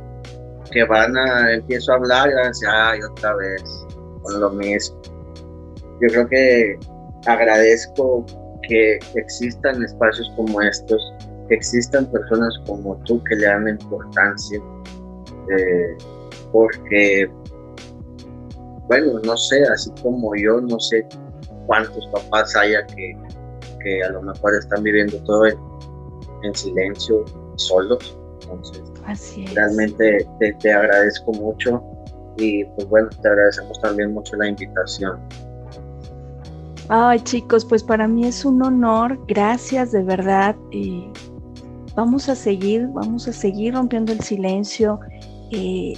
que 0.71 0.85
van 0.85 1.17
a, 1.17 1.55
empiezo 1.55 1.93
a 1.93 1.97
hablar 1.97 2.31
y 2.31 2.35
van 2.35 2.45
a 2.45 2.49
decir, 2.49 2.69
ay, 2.71 3.01
otra 3.03 3.35
vez, 3.37 3.63
con 4.23 4.41
lo 4.41 4.51
mismo. 4.51 5.01
Yo 6.01 6.09
creo 6.09 6.29
que 6.29 6.79
agradezco 7.27 8.25
que 8.69 8.99
existan 9.15 9.83
espacios 9.83 10.31
como 10.37 10.61
estos, 10.61 11.15
que 11.49 11.55
existan 11.55 12.11
personas 12.11 12.55
como 12.67 12.97
tú 13.05 13.23
que 13.25 13.37
le 13.37 13.47
dan 13.47 13.69
importancia. 13.69 14.61
Eh, 15.57 15.97
porque, 16.53 17.31
bueno, 18.89 19.18
no 19.24 19.37
sé, 19.37 19.62
así 19.64 19.91
como 20.03 20.35
yo, 20.37 20.61
no 20.61 20.78
sé 20.78 21.07
cuántos 21.66 22.07
papás 22.09 22.55
haya 22.57 22.87
que, 22.87 23.16
a 24.03 24.11
lo 24.12 24.22
mejor 24.22 24.55
están 24.55 24.82
viviendo 24.82 25.18
todo 25.24 25.47
en, 25.47 26.55
silencio, 26.55 27.24
solos. 27.57 28.18
Entonces, 28.43 28.82
realmente 29.55 30.26
te, 30.39 30.72
agradezco 30.72 31.32
mucho 31.32 31.82
y 32.37 32.64
pues 32.64 32.89
bueno, 32.89 33.09
te 33.22 33.28
agradecemos 33.28 33.80
también 33.80 34.12
mucho 34.12 34.37
la 34.37 34.49
invitación. 34.49 35.18
Ay 36.89 37.20
chicos, 37.20 37.64
pues 37.64 37.82
para 37.82 38.07
mí 38.07 38.26
es 38.26 38.45
un 38.45 38.62
honor, 38.62 39.18
gracias 39.26 39.93
de 39.93 40.03
verdad. 40.03 40.55
y 40.70 41.11
vamos 41.95 42.28
a 42.28 42.35
seguir, 42.35 42.89
vamos 42.89 43.28
a 43.28 43.32
seguir 43.32 43.74
rompiendo 43.74 44.12
el 44.12 44.20
silencio 44.20 45.01
eh, 45.51 45.95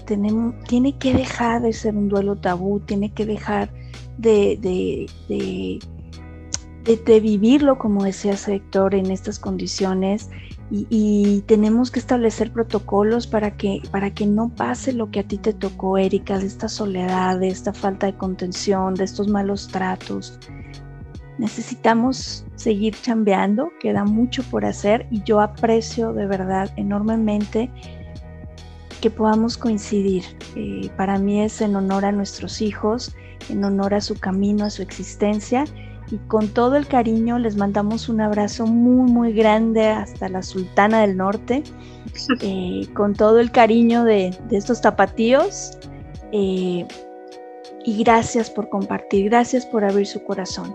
tiene 0.68 0.98
que 0.98 1.14
dejar 1.14 1.62
de 1.62 1.72
ser 1.72 1.96
un 1.96 2.08
duelo 2.08 2.36
tabú, 2.36 2.80
tiene 2.80 3.12
que 3.12 3.24
dejar 3.24 3.70
de, 4.18 4.58
de, 6.88 7.20
vivirlo, 7.20 7.78
como 7.78 8.04
decía 8.04 8.34
Héctor, 8.46 8.94
en 8.94 9.10
estas 9.10 9.38
condiciones. 9.38 10.30
Y, 10.70 11.44
tenemos 11.46 11.92
que 11.92 12.00
establecer 12.00 12.52
protocolos 12.52 13.28
para 13.28 13.56
que, 13.56 13.80
para 13.92 14.12
que 14.12 14.26
no 14.26 14.48
pase 14.48 14.92
lo 14.92 15.12
que 15.12 15.20
a 15.20 15.22
ti 15.22 15.38
te 15.38 15.52
tocó, 15.52 15.96
Erika, 15.96 16.38
de 16.38 16.46
esta 16.46 16.68
soledad, 16.68 17.38
de 17.38 17.48
esta 17.48 17.72
falta 17.72 18.06
de 18.06 18.16
contención, 18.16 18.94
de 18.94 19.04
estos 19.04 19.28
malos 19.28 19.68
tratos. 19.68 20.40
Necesitamos 21.38 22.44
seguir 22.56 22.96
chambeando, 23.00 23.70
queda 23.78 24.04
mucho 24.04 24.42
por 24.44 24.64
hacer 24.64 25.06
y 25.10 25.22
yo 25.22 25.40
aprecio 25.40 26.12
de 26.12 26.26
verdad 26.26 26.72
enormemente 26.76 27.70
que 29.06 29.10
podamos 29.10 29.56
coincidir. 29.56 30.24
Eh, 30.56 30.90
para 30.96 31.16
mí 31.16 31.40
es 31.40 31.60
en 31.60 31.76
honor 31.76 32.04
a 32.04 32.10
nuestros 32.10 32.60
hijos, 32.60 33.14
en 33.48 33.62
honor 33.62 33.94
a 33.94 34.00
su 34.00 34.18
camino, 34.18 34.64
a 34.64 34.70
su 34.70 34.82
existencia. 34.82 35.64
Y 36.10 36.16
con 36.26 36.48
todo 36.48 36.74
el 36.74 36.88
cariño 36.88 37.38
les 37.38 37.56
mandamos 37.56 38.08
un 38.08 38.20
abrazo 38.20 38.66
muy, 38.66 39.08
muy 39.08 39.32
grande 39.32 39.86
hasta 39.86 40.28
la 40.28 40.42
Sultana 40.42 41.02
del 41.02 41.16
Norte, 41.16 41.62
eh, 42.40 42.88
con 42.94 43.14
todo 43.14 43.38
el 43.38 43.52
cariño 43.52 44.02
de, 44.02 44.36
estos 44.50 44.80
tapatíos. 44.80 45.78
Eh, 46.32 46.84
y 47.84 48.02
gracias 48.02 48.50
por 48.50 48.68
compartir, 48.68 49.26
gracias 49.30 49.64
por 49.66 49.84
abrir 49.84 50.08
su 50.08 50.20
corazón. 50.24 50.74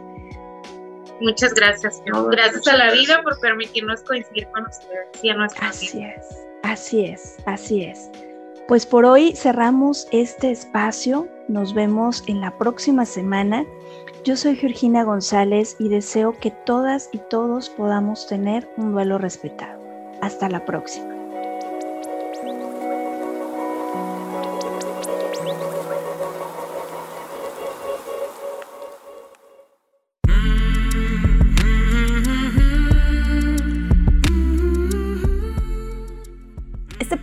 Muchas 1.20 1.54
gracias. 1.54 2.02
gracias 2.32 2.66
a 2.70 2.78
la 2.78 2.94
vida 2.94 3.22
por 3.24 3.38
permitirnos 3.42 4.02
coincidir 4.04 4.48
con 4.54 4.68
ustedes 4.68 5.22
y 5.22 5.30
a 5.30 5.36
nuestra 5.36 5.68
Así 5.68 6.02
es. 6.02 6.51
Así 6.64 7.05
es, 7.05 7.38
así 7.45 7.84
es. 7.84 8.09
Pues 8.68 8.86
por 8.86 9.05
hoy 9.05 9.34
cerramos 9.36 10.07
este 10.12 10.51
espacio. 10.51 11.28
Nos 11.47 11.74
vemos 11.74 12.24
en 12.28 12.39
la 12.39 12.57
próxima 12.57 13.05
semana. 13.05 13.66
Yo 14.24 14.38
soy 14.38 14.55
Georgina 14.55 15.03
González 15.03 15.76
y 15.80 15.89
deseo 15.89 16.38
que 16.39 16.51
todas 16.51 17.09
y 17.12 17.18
todos 17.30 17.70
podamos 17.70 18.28
tener 18.28 18.70
un 18.78 18.93
duelo 18.93 19.18
respetado. 19.18 19.82
Hasta 20.22 20.47
la 20.47 20.64
próxima. 20.64 21.20